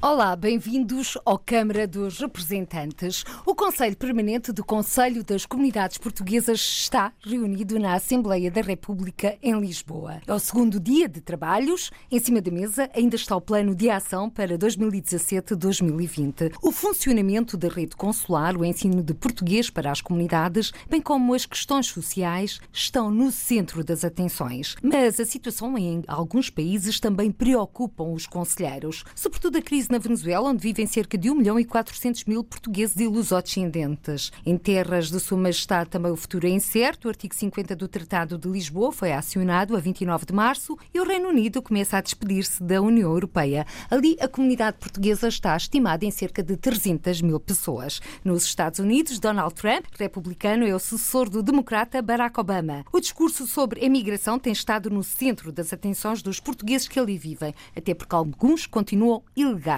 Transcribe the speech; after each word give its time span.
Olá, 0.00 0.36
bem-vindos 0.36 1.18
ao 1.24 1.36
Câmara 1.36 1.84
dos 1.84 2.20
Representantes. 2.20 3.24
O 3.44 3.52
Conselho 3.52 3.96
Permanente 3.96 4.52
do 4.52 4.64
Conselho 4.64 5.24
das 5.24 5.44
Comunidades 5.44 5.98
Portuguesas 5.98 6.60
está 6.60 7.12
reunido 7.20 7.80
na 7.80 7.94
Assembleia 7.94 8.48
da 8.48 8.60
República 8.60 9.36
em 9.42 9.58
Lisboa. 9.58 10.20
É 10.24 10.32
o 10.32 10.38
segundo 10.38 10.78
dia 10.78 11.08
de 11.08 11.20
trabalhos. 11.20 11.90
Em 12.12 12.20
cima 12.20 12.40
da 12.40 12.48
mesa 12.48 12.88
ainda 12.94 13.16
está 13.16 13.34
o 13.34 13.40
plano 13.40 13.74
de 13.74 13.90
ação 13.90 14.30
para 14.30 14.56
2017-2020. 14.56 16.54
O 16.62 16.70
funcionamento 16.70 17.56
da 17.56 17.66
rede 17.66 17.96
consular, 17.96 18.56
o 18.56 18.64
ensino 18.64 19.02
de 19.02 19.14
português 19.14 19.68
para 19.68 19.90
as 19.90 20.00
comunidades, 20.00 20.72
bem 20.88 21.00
como 21.00 21.34
as 21.34 21.44
questões 21.44 21.88
sociais, 21.88 22.60
estão 22.72 23.10
no 23.10 23.32
centro 23.32 23.82
das 23.82 24.04
atenções. 24.04 24.76
Mas 24.80 25.18
a 25.18 25.24
situação 25.24 25.76
em 25.76 26.04
alguns 26.06 26.50
países 26.50 27.00
também 27.00 27.32
preocupa 27.32 28.04
os 28.04 28.28
conselheiros, 28.28 29.02
sobretudo 29.12 29.58
a 29.58 29.62
crise 29.62 29.87
na 29.88 29.98
Venezuela, 29.98 30.48
onde 30.48 30.62
vivem 30.62 30.86
cerca 30.86 31.16
de 31.16 31.30
1 31.30 31.34
milhão 31.34 31.58
e 31.58 31.64
400 31.64 32.24
mil 32.24 32.44
portugueses 32.44 32.96
e 32.96 33.06
lusodescendentes. 33.06 34.30
Em 34.44 34.56
terras 34.56 35.10
de 35.10 35.18
Sua 35.20 35.38
Majestade 35.38 35.90
também 35.90 36.12
o 36.12 36.16
futuro 36.16 36.46
é 36.46 36.50
incerto. 36.50 37.06
O 37.06 37.08
artigo 37.08 37.34
50 37.34 37.74
do 37.74 37.88
Tratado 37.88 38.38
de 38.38 38.48
Lisboa 38.48 38.92
foi 38.92 39.12
acionado 39.12 39.76
a 39.76 39.80
29 39.80 40.26
de 40.26 40.32
março 40.32 40.76
e 40.92 41.00
o 41.00 41.04
Reino 41.04 41.28
Unido 41.28 41.62
começa 41.62 41.96
a 41.96 42.00
despedir-se 42.00 42.62
da 42.62 42.80
União 42.80 43.10
Europeia. 43.10 43.66
Ali, 43.90 44.16
a 44.20 44.28
comunidade 44.28 44.78
portuguesa 44.78 45.28
está 45.28 45.56
estimada 45.56 46.04
em 46.04 46.10
cerca 46.10 46.42
de 46.42 46.56
300 46.56 47.22
mil 47.22 47.40
pessoas. 47.40 48.00
Nos 48.24 48.44
Estados 48.44 48.78
Unidos, 48.78 49.18
Donald 49.18 49.54
Trump, 49.54 49.86
republicano, 49.98 50.66
é 50.66 50.74
o 50.74 50.78
sucessor 50.78 51.28
do 51.28 51.42
democrata 51.42 52.02
Barack 52.02 52.38
Obama. 52.38 52.84
O 52.92 53.00
discurso 53.00 53.46
sobre 53.46 53.84
emigração 53.84 54.38
tem 54.38 54.52
estado 54.52 54.90
no 54.90 55.02
centro 55.02 55.50
das 55.52 55.72
atenções 55.72 56.22
dos 56.22 56.40
portugueses 56.40 56.88
que 56.88 56.98
ali 56.98 57.16
vivem, 57.16 57.54
até 57.76 57.94
porque 57.94 58.14
alguns 58.14 58.66
continuam 58.66 59.22
ilegais. 59.36 59.77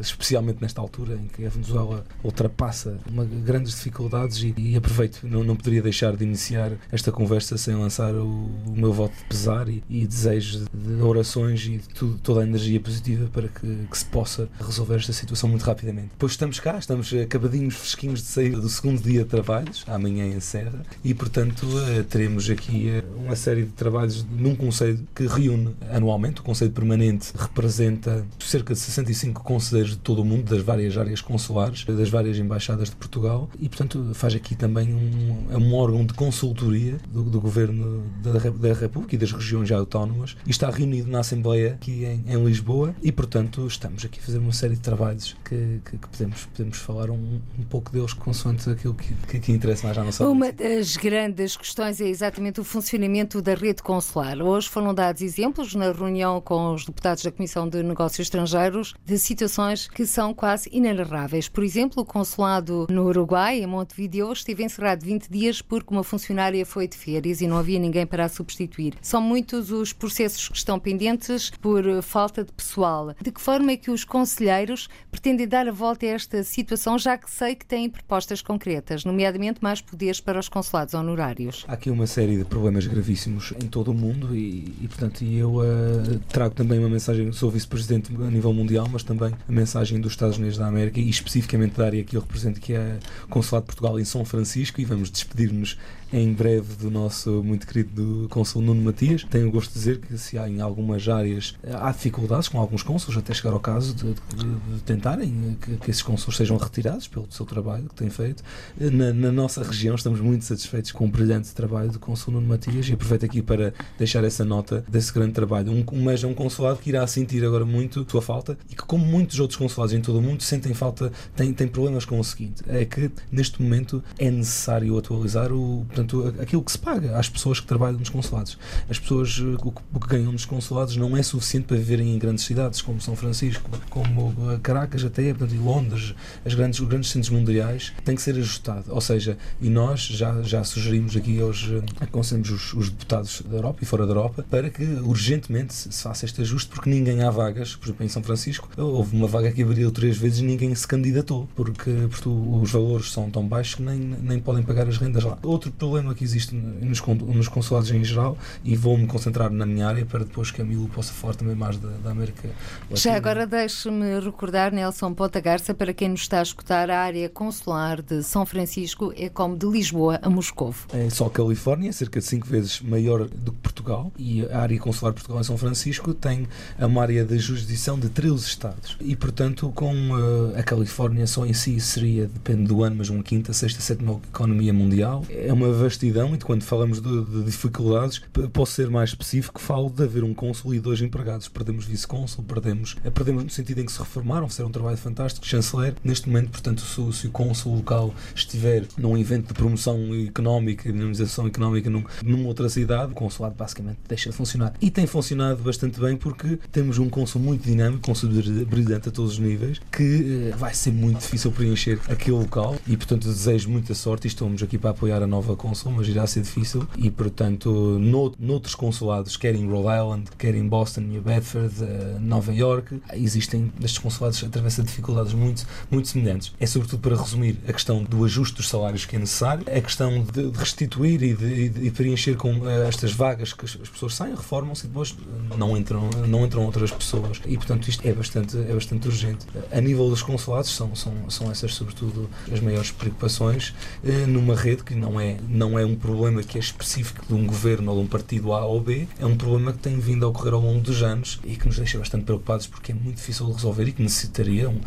especialmente 0.01 0.59
nesta 0.63 0.81
altura 0.81 1.15
em 1.15 1.27
que 1.29 1.45
a 1.45 1.51
Venezuela 1.51 2.05
ultrapassa 2.25 2.99
uma, 3.11 3.25
grandes 3.25 3.75
dificuldades 3.75 4.55
e, 4.57 4.77
aproveito, 4.77 5.21
não, 5.25 5.55
poderia 5.55 5.83
deixar 5.83 6.17
de 6.17 6.25
iniciar 6.25 6.73
esta 6.91 7.13
conversa 7.13 7.59
sem 7.59 7.75
lançar 7.75 8.15
o, 8.15 8.51
meu 8.67 8.93
voto 8.93 9.15
de 9.17 9.25
pesar 9.25 9.69
e, 9.69 10.07
desejo 10.07 10.65
de 10.73 11.03
orações 11.03 11.67
e 11.67 11.79
de 11.79 12.19
toda 12.23 12.41
a 12.41 12.45
energia 12.45 12.81
positiva 12.81 13.29
para 13.33 13.49
que, 13.49 13.87
se 13.93 14.05
possa 14.07 14.49
resolver 14.61 14.97
esta 14.97 15.13
situação 15.13 15.49
muito 15.49 15.63
rapidamente. 15.63 16.11
Pois 16.19 16.33
estamos 16.33 16.61
cá, 16.61 16.79
estamos 16.87 17.13
acabadinhos, 17.15 17.75
fresquinhos 17.75 18.21
de 18.21 18.29
sair 18.29 18.51
do 18.51 18.69
segundo 18.69 19.03
dia 19.03 19.25
de 19.25 19.29
trabalhos, 19.29 19.85
amanhã 19.89 20.25
em 20.25 20.39
Serra, 20.39 20.85
e 21.03 21.13
portanto 21.13 21.67
teremos 22.09 22.49
aqui 22.49 23.03
uma 23.17 23.35
série 23.35 23.65
de 23.65 23.73
trabalhos 23.73 24.25
num 24.25 24.55
conselho 24.55 25.05
que 25.13 25.27
reúne 25.27 25.75
anualmente. 25.91 26.41
O 26.41 26.45
Conselho 26.45 26.71
Permanente 26.71 27.33
representa 27.37 28.25
cerca 28.39 28.73
de 28.73 28.79
65 28.79 29.43
conselheiros 29.43 29.93
de 29.93 29.99
todo 29.99 30.23
o 30.23 30.25
mundo, 30.25 30.45
das 30.45 30.63
várias 30.63 30.97
áreas 30.97 31.21
consulares, 31.21 31.85
das 31.85 32.09
várias 32.09 32.39
embaixadas 32.39 32.89
de 32.89 32.95
Portugal, 32.95 33.51
e 33.59 33.69
portanto 33.69 34.13
faz 34.15 34.37
aqui 34.37 34.55
também 34.55 34.95
um, 34.95 35.59
um 35.59 35.75
órgão 35.75 36.07
de 36.07 36.15
consultoria 36.15 36.99
do, 37.13 37.25
do 37.25 37.41
Governo 37.41 38.05
da, 38.23 38.31
da 38.39 38.73
República 38.75 39.17
e 39.17 39.19
das 39.19 39.33
regiões 39.33 39.73
autónomas, 39.73 40.37
e 40.47 40.51
está 40.53 40.71
reunido 40.71 41.11
na 41.11 41.19
Assembleia 41.19 41.75
aqui 41.75 42.05
em, 42.05 42.33
em 42.33 42.45
Lisboa, 42.45 42.95
e 43.03 43.11
portanto 43.11 43.67
estamos 43.67 44.05
aqui 44.05 44.21
a 44.21 44.23
fazer 44.23 44.39
uma 44.39 44.53
série 44.53 44.77
de 44.77 44.83
trabalhos 44.83 45.37
que, 45.45 45.81
que, 45.85 45.99
que 45.99 46.09
podemos, 46.09 46.47
podemos 46.47 46.66
falar 46.75 47.11
um, 47.11 47.41
um, 47.59 47.63
pouco 47.69 47.93
deles 47.93 48.13
consoante 48.13 48.69
aquilo 48.69 48.95
que, 48.95 49.15
que, 49.29 49.41
que 49.41 49.53
interessa 49.53 49.87
mais 49.87 49.99
à 49.99 50.05
nossa 50.05 50.29
Uma 50.29 50.53
das 50.53 50.97
grandes 50.97 51.57
questões 51.57 52.01
é 52.01 52.09
exatamente 52.09 52.61
o 52.61 52.65
funcionamento 52.65 53.43
da 53.43 53.55
rede 53.55 53.83
consular. 53.83 54.41
Hoje 54.41 54.69
foram 54.69 54.95
dados 54.95 55.23
exemplos 55.23 55.75
na 55.75 55.93
reunião 55.93 56.41
com 56.41 56.75
os 56.75 56.85
deputados 56.85 57.23
da 57.23 57.31
Comissão 57.31 57.69
de 57.69 57.83
Negócios 57.83 58.27
Estrangeiros 58.27 58.95
de 59.05 59.19
situações 59.19 59.89
que 59.89 60.07
são 60.07 60.35
quase 60.35 60.69
inenarráveis. 60.73 61.49
Por 61.49 61.63
exemplo, 61.63 62.03
o 62.03 62.07
consulado 62.07 62.87
no 62.91 63.07
Uruguai, 63.07 63.61
em 63.61 63.67
Montevideo, 63.67 64.33
esteve 64.33 64.65
encerrado 64.65 65.05
20 65.05 65.29
dias 65.29 65.63
porque 65.63 65.93
uma 65.93 66.03
funcionária 66.03 66.65
foi 66.65 66.89
de 66.89 66.97
férias 66.97 67.41
e 67.41 67.47
não 67.47 67.57
havia 67.57 67.79
ninguém 67.79 68.07
para 68.07 68.25
a 68.25 68.29
substituir. 68.29 68.95
São 69.01 69.21
muitos 69.21 69.71
os 69.71 69.93
processos 69.93 70.49
que 70.49 70.57
estão 70.57 70.79
pendentes 70.79 71.51
por 71.61 71.85
falta 72.03 72.45
de 72.45 72.53
pessoal. 72.53 73.15
De 73.21 73.31
que 73.31 73.41
forma 73.41 73.73
é 73.73 73.77
que 73.77 73.91
os 73.91 74.05
conselheiros 74.05 74.89
pretendem 75.11 75.47
dar 75.47 75.69
a 75.69 75.73
volta 75.73 76.07
a 76.07 76.11
esta 76.11 76.43
situação, 76.43 76.56
já 76.99 77.19
que 77.19 77.31
sei 77.31 77.55
que 77.55 77.67
têm 77.67 77.91
propostas 77.91 78.41
concretas, 78.41 79.05
nomeadamente 79.05 79.63
mais 79.63 79.81
poderes 79.81 80.21
para 80.21 80.39
os 80.39 80.49
consulados 80.49 80.95
honorários? 80.95 81.65
Há 81.69 81.75
aqui 81.75 81.91
uma 81.91 82.07
série 82.07 82.37
de 82.39 82.45
problemas 82.45 82.87
gravíssimos 82.87 83.53
em 83.63 83.67
todo 83.67 83.91
o 83.91 83.95
mundo 83.95 84.35
e, 84.35 84.75
e 84.81 84.89
portanto, 84.89 85.25
eu 85.25 85.57
uh, 85.57 86.19
trago 86.29 86.55
também 86.55 86.79
uma 86.79 86.89
mensagem, 86.89 87.31
sou 87.33 87.51
vice-presidente 87.51 88.15
a 88.15 88.31
nível 88.31 88.53
mundial, 88.53 88.89
mas 88.91 89.03
também 89.03 89.33
a 89.49 89.53
mensagem 89.53 90.01
dos 90.01 90.13
Estados 90.13 90.39
Unidos 90.39 90.57
da 90.57 90.67
América 90.67 91.01
e 91.01 91.09
especificamente 91.09 91.77
da 91.77 91.85
área 91.85 92.05
que 92.05 92.17
eu 92.17 92.21
represento, 92.21 92.61
que 92.61 92.73
é 92.73 92.99
o 93.25 93.29
Consulado 93.29 93.65
de 93.65 93.67
Portugal 93.67 93.99
em 93.99 94.05
São 94.05 94.25
Francisco, 94.25 94.81
e 94.81 94.85
vamos 94.85 95.11
despedir-nos 95.11 95.77
em 96.13 96.33
breve 96.33 96.77
do 96.77 96.91
nosso 96.91 97.43
muito 97.43 97.67
querido 97.67 98.27
cônsul 98.31 98.63
Nuno 98.63 98.81
Matias. 98.83 99.25
Tenho 99.25 99.49
o 99.49 99.51
gosto 99.51 99.73
de 99.73 99.79
dizer 99.79 100.01
que 100.01 100.17
se 100.17 100.39
há 100.39 100.49
em 100.49 100.61
algumas 100.61 101.09
áreas 101.09 101.57
há 101.81 101.91
dificuldades 101.91 102.49
com 102.49 102.61
alguns 102.61 102.83
cônsules, 102.83 103.19
até 103.19 103.35
chegar 103.35 103.53
ao 103.53 103.61
caso 103.61 103.95
de, 103.95 104.15
de, 104.15 104.75
de 104.75 104.83
tentarem 104.85 105.57
que, 105.61 105.77
que, 105.77 105.91
esses 105.91 106.03
cônsules 106.03 106.37
sejam 106.37 106.46
retirados 106.55 107.09
pelo 107.09 107.27
seu 107.31 107.45
trabalho 107.45 107.89
que 107.89 107.95
têm 107.95 108.11
feito. 108.11 108.43
Na, 108.79 109.13
na, 109.13 109.33
nossa 109.33 109.63
região 109.63 109.95
estamos 109.95 110.21
muito 110.21 110.45
satisfeitos 110.45 110.93
com 110.93 111.07
o 111.07 111.09
brilhante 111.09 111.55
trabalho 111.55 111.91
do 111.91 111.99
cônsul 111.99 112.35
Nuno 112.35 112.47
Matias 112.47 112.89
e 112.89 112.93
aproveito 112.93 113.25
aqui 113.25 113.43
para 113.43 113.75
deixar 113.99 114.23
essa 114.23 114.45
nota 114.45 114.85
desse 114.89 115.13
grande 115.13 115.33
trabalho. 115.33 115.73
Um, 115.73 115.85
mas 116.03 116.23
é 116.23 116.27
um 116.27 116.35
consulado 116.35 116.79
que 116.79 116.91
irá 116.91 117.07
sentir 117.07 117.45
agora 117.45 117.65
muito 117.65 118.07
sua 118.09 118.23
falta 118.23 118.57
e 118.71 118.75
que, 118.75 118.85
como 118.85 119.05
muitos 119.05 119.41
outros 119.41 119.59
consulados 119.59 119.93
em 119.93 120.01
todo 120.01 120.19
o 120.19 120.23
mundo, 120.23 120.43
sentem 120.43 120.75
falta, 120.75 121.11
têm, 121.35 121.53
têm 121.53 121.67
problemas 121.67 122.05
com 122.05 122.21
o 122.21 122.25
seguinte: 122.25 122.63
é 122.69 122.85
que 122.85 123.11
neste 123.33 123.61
momento 123.61 124.03
é 124.19 124.31
necessário 124.31 124.97
atualizar 124.97 125.53
o 125.53 125.85
portanto, 125.87 126.35
aquilo 126.41 126.63
que 126.63 126.73
se 126.73 126.79
paga 126.79 127.19
às 127.19 127.29
pessoas 127.29 127.61
que 127.61 127.67
trabalham 127.67 127.99
nos 127.99 128.09
consulados. 128.09 128.59
As 128.89 128.99
pessoas, 128.99 129.39
eh, 129.41 129.57
o 129.63 129.73
que, 129.73 129.83
o 129.95 130.01
que 130.01 130.09
ganham 130.09 130.33
nos 130.33 130.45
consulados 130.45 130.97
não 130.97 131.17
é 131.17 131.23
suficiente 131.23 131.67
para 131.67 131.77
viverem 131.77 132.15
em 132.15 132.19
grandes 132.19 132.45
cidades, 132.45 132.83
como 132.83 133.01
São 133.01 133.17
Francisco, 133.17 133.71
como 133.91 134.35
Caracas 134.63 135.05
até, 135.05 135.33
portanto, 135.33 135.55
e 135.55 135.59
Londres, 135.59 136.15
as 136.45 136.55
grandes, 136.55 136.81
os 136.81 136.89
grandes 136.89 137.11
centros 137.11 137.31
mundiais 137.31 137.93
tem 138.05 138.15
que 138.15 138.23
ser 138.23 138.37
ajustado. 138.37 138.85
Ou 138.89 139.01
seja, 139.01 139.37
e 139.61 139.69
nós 139.69 140.01
já, 140.01 140.43
já 140.43 140.65
sugerimos 140.65 141.17
aqui 141.17 141.43
hoje, 141.43 141.83
aconselhamos 142.01 142.51
os, 142.51 142.73
os 142.75 142.91
deputados 142.91 143.43
da 143.43 143.57
Europa 143.57 143.79
e 143.83 143.87
fora 143.87 144.07
da 144.07 144.13
Europa 144.13 144.45
para 144.49 144.71
que 144.71 144.85
urgentemente 144.85 145.75
se 145.75 146.03
faça 146.03 146.25
este 146.25 146.41
ajuste, 146.41 146.71
porque 146.71 146.91
ninguém 146.91 147.23
há 147.23 147.31
vagas. 147.31 147.75
Por 147.75 147.87
exemplo, 147.87 148.07
em 148.07 148.09
São 148.09 148.23
Francisco 148.23 148.69
houve 148.77 149.17
uma 149.17 149.27
vaga 149.27 149.51
que 149.51 149.63
abriu 149.63 149.91
três 149.91 150.17
vezes 150.17 150.41
e 150.41 150.45
ninguém 150.45 150.75
se 150.75 150.87
candidatou, 150.87 151.49
porque, 151.55 151.91
porque 152.11 152.29
os 152.29 152.71
valores 152.71 153.13
são 153.13 153.31
tão 153.31 153.47
baixos 153.47 153.77
que 153.77 153.83
nem, 153.83 153.99
nem 153.99 154.39
podem 154.39 154.63
pagar 154.63 154.89
as 154.89 154.99
rendas 154.99 155.25
lá. 155.25 155.39
Outro 155.43 155.71
problema 155.71 156.15
que 156.15 156.25
existe 156.25 156.55
nos, 156.55 157.01
nos 157.01 157.49
consulados 157.49 157.91
em 157.91 158.05
geral, 158.05 158.37
e 158.65 158.77
vou-me 158.77 159.07
concentrar 159.07 159.51
na 159.51 159.67
minha 159.67 159.87
área 159.87 160.05
para 160.05 160.25
depois 160.25 160.51
que 160.51 160.61
a 160.61 160.65
Milo 160.65 160.89
possa 160.89 161.13
falar 161.13 161.35
também 161.35 161.55
mais 161.55 161.77
da, 161.77 161.89
da 162.03 162.11
América 162.11 162.49
Latina. 162.91 162.97
Já 162.97 163.17
agora 163.17 163.47
deixe-me 163.47 164.21
recordar, 164.21 164.73
Nelson 164.73 165.15
Ponta 165.15 165.41
Garça, 165.41 165.75
para 165.75 165.93
quem 165.93 166.09
nos 166.09 166.26
está 166.27 166.41
a 166.41 166.43
escutar, 166.43 166.91
a 166.91 167.01
área 167.01 167.29
consular 167.29 168.03
de 168.03 168.23
São 168.23 168.45
Francisco 168.45 169.13
é 169.17 169.29
como 169.29 169.57
de 169.57 169.65
Lisboa 169.67 170.19
a 170.21 170.29
Moscou. 170.29 170.75
É 170.93 171.09
só 171.09 171.27
a 171.27 171.31
Califórnia, 171.31 171.93
cerca 171.93 172.19
de 172.19 172.27
5 172.27 172.47
vezes 172.47 172.81
maior 172.81 173.29
do 173.29 173.53
que 173.53 173.59
Portugal, 173.59 174.13
e 174.19 174.45
a 174.47 174.59
área 174.59 174.79
consular 174.79 175.13
de 175.13 175.17
Portugal 175.21 175.41
em 175.41 175.45
São 175.45 175.57
Francisco 175.57 176.13
tem 176.13 176.49
uma 176.79 177.03
área 177.03 177.25
de 177.25 177.39
jurisdição 177.39 177.99
de 177.99 178.09
13 178.09 178.45
estados. 178.45 178.97
E, 179.01 179.15
portanto, 179.15 179.71
com 179.75 179.95
uh, 179.95 180.59
a 180.59 180.63
Califórnia 180.65 181.27
só 181.29 181.47
em 181.47 181.53
si 181.53 181.79
seria, 181.79 182.27
depende 182.27 182.65
do 182.65 182.83
ano, 182.83 182.97
mas 182.99 183.09
uma 183.09 183.23
quinta, 183.23 183.53
sexta, 183.53 183.81
sétima 183.81 184.21
economia 184.29 184.73
mundial. 184.73 185.25
É 185.31 185.53
uma 185.53 185.73
vastidão, 185.73 186.35
e 186.35 186.39
quando 186.39 186.65
falamos 186.65 187.01
de, 187.01 187.25
de 187.25 187.45
dificuldades, 187.45 188.21
posso 188.53 188.73
ser 188.73 188.91
mais 188.91 189.11
específico, 189.11 189.61
falo 189.61 189.89
de 189.89 190.03
haver 190.03 190.25
um 190.25 190.35
cônsul 190.35 190.75
e 190.75 190.81
dois 190.81 191.01
empregados. 191.01 191.49
Perdemos 191.49 191.85
vice-cônsul, 191.85 192.43
perdemos, 192.43 192.97
eh, 193.05 193.11
perdemos 193.11 193.45
no 193.45 193.51
sentido 193.51 193.81
em 193.81 193.87
que 193.87 193.93
se 193.93 194.01
reformaram, 194.01 194.49
fizeram 194.49 194.71
um 194.71 194.73
trabalho 194.73 194.97
fantástico, 194.97 195.47
chanceler. 195.47 195.95
Neste 196.17 196.31
momento, 196.31 196.51
portanto, 196.51 196.81
se, 196.81 197.13
se 197.13 197.27
o 197.27 197.31
cônsul 197.31 197.75
local 197.75 198.15
estiver 198.35 198.87
num 198.97 199.19
evento 199.19 199.49
de 199.49 199.53
promoção 199.53 200.15
económica, 200.27 200.91
dinamização 200.91 201.47
económica 201.47 201.91
num, 201.91 202.05
numa 202.25 202.49
outra 202.49 202.71
cidade, 202.71 203.13
o 203.13 203.15
consulado 203.15 203.55
basicamente 203.55 203.99
deixa 204.09 204.31
de 204.31 204.37
funcionar. 204.37 204.73
E 204.81 204.91
tem 204.91 205.07
funcionado 205.07 205.63
bastante 205.63 206.01
bem 206.01 206.17
porque 206.17 206.59
temos 206.73 206.97
um 206.97 207.11
cônsul 207.11 207.43
muito 207.43 207.65
dinâmico, 207.65 208.01
cônsul 208.01 208.31
brilhante 208.67 209.11
a 209.11 209.13
todos 209.13 209.33
os 209.33 209.39
níveis, 209.39 209.79
que 209.93 210.53
uh, 210.55 210.57
vai 210.57 210.73
ser 210.73 210.91
muito 210.91 211.21
difícil 211.21 211.53
preencher 211.53 212.01
aquele 212.09 212.39
local 212.39 212.77
e, 212.87 212.97
portanto, 212.97 213.29
desejo 213.29 213.69
muita 213.69 213.93
sorte 213.93 214.25
e 214.25 214.29
estamos 214.29 214.63
aqui 214.63 214.79
para 214.79 214.91
apoiar 214.91 215.23
a 215.23 215.27
nova 215.27 215.55
cônsul, 215.55 215.93
mas 215.93 216.09
irá 216.09 216.27
ser 216.27 216.41
difícil 216.41 216.89
e, 216.97 217.11
portanto, 217.11 217.69
no, 217.71 218.33
noutros 218.39 218.75
consulados, 218.75 219.37
quer 219.37 219.55
em 219.55 219.69
Rhode 219.69 220.03
Island, 220.03 220.31
quer 220.39 220.55
em 220.55 220.67
Boston, 220.67 221.03
New 221.03 221.21
Bedford, 221.21 221.75
uh, 221.83 222.19
Nova 222.21 222.55
York, 222.55 223.03
existem 223.13 223.71
estes 223.83 223.99
consulados 223.99 224.43
atravessam 224.43 224.83
dificuldades 224.83 225.35
muito, 225.35 225.67
muito 225.91 226.06
semelhantes. 226.09 226.53
É 226.59 226.67
sobretudo 226.67 227.01
para 227.01 227.17
resumir 227.17 227.59
a 227.69 227.73
questão 227.73 228.03
do 228.03 228.25
ajuste 228.25 228.57
dos 228.57 228.69
salários 228.69 229.05
que 229.05 229.17
é 229.17 229.19
necessário, 229.19 229.65
a 229.67 229.81
questão 229.81 230.23
de, 230.23 230.51
restituir 230.57 231.23
e 231.23 231.35
de, 231.35 231.69
de, 231.69 231.91
preencher 231.91 232.37
com 232.37 232.59
uh, 232.59 232.69
estas 232.89 233.13
vagas 233.13 233.53
que 233.53 233.65
as, 233.65 233.79
as 233.83 233.89
pessoas 233.89 234.15
saem, 234.15 234.35
reformam-se 234.35 234.85
e 234.85 234.89
depois 234.89 235.17
não 235.57 235.77
entram, 235.77 236.09
não 236.29 236.45
entram 236.45 236.65
outras 236.65 236.91
pessoas. 236.91 237.41
E, 237.47 237.57
portanto, 237.57 237.89
isto 237.89 238.07
é 238.07 238.13
bastante, 238.13 238.57
é 238.57 238.73
bastante 238.73 239.09
urgente. 239.09 239.47
A 239.71 239.81
nível 239.81 240.09
dos 240.09 240.23
consulados, 240.23 240.71
são, 240.71 240.95
são, 240.95 241.13
são 241.29 241.51
essas, 241.51 241.75
sobretudo, 241.75 242.29
as 242.53 242.61
maiores 242.61 242.91
preocupações 242.91 243.75
uh, 244.03 244.27
numa 244.27 244.55
rede 244.55 244.83
que 244.85 244.95
não 244.95 245.21
é, 245.21 245.37
não 245.49 245.79
é 245.79 245.85
um 245.85 245.97
problema 245.97 246.43
que 246.43 246.59
é 246.59 246.61
específico 246.61 247.25
de 247.27 247.35
um 247.35 247.47
governo 247.47 247.91
ou 247.93 247.99
de 247.99 248.05
um 248.05 248.07
partido 248.07 248.53
A 248.53 248.65
ou 248.65 248.81
B, 248.81 249.09
é 249.19 249.27
um 249.27 249.37
problema 249.37 249.73
que 249.73 249.79
tem 249.79 249.99
vindo 249.99 250.25
a 250.25 250.29
ocorrer 250.29 250.55
ao 250.55 250.61
longo 250.61 250.81
dos 250.81 251.03
anos 251.03 251.41
e 251.45 251.57
que 251.57 251.67
nos 251.67 251.77
deixa 251.77 251.99
bastante 251.99 252.25
preocupados 252.25 252.67
porque 252.67 252.93
é 252.93 252.95
muito 252.95 253.17
difícil 253.17 253.47
de 253.47 253.53
resolver 253.53 253.89
e 253.89 253.93
que 253.93 254.03
necessitaria, 254.03 254.69
um, 254.69 254.81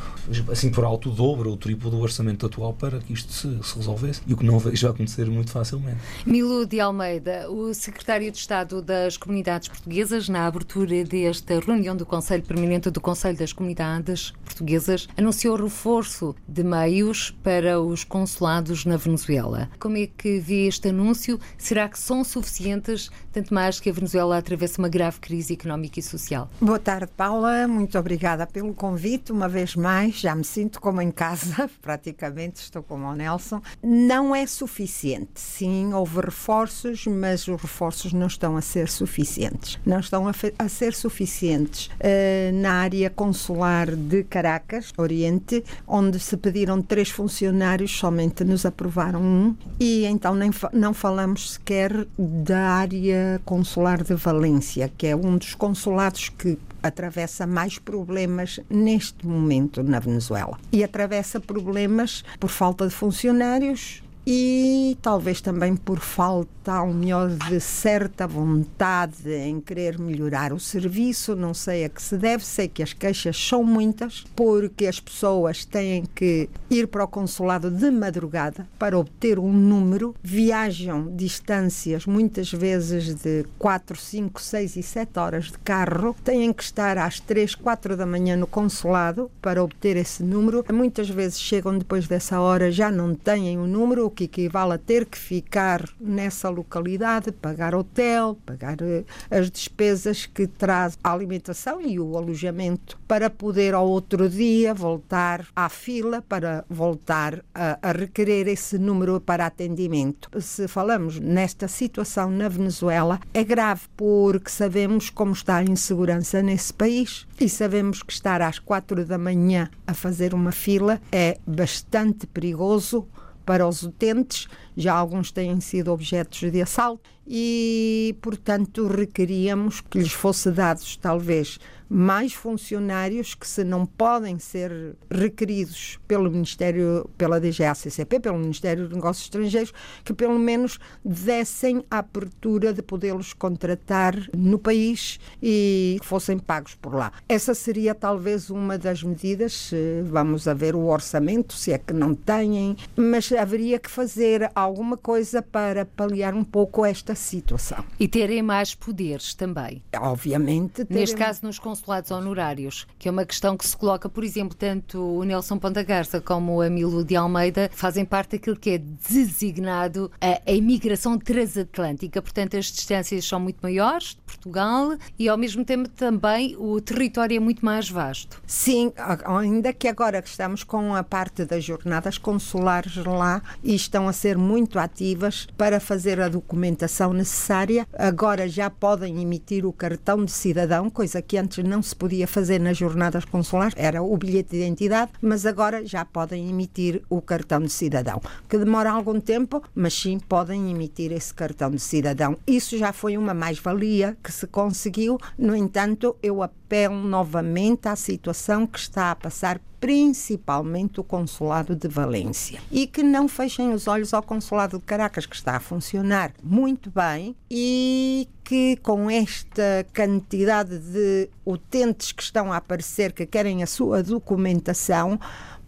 assim 0.52 0.70
por 0.70 0.84
alto, 0.84 1.09
o 1.10 1.12
dobro 1.12 1.50
ou 1.50 1.56
o 1.56 1.58
triplo 1.58 1.90
do 1.90 2.00
orçamento 2.00 2.46
atual 2.46 2.74
para 2.74 3.00
que 3.00 3.14
isto 3.14 3.34
se, 3.34 3.64
se 3.64 3.76
resolvesse 3.76 4.22
e 4.28 4.34
o 4.34 4.38
que 4.38 4.46
não 4.46 4.60
vejo 4.60 4.88
acontecer 4.88 5.26
muito 5.30 5.52
facilmente. 5.52 5.98
Milo 6.26 6.66
de 6.66 6.80
Almeida, 6.80 7.50
o 7.50 7.74
secretário 7.74 8.32
de 8.32 8.38
Estado 8.38 8.82
das 8.82 9.18
Comunidades 9.18 9.68
Portuguesas, 9.68 10.30
na 10.30 10.46
abertura 10.46 11.04
desta 11.04 11.60
reunião 11.60 11.96
do 11.96 12.06
Conselho 12.06 12.44
Permanente 12.44 12.90
do 12.90 13.02
Conselho 13.02 13.38
das 13.38 13.52
Comunidades 13.52 14.32
Portuguesas, 14.44 15.08
anunciou 15.18 15.56
reforço 15.56 16.36
de 16.48 16.64
meios 16.64 17.32
para 17.44 17.82
os 17.82 18.04
consulados 18.04 18.86
na 18.86 18.98
Venezuela. 18.98 19.70
Como 19.80 19.98
é 19.98 20.08
que 20.08 20.40
vê 20.40 20.68
este 20.68 20.90
anúncio? 20.90 21.40
Será 21.58 21.90
que 21.90 21.98
são 21.98 22.24
suficientes, 22.24 23.10
tanto 23.32 23.54
mais 23.54 23.80
que 23.80 23.90
a 23.90 23.94
Venezuela 23.94 24.38
atravessa 24.38 24.80
uma 24.80 24.90
grave 24.90 25.20
crise 25.20 25.54
económica 25.54 26.00
e 26.00 26.04
social? 26.04 26.50
Boa 26.62 26.80
tarde, 26.80 27.10
Paula. 27.16 27.68
Muito 27.68 27.98
obrigada 27.98 28.46
pelo 28.46 28.74
convite. 28.74 29.32
Uma 29.32 29.50
vez 29.50 29.76
mais, 29.76 30.20
já 30.20 30.36
me 30.36 30.44
sinto 30.44 30.80
como 30.90 31.04
em 31.04 31.12
casa, 31.12 31.70
praticamente, 31.84 32.62
estou 32.62 32.82
como 32.82 33.06
o 33.06 33.14
Nelson. 33.14 33.62
Não 33.84 34.36
é 34.36 34.48
suficiente. 34.48 35.40
Sim, 35.40 35.94
houve 35.94 36.20
reforços, 36.20 37.06
mas 37.06 37.48
os 37.48 37.62
reforços 37.62 38.12
não 38.12 38.26
estão 38.26 38.58
a 38.58 38.62
ser 38.62 38.90
suficientes. 38.90 39.80
Não 39.86 40.00
estão 40.00 40.28
a, 40.28 40.32
a 40.58 40.68
ser 40.68 40.96
suficientes 40.96 41.92
uh, 42.00 42.54
na 42.56 42.72
área 42.72 43.08
consular 43.08 43.96
de 43.96 44.24
Caracas, 44.24 44.92
Oriente, 44.98 45.64
onde 45.88 46.20
se 46.20 46.36
pediram 46.36 46.82
três 46.82 47.12
funcionários, 47.12 47.92
somente 47.92 48.44
nos 48.44 48.66
aprovaram 48.66 49.22
um, 49.22 49.56
e 49.80 50.06
então 50.06 50.34
nem, 50.34 50.50
não 50.74 50.92
falamos 50.92 51.52
sequer 51.52 52.08
da 52.18 52.72
área 52.72 53.40
consular 53.46 54.02
de 54.02 54.16
Valência, 54.16 54.92
que 54.98 55.06
é 55.06 55.16
um 55.16 55.38
dos 55.38 55.54
consulados 55.54 56.30
que 56.30 56.58
atravessa 56.82 57.46
mais 57.46 57.78
problemas 57.78 58.60
neste 58.70 59.26
momento 59.26 59.84
na 59.84 60.00
Venezuela. 60.00 60.58
E 60.72 60.84
atravessa 60.84 61.40
problemas 61.40 62.24
por 62.40 62.50
falta 62.50 62.88
de 62.88 62.94
funcionários, 62.94 64.04
e 64.32 64.96
talvez 65.02 65.42
também 65.42 65.76
por 65.76 66.00
falta, 66.00 66.74
ao 66.74 66.94
melhor, 66.94 67.30
de 67.30 67.60
certa 67.60 68.28
vontade 68.28 69.28
em 69.28 69.60
querer 69.60 69.98
melhorar 69.98 70.54
o 70.54 70.60
serviço, 70.60 71.36
não 71.36 71.52
sei 71.52 71.86
a 71.86 71.90
que 71.90 72.00
se 72.00 72.16
deve, 72.16 72.46
sei 72.46 72.68
que 72.68 72.84
as 72.84 72.94
queixas 72.94 73.36
são 73.36 73.64
muitas, 73.64 74.24
porque 74.36 74.86
as 74.86 75.00
pessoas 75.00 75.66
têm 75.66 76.04
que 76.14 76.48
ir 76.70 76.86
para 76.86 77.06
o 77.06 77.08
consulado 77.08 77.72
de 77.72 77.90
madrugada 77.90 78.68
para 78.78 79.00
obter 79.00 79.40
um 79.40 79.52
número, 79.52 80.14
viajam 80.22 81.12
distâncias 81.16 82.06
muitas 82.06 82.52
vezes 82.52 83.16
de 83.16 83.46
4, 83.58 83.98
5, 83.98 84.40
6 84.40 84.76
e 84.76 84.84
7 84.84 85.18
horas 85.18 85.46
de 85.46 85.58
carro, 85.58 86.16
têm 86.24 86.54
que 86.54 86.62
estar 86.62 87.00
às 87.00 87.20
3, 87.20 87.56
4 87.56 87.98
da 87.98 88.06
manhã 88.06 88.38
no 88.38 88.46
consulado 88.46 89.32
para 89.42 89.64
obter 89.64 89.98
esse 89.98 90.22
número, 90.22 90.64
muitas 90.72 91.10
vezes 91.10 91.40
chegam 91.40 91.76
depois 91.76 92.08
dessa 92.08 92.40
hora 92.40 92.72
já 92.72 92.92
não 92.92 93.16
têm 93.16 93.58
o 93.58 93.66
número, 93.66 94.19
que 94.20 94.26
equivale 94.26 94.74
a 94.74 94.78
ter 94.78 95.06
que 95.06 95.18
ficar 95.18 95.88
nessa 95.98 96.50
localidade, 96.50 97.32
pagar 97.32 97.74
hotel, 97.74 98.38
pagar 98.46 98.76
uh, 98.82 99.06
as 99.32 99.50
despesas 99.50 100.26
que 100.26 100.46
traz 100.46 100.98
a 101.02 101.14
alimentação 101.14 101.80
e 101.80 101.98
o 101.98 102.18
alojamento, 102.18 103.00
para 103.08 103.30
poder 103.30 103.74
ao 103.74 103.88
outro 103.88 104.28
dia 104.28 104.74
voltar 104.74 105.48
à 105.56 105.70
fila 105.70 106.22
para 106.22 106.66
voltar 106.70 107.46
a, 107.56 107.80
a 107.82 107.92
requerer 107.94 108.50
esse 108.50 108.78
número 108.78 109.22
para 109.22 109.46
atendimento. 109.46 110.30
Se 110.42 110.68
falamos 110.68 111.18
nesta 111.18 111.70
situação 111.70 112.30
na 112.30 112.50
Venezuela, 112.50 113.22
é 113.34 113.42
grave 113.42 113.84
porque 113.96 114.50
sabemos 114.50 115.10
como 115.10 115.32
está 115.32 115.58
a 115.58 115.64
insegurança 115.64 116.42
nesse 116.42 116.74
país 116.74 117.26
e 117.40 117.48
sabemos 117.48 118.04
que 118.04 118.12
estar 118.12 118.42
às 118.42 118.60
quatro 118.60 119.06
da 119.06 119.18
manhã 119.18 119.70
a 119.88 119.94
fazer 119.94 120.34
uma 120.34 120.52
fila 120.52 121.00
é 121.10 121.38
bastante 121.48 122.28
perigoso 122.28 123.08
para 123.50 123.68
os 123.68 123.82
utentes, 123.82 124.48
já 124.78 124.94
alguns 124.94 125.32
têm 125.32 125.60
sido 125.60 125.92
objetos 125.92 126.52
de 126.52 126.62
assalto 126.62 127.10
e, 127.30 128.18
portanto, 128.22 128.88
requeríamos 128.88 129.82
que 129.82 130.00
lhes 130.00 130.12
fosse 130.12 130.50
dados 130.50 130.98
talvez 130.98 131.60
mais 131.90 132.34
funcionários 132.34 133.34
que 133.34 133.48
se 133.48 133.64
não 133.64 133.84
podem 133.84 134.38
ser 134.38 134.96
requeridos 135.10 136.00
pelo 136.08 136.30
Ministério, 136.30 137.10
pela 137.18 137.40
DGACCP, 137.40 138.20
pelo 138.20 138.38
Ministério 138.38 138.84
dos 138.84 138.96
Negócios 138.96 139.26
Estrangeiros, 139.26 139.74
que 140.06 140.14
pelo 140.14 140.38
menos 140.38 140.80
dessem 141.04 141.84
a 141.90 141.98
abertura 141.98 142.72
de 142.72 142.84
podê-los 142.84 143.34
contratar 143.34 144.16
no 144.38 144.60
país 144.60 145.20
e 145.42 145.98
fossem 146.04 146.38
pagos 146.38 146.76
por 146.76 146.94
lá. 146.94 147.12
Essa 147.28 147.56
seria 147.56 147.96
talvez 147.96 148.52
uma 148.52 148.78
das 148.78 149.02
medidas, 149.02 149.72
vamos 150.06 150.48
a 150.48 150.54
ver 150.54 150.76
o 150.76 150.86
orçamento, 150.86 151.54
se 151.54 151.72
é 151.72 151.80
que 151.80 151.94
não 151.94 152.14
têm, 152.14 152.78
mas 152.96 153.32
haveria 153.32 153.80
que 153.80 153.90
fazer 153.90 154.52
alguma 154.54 154.96
coisa 154.96 155.42
para 155.42 155.86
paliar 155.86 156.36
um 156.36 156.44
pouco 156.44 156.86
esta 156.86 157.16
situação. 157.20 157.84
E 158.00 158.08
terem 158.08 158.42
mais 158.42 158.74
poderes 158.74 159.34
também. 159.34 159.84
Obviamente. 159.98 160.86
Neste 160.90 161.16
caso, 161.16 161.42
nos 161.44 161.60
consulados 161.60 162.12
honorários, 162.12 162.88
que 162.98 163.08
é 163.08 163.12
uma 163.12 163.26
questão 163.26 163.56
que 163.56 163.68
se 163.68 163.76
coloca, 163.76 164.10
por 164.10 164.24
exemplo, 164.24 164.56
tanto 164.56 165.00
o 165.00 165.24
Nelson 165.24 165.58
Ponta 165.58 165.84
Garça 165.84 166.22
como 166.22 166.56
o 166.56 166.62
Amilo 166.62 167.04
de 167.04 167.16
Almeida 167.16 167.70
fazem 167.74 168.06
parte 168.06 168.38
daquilo 168.38 168.56
que 168.56 168.72
é 168.72 168.78
designado 168.78 170.12
a, 170.22 170.42
a 170.50 170.54
imigração 170.54 171.18
transatlântica. 171.18 172.22
Portanto, 172.22 172.58
as 172.58 172.66
distâncias 172.66 173.26
são 173.26 173.40
muito 173.40 173.60
maiores 173.62 174.10
de 174.10 174.18
Portugal 174.18 174.98
e, 175.18 175.28
ao 175.28 175.38
mesmo 175.38 175.64
tempo, 175.66 175.90
também 175.90 176.56
o 176.58 176.80
território 176.82 177.38
é 177.38 177.40
muito 177.40 177.64
mais 177.64 177.90
vasto. 177.90 178.42
Sim, 178.46 178.92
ainda 179.26 179.74
que 179.74 179.88
agora 179.88 180.22
que 180.22 180.30
estamos 180.30 180.64
com 180.64 180.96
a 180.96 181.04
parte 181.04 181.46
das 181.46 181.64
jornadas 181.64 182.18
consulares 182.18 182.96
lá 182.98 183.42
e 183.64 183.76
estão 183.76 184.08
a 184.08 184.14
ser 184.14 184.38
muito 184.38 184.80
ativas 184.80 185.48
para 185.58 185.80
fazer 185.80 186.20
a 186.22 186.30
documentação 186.30 187.09
necessária, 187.14 187.88
agora 187.94 188.48
já 188.48 188.70
podem 188.70 189.22
emitir 189.22 189.66
o 189.66 189.74
cartão 189.74 190.24
de 190.24 190.32
cidadão, 190.32 190.90
coisa 190.90 191.22
que 191.22 191.38
antes 191.38 191.64
não 191.64 191.82
se 191.82 191.96
podia 191.96 192.28
fazer 192.28 192.60
nas 192.60 192.78
jornadas 192.78 193.26
consulares, 193.26 193.74
era 193.78 194.02
o 194.02 194.18
bilhete 194.18 194.52
de 194.52 194.58
identidade, 194.58 195.12
mas 195.22 195.46
agora 195.46 195.86
já 195.86 196.06
podem 196.06 196.50
emitir 196.50 197.02
o 197.10 197.22
cartão 197.22 197.62
de 197.62 197.70
cidadão, 197.70 198.22
que 198.48 198.58
demora 198.58 198.92
algum 198.92 199.20
tempo, 199.20 199.62
mas 199.74 199.94
sim 199.94 200.20
podem 200.20 200.72
emitir 200.72 201.12
esse 201.12 201.34
cartão 201.34 201.72
de 201.72 201.80
cidadão. 201.80 202.38
Isso 202.46 202.78
já 202.78 202.94
foi 202.94 203.18
uma 203.18 203.34
mais-valia 203.34 204.18
que 204.24 204.32
se 204.32 204.48
conseguiu, 204.48 205.18
no 205.38 205.56
entanto, 205.56 206.16
eu 206.22 206.42
apelo 206.70 207.04
novamente 207.04 207.88
à 207.88 207.96
situação 207.96 208.68
que 208.68 208.78
está 208.78 209.10
a 209.10 209.16
passar 209.16 209.60
principalmente 209.80 211.00
o 211.00 211.04
Consulado 211.04 211.76
de 211.76 211.88
Valência. 211.88 212.62
E 212.70 212.86
que 212.86 213.02
não 213.02 213.28
fechem 213.28 213.74
os 213.74 213.88
olhos 213.88 214.14
ao 214.14 214.22
Consulado 214.22 214.78
de 214.78 214.84
Caracas, 214.84 215.26
que 215.26 215.36
está 215.36 215.56
a 215.56 215.60
funcionar 215.60 216.32
muito 216.44 216.92
bem 216.92 217.36
e 217.50 218.28
que 218.44 218.78
com 218.84 219.10
esta 219.10 219.88
quantidade 219.96 220.78
de 220.78 221.30
utentes 221.44 222.12
que 222.12 222.22
estão 222.22 222.52
a 222.52 222.58
aparecer 222.58 223.14
que 223.14 223.26
querem 223.26 223.64
a 223.64 223.68
sua 223.68 224.04
documentação, 224.04 225.20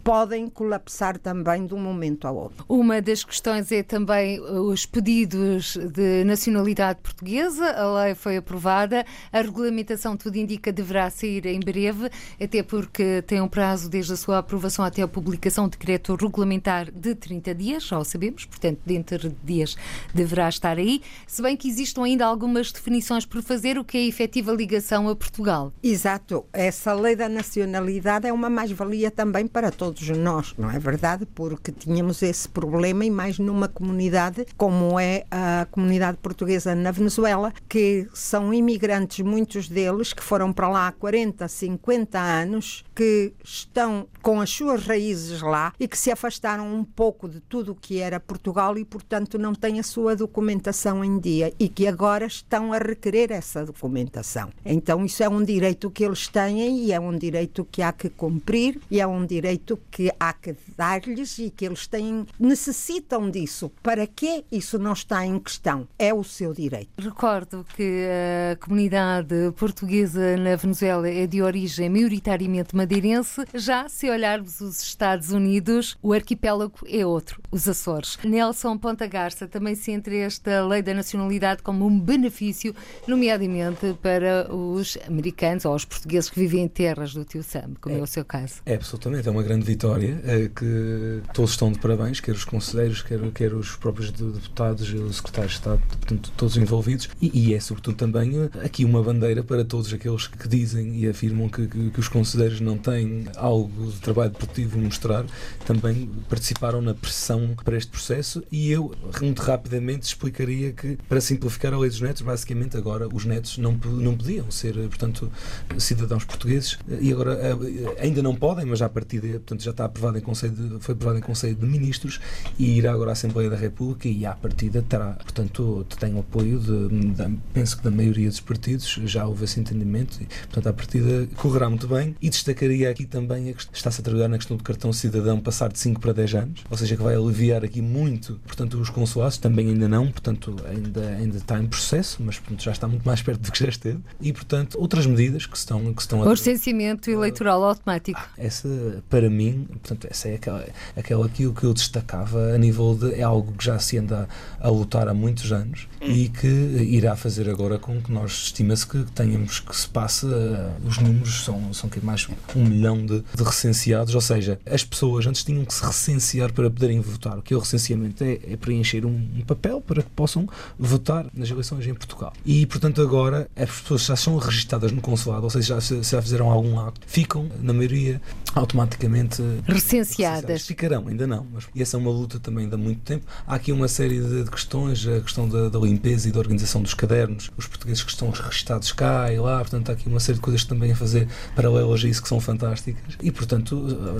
podem 0.02 0.48
colapsar 0.48 1.18
também 1.18 1.66
de 1.66 1.74
um 1.74 1.78
momento 1.78 2.26
ao 2.26 2.36
outro. 2.36 2.64
Uma 2.68 3.00
das 3.00 3.24
questões 3.24 3.70
é 3.72 3.82
também 3.82 4.40
os 4.40 4.84
pedidos 4.86 5.76
de 5.76 6.24
nacionalidade 6.24 7.00
portuguesa. 7.02 7.70
A 7.72 8.04
lei 8.04 8.14
foi 8.14 8.36
aprovada, 8.36 9.04
a 9.32 9.40
regulamentação, 9.40 10.16
tudo 10.16 10.36
indica, 10.36 10.72
deverá 10.72 11.08
sair 11.10 11.46
em 11.46 11.60
breve, 11.60 12.10
até 12.40 12.62
porque 12.62 13.22
tem 13.22 13.40
um 13.40 13.48
prazo 13.48 13.88
desde 13.88 14.12
a 14.12 14.16
sua 14.16 14.38
aprovação 14.38 14.84
até 14.84 15.02
a 15.02 15.08
publicação 15.08 15.66
de 15.66 15.78
decreto 15.78 16.14
regulamentar 16.14 16.90
de 16.90 17.14
30 17.14 17.54
dias, 17.54 17.84
já 17.84 17.98
o 17.98 18.04
sabemos, 18.04 18.44
portanto, 18.44 18.80
dentro 18.84 19.28
de 19.28 19.36
dias 19.44 19.76
deverá 20.14 20.48
estar 20.48 20.78
aí, 20.78 21.02
se 21.26 21.42
bem 21.42 21.56
que 21.56 21.68
existam 21.68 22.04
ainda 22.04 22.26
algumas 22.26 22.72
definições 22.72 23.24
por 23.24 23.42
fazer, 23.42 23.78
o 23.78 23.84
que 23.84 23.96
é 23.96 24.00
a 24.00 24.06
efetiva 24.06 24.52
ligação 24.52 25.08
a 25.08 25.16
Portugal. 25.16 25.72
Exato. 25.82 26.44
Essa 26.52 26.92
lei 26.94 27.14
da 27.14 27.28
nacionalidade 27.28 28.26
é 28.26 28.32
uma 28.32 28.50
mais-valia 28.50 29.10
também 29.10 29.46
para 29.46 29.70
todos 29.70 29.91
todos 29.92 30.08
nós, 30.16 30.54
não 30.56 30.70
é 30.70 30.78
verdade? 30.78 31.26
Porque 31.26 31.70
tínhamos 31.70 32.22
esse 32.22 32.48
problema 32.48 33.04
e 33.04 33.10
mais 33.10 33.38
numa 33.38 33.68
comunidade 33.68 34.46
como 34.56 34.98
é 34.98 35.24
a 35.30 35.66
comunidade 35.70 36.16
portuguesa 36.16 36.74
na 36.74 36.90
Venezuela, 36.90 37.52
que 37.68 38.08
são 38.14 38.54
imigrantes, 38.54 39.24
muitos 39.24 39.68
deles, 39.68 40.12
que 40.12 40.22
foram 40.22 40.52
para 40.52 40.68
lá 40.68 40.88
há 40.88 40.92
40, 40.92 41.46
50 41.46 42.18
anos, 42.18 42.84
que 42.94 43.32
estão 43.44 44.06
com 44.22 44.40
as 44.40 44.50
suas 44.50 44.86
raízes 44.86 45.42
lá 45.42 45.74
e 45.78 45.86
que 45.86 45.98
se 45.98 46.10
afastaram 46.10 46.74
um 46.74 46.84
pouco 46.84 47.28
de 47.28 47.40
tudo 47.40 47.72
o 47.72 47.74
que 47.74 47.98
era 47.98 48.20
Portugal 48.20 48.78
e, 48.78 48.84
portanto, 48.84 49.38
não 49.38 49.54
têm 49.54 49.78
a 49.78 49.82
sua 49.82 50.16
documentação 50.16 51.04
em 51.04 51.18
dia 51.18 51.52
e 51.58 51.68
que 51.68 51.86
agora 51.86 52.24
estão 52.24 52.72
a 52.72 52.78
requerer 52.78 53.30
essa 53.30 53.64
documentação. 53.66 54.50
Então, 54.64 55.04
isso 55.04 55.22
é 55.22 55.28
um 55.28 55.42
direito 55.44 55.90
que 55.90 56.04
eles 56.04 56.28
têm 56.28 56.84
e 56.84 56.92
é 56.92 57.00
um 57.00 57.16
direito 57.16 57.66
que 57.70 57.82
há 57.82 57.92
que 57.92 58.08
cumprir 58.08 58.80
e 58.90 59.00
é 59.00 59.06
um 59.06 59.26
direito 59.26 59.76
que 59.90 60.10
há 60.18 60.32
que 60.32 60.54
dar-lhes 60.76 61.38
e 61.38 61.50
que 61.50 61.64
eles 61.64 61.86
têm, 61.86 62.26
necessitam 62.38 63.30
disso. 63.30 63.70
Para 63.82 64.06
que 64.06 64.44
isso 64.50 64.78
não 64.78 64.92
está 64.92 65.24
em 65.26 65.38
questão? 65.38 65.88
É 65.98 66.12
o 66.12 66.24
seu 66.24 66.52
direito. 66.52 66.90
Recordo 66.98 67.66
que 67.76 68.06
a 68.52 68.56
comunidade 68.56 69.34
portuguesa 69.56 70.36
na 70.36 70.56
Venezuela 70.56 71.08
é 71.08 71.26
de 71.26 71.42
origem 71.42 71.88
maioritariamente 71.88 72.74
madeirense. 72.76 73.44
Já 73.54 73.88
se 73.88 74.08
olharmos 74.10 74.60
os 74.60 74.82
Estados 74.82 75.30
Unidos, 75.30 75.96
o 76.02 76.12
arquipélago 76.12 76.78
é 76.86 77.04
outro, 77.04 77.40
os 77.50 77.68
Açores. 77.68 78.18
Nelson 78.24 78.76
Ponta 78.78 79.06
Garça 79.06 79.46
também 79.46 79.74
se 79.74 79.90
entre 79.92 80.18
esta 80.18 80.64
lei 80.66 80.82
da 80.82 80.94
nacionalidade 80.94 81.62
como 81.62 81.86
um 81.86 82.00
benefício, 82.00 82.74
nomeadamente 83.06 83.96
para 84.02 84.52
os 84.52 84.98
americanos 85.06 85.64
ou 85.64 85.74
os 85.74 85.84
portugueses 85.84 86.30
que 86.30 86.40
vivem 86.40 86.64
em 86.64 86.68
terras 86.68 87.14
do 87.14 87.24
tio 87.24 87.42
Sam, 87.42 87.74
como 87.80 87.94
é, 87.94 87.98
é 87.98 88.02
o 88.02 88.06
seu 88.06 88.24
caso. 88.24 88.62
É 88.66 88.74
absolutamente, 88.74 89.28
é 89.28 89.30
uma 89.30 89.42
grande 89.42 89.71
vitória 89.72 90.20
é, 90.24 90.48
que 90.48 91.22
todos 91.32 91.52
estão 91.52 91.72
de 91.72 91.78
parabéns, 91.78 92.20
quer 92.20 92.32
os 92.32 92.44
conselheiros, 92.44 93.02
quer, 93.02 93.18
quer 93.32 93.54
os 93.54 93.74
próprios 93.76 94.10
deputados 94.10 94.92
os 94.92 95.16
secretários 95.16 95.52
de 95.52 95.58
Estado, 95.58 95.82
portanto, 95.88 96.32
todos 96.36 96.56
envolvidos. 96.56 97.08
E, 97.20 97.48
e, 97.48 97.54
é, 97.54 97.60
sobretudo, 97.60 97.96
também 97.96 98.38
eh, 98.38 98.50
aqui 98.64 98.84
uma 98.84 99.02
bandeira 99.02 99.42
para 99.42 99.64
todos 99.64 99.92
aqueles 99.92 100.26
que 100.26 100.48
dizem 100.48 100.96
e 100.96 101.08
afirmam 101.08 101.48
que, 101.48 101.66
que, 101.66 101.90
que 101.90 102.00
os 102.00 102.08
conselheiros 102.08 102.60
não 102.60 102.76
têm 102.76 103.24
algo 103.36 103.90
de 103.90 104.00
trabalho 104.00 104.32
a 104.32 104.76
mostrar, 104.76 105.24
também 105.64 106.10
participaram 106.28 106.82
na 106.82 106.94
pressão 106.94 107.54
para 107.64 107.76
este 107.76 107.90
processo. 107.90 108.42
E 108.50 108.70
eu, 108.70 108.94
muito 109.20 109.40
rapidamente, 109.40 110.06
explicaria 110.06 110.72
que, 110.72 110.98
para 111.08 111.20
simplificar 111.20 111.72
a 111.72 111.78
lei 111.78 111.88
dos 111.88 112.00
netos, 112.00 112.22
basicamente 112.22 112.76
agora 112.76 113.08
os 113.12 113.24
netos 113.24 113.58
não, 113.58 113.72
não 113.72 114.16
podiam 114.16 114.50
ser, 114.50 114.74
portanto, 114.74 115.30
cidadãos 115.78 116.24
portugueses 116.24 116.78
e 117.00 117.12
agora 117.12 117.34
eh, 117.34 118.02
ainda 118.02 118.22
não 118.22 118.34
podem, 118.34 118.64
mas 118.66 118.78
já 118.78 118.86
a 118.86 118.88
partir 118.88 119.20
de, 119.20 119.32
portanto, 119.32 119.61
já 119.64 119.70
está 119.70 119.84
aprovado 119.84 120.18
em 120.18 120.20
Conselho 120.20 120.52
de, 120.54 120.80
foi 120.80 120.94
aprovado 120.94 121.18
em 121.18 121.22
Conselho 121.22 121.54
de 121.54 121.66
Ministros 121.66 122.20
e 122.58 122.78
irá 122.78 122.92
agora 122.92 123.10
à 123.10 123.12
Assembleia 123.12 123.50
da 123.50 123.56
República 123.56 124.08
e 124.08 124.24
à 124.26 124.32
partida 124.32 124.82
terá, 124.82 125.12
portanto, 125.12 125.86
tem 125.98 126.14
o 126.14 126.20
apoio 126.20 126.58
de, 126.58 126.88
de, 126.88 127.38
penso 127.52 127.76
que 127.76 127.84
da 127.84 127.90
maioria 127.90 128.28
dos 128.28 128.40
partidos, 128.40 129.00
já 129.04 129.26
houve 129.26 129.44
esse 129.44 129.60
entendimento 129.60 130.18
e, 130.20 130.26
portanto, 130.26 130.66
à 130.68 130.72
partida 130.72 131.28
correrá 131.36 131.68
muito 131.68 131.86
bem 131.86 132.16
e 132.20 132.28
destacaria 132.28 132.90
aqui 132.90 133.06
também 133.06 133.50
a 133.50 133.52
que 133.52 133.64
está-se 133.72 134.00
a 134.00 134.04
trabalhar 134.04 134.28
na 134.28 134.36
questão 134.36 134.56
do 134.56 134.62
cartão 134.62 134.92
cidadão 134.92 135.40
passar 135.40 135.70
de 135.70 135.78
5 135.78 136.00
para 136.00 136.12
10 136.12 136.34
anos, 136.34 136.64
ou 136.70 136.76
seja, 136.76 136.96
que 136.96 137.02
vai 137.02 137.14
aliviar 137.14 137.64
aqui 137.64 137.80
muito, 137.80 138.40
portanto, 138.46 138.80
os 138.80 138.90
consulados, 138.90 139.38
também 139.38 139.68
ainda 139.68 139.88
não, 139.88 140.10
portanto, 140.10 140.56
ainda, 140.68 141.08
ainda 141.08 141.36
está 141.36 141.58
em 141.58 141.66
processo, 141.66 142.22
mas 142.22 142.38
portanto, 142.38 142.62
já 142.62 142.72
está 142.72 142.88
muito 142.88 143.04
mais 143.04 143.22
perto 143.22 143.40
do 143.40 143.52
que 143.52 143.58
já 143.58 143.68
esteve 143.68 144.00
e, 144.20 144.32
portanto, 144.32 144.78
outras 144.78 145.06
medidas 145.06 145.46
que 145.46 145.56
estão, 145.56 145.92
que 145.92 146.00
estão 146.00 146.22
a... 146.22 146.26
O 146.26 146.32
licenciamento 146.32 147.10
eleitoral 147.10 147.62
automático. 147.64 148.20
Ah, 148.20 148.28
essa, 148.36 149.02
para 149.08 149.28
mim, 149.28 149.51
portanto, 149.52 150.08
essa 150.10 150.28
é 150.28 150.34
aquela, 150.34 150.66
aquela 150.96 151.28
que, 151.28 151.50
que 151.52 151.64
eu 151.64 151.74
destacava 151.74 152.54
a 152.54 152.58
nível 152.58 152.94
de. 152.94 153.14
é 153.14 153.22
algo 153.22 153.52
que 153.52 153.64
já 153.64 153.78
se 153.78 153.98
anda 153.98 154.28
a 154.60 154.68
lutar 154.68 155.08
há 155.08 155.14
muitos 155.14 155.52
anos 155.52 155.88
e 156.00 156.28
que 156.28 156.46
irá 156.46 157.16
fazer 157.16 157.48
agora 157.48 157.78
com 157.78 158.00
que 158.00 158.10
nós 158.10 158.32
estima-se 158.32 158.86
que 158.86 159.04
tenhamos 159.12 159.60
que 159.60 159.76
se 159.76 159.88
passe. 159.88 160.26
Uh, 160.26 160.72
os 160.86 160.98
números 160.98 161.44
são, 161.44 161.72
são 161.72 161.88
que 161.88 162.04
mais 162.04 162.28
um 162.56 162.64
milhão 162.64 163.04
de, 163.04 163.22
de, 163.34 163.42
recenseados, 163.42 164.14
ou 164.14 164.20
seja, 164.20 164.58
as 164.66 164.84
pessoas 164.84 165.26
antes 165.26 165.44
tinham 165.44 165.64
que 165.64 165.74
se 165.74 165.84
recensear 165.84 166.52
para 166.52 166.70
poderem 166.70 167.00
votar. 167.00 167.38
O 167.38 167.42
que 167.42 167.54
é 167.54 167.56
o 167.56 167.60
recenseamento? 167.60 168.22
É, 168.24 168.38
é 168.52 168.56
preencher 168.56 169.04
um, 169.04 169.10
um, 169.10 169.42
papel 169.46 169.80
para 169.80 170.02
que 170.02 170.10
possam 170.10 170.48
votar 170.78 171.26
nas 171.34 171.50
eleições 171.50 171.86
em 171.86 171.94
Portugal. 171.94 172.32
E, 172.44 172.66
portanto, 172.66 173.00
agora 173.02 173.48
as 173.56 173.70
pessoas 173.70 174.04
já 174.04 174.16
são 174.16 174.36
registadas 174.36 174.92
no 174.92 175.00
consulado, 175.00 175.44
ou 175.44 175.50
seja, 175.50 175.80
já, 175.80 176.02
já 176.02 176.22
fizeram 176.22 176.50
algum 176.50 176.78
ato, 176.80 177.00
ficam, 177.06 177.48
na 177.60 177.72
maioria, 177.72 178.20
automaticamente 178.54 179.41
recenseadas. 179.66 180.66
Ficarão, 180.66 181.08
ainda 181.08 181.26
não. 181.26 181.46
Mas, 181.52 181.64
essa 181.76 181.96
é 181.96 182.00
uma 182.00 182.10
luta 182.10 182.38
também 182.38 182.68
de 182.68 182.74
há 182.74 182.78
muito 182.78 183.00
tempo. 183.00 183.24
Há 183.46 183.54
aqui 183.54 183.72
uma 183.72 183.88
série 183.88 184.20
de, 184.20 184.44
de 184.44 184.50
questões, 184.50 185.06
a 185.06 185.20
questão 185.20 185.48
da, 185.48 185.68
da, 185.68 185.78
limpeza 185.78 186.28
e 186.28 186.32
da 186.32 186.38
organização 186.38 186.82
dos 186.82 186.94
cadernos, 186.94 187.50
os 187.56 187.66
portugueses 187.66 188.02
que 188.02 188.10
estão 188.10 188.30
registados 188.30 188.92
cá 188.92 189.32
e 189.32 189.38
lá, 189.38 189.58
portanto, 189.58 189.90
há 189.90 189.92
aqui 189.92 190.08
uma 190.08 190.20
série 190.20 190.36
de 190.36 190.42
coisas 190.42 190.64
também 190.64 190.92
a 190.92 190.96
fazer 190.96 191.28
paralelas 191.54 192.04
a 192.04 192.08
isso 192.08 192.22
que 192.22 192.28
são 192.28 192.40
fantásticas. 192.40 193.16
E, 193.22 193.30
portanto, 193.30 193.74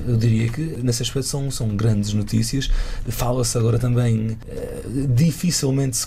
eu 0.07 0.17
diria 0.17 0.49
que 0.49 0.61
nesse 0.83 1.03
aspecto 1.03 1.29
são, 1.29 1.51
são 1.51 1.69
grandes 1.77 2.13
notícias. 2.13 2.71
Fala-se 3.09 3.57
agora 3.57 3.79
também, 3.79 4.37
eh, 4.49 4.83
dificilmente 5.15 5.97
se 5.97 6.07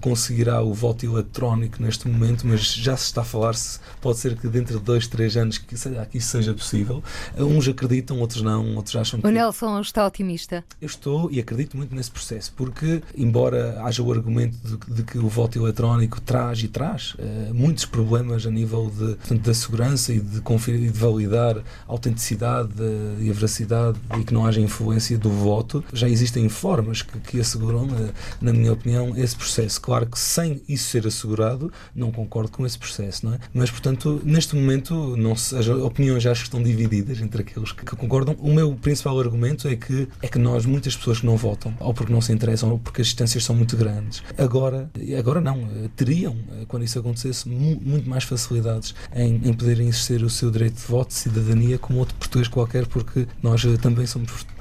conseguirá 0.00 0.62
o 0.62 0.72
voto 0.72 1.04
eletrónico 1.04 1.82
neste 1.82 2.08
momento, 2.08 2.46
mas 2.46 2.74
já 2.74 2.96
se 2.96 3.06
está 3.06 3.22
a 3.22 3.24
falar-se, 3.24 3.78
pode 4.00 4.18
ser 4.18 4.36
que 4.36 4.48
dentro 4.48 4.78
de 4.78 4.84
dois, 4.84 5.06
três 5.06 5.36
anos 5.36 5.58
que, 5.58 5.74
que 5.74 6.18
isso 6.18 6.28
seja 6.28 6.54
possível. 6.54 7.02
Uns 7.36 7.68
acreditam, 7.68 8.18
outros 8.20 8.33
outros 8.34 8.42
não, 8.42 8.76
outros 8.76 8.96
acham 8.96 9.20
que. 9.20 9.26
O 9.26 9.30
Nelson 9.30 9.80
está 9.80 10.06
otimista? 10.06 10.64
Eu 10.80 10.86
estou 10.86 11.30
e 11.30 11.38
acredito 11.38 11.76
muito 11.76 11.94
nesse 11.94 12.10
processo, 12.10 12.52
porque, 12.56 13.02
embora 13.16 13.82
haja 13.84 14.02
o 14.02 14.12
argumento 14.12 14.56
de, 14.64 14.94
de 14.94 15.02
que 15.02 15.18
o 15.18 15.28
voto 15.28 15.58
eletrónico 15.58 16.20
traz 16.20 16.62
e 16.62 16.68
traz 16.68 17.14
uh, 17.14 17.54
muitos 17.54 17.84
problemas 17.84 18.46
a 18.46 18.50
nível 18.50 18.90
de, 18.90 19.14
portanto, 19.16 19.42
da 19.42 19.54
segurança 19.54 20.12
e 20.12 20.20
de 20.20 20.40
conferir 20.40 20.82
e 20.82 20.90
de 20.90 20.98
validar 20.98 21.58
a 21.58 21.62
autenticidade 21.86 22.72
uh, 22.80 23.22
e 23.22 23.30
a 23.30 23.32
veracidade 23.32 23.98
e 24.18 24.24
que 24.24 24.34
não 24.34 24.46
haja 24.46 24.60
influência 24.60 25.16
do 25.18 25.30
voto, 25.30 25.84
já 25.92 26.08
existem 26.08 26.48
formas 26.48 27.02
que, 27.02 27.18
que 27.20 27.40
asseguram, 27.40 27.84
uh, 27.84 28.12
na 28.40 28.52
minha 28.52 28.72
opinião, 28.72 29.16
esse 29.16 29.36
processo. 29.36 29.80
Claro 29.80 30.06
que 30.06 30.18
sem 30.18 30.62
isso 30.68 30.90
ser 30.90 31.06
assegurado, 31.06 31.72
não 31.94 32.10
concordo 32.10 32.50
com 32.50 32.66
esse 32.66 32.78
processo, 32.78 33.26
não 33.26 33.34
é? 33.34 33.38
Mas, 33.52 33.70
portanto, 33.70 34.20
neste 34.24 34.56
momento, 34.56 35.16
não 35.16 35.36
se, 35.36 35.56
as 35.56 35.68
opiniões 35.68 36.22
já 36.22 36.32
estão 36.32 36.62
divididas 36.62 37.20
entre 37.20 37.42
aqueles 37.42 37.72
que, 37.72 37.84
que 37.84 37.96
concordam. 37.96 38.23
O 38.38 38.52
meu 38.52 38.74
principal 38.74 39.18
argumento 39.18 39.68
é 39.68 39.76
que, 39.76 40.08
é 40.22 40.28
que 40.28 40.38
nós, 40.38 40.66
muitas 40.66 40.96
pessoas 40.96 41.20
que 41.20 41.26
não 41.26 41.36
votam, 41.36 41.74
ou 41.80 41.92
porque 41.92 42.12
não 42.12 42.20
se 42.20 42.32
interessam, 42.32 42.70
ou 42.70 42.78
porque 42.78 43.00
as 43.00 43.08
distâncias 43.08 43.44
são 43.44 43.54
muito 43.54 43.76
grandes, 43.76 44.22
agora, 44.38 44.90
agora 45.18 45.40
não, 45.40 45.68
teriam, 45.96 46.36
quando 46.68 46.84
isso 46.84 46.98
acontecesse, 46.98 47.48
muito 47.48 48.08
mais 48.08 48.24
facilidades 48.24 48.94
em, 49.14 49.40
em 49.44 49.52
poderem 49.52 49.88
exercer 49.88 50.22
o 50.22 50.30
seu 50.30 50.50
direito 50.50 50.76
de 50.76 50.86
voto, 50.86 51.08
de 51.08 51.14
cidadania, 51.14 51.78
como 51.78 51.98
outro 51.98 52.14
português 52.16 52.48
qualquer, 52.48 52.86
porque 52.86 53.26
nós 53.42 53.64
eh, 53.64 53.76
também 53.76 54.06
somos 54.06 54.30
portugueses. 54.30 54.53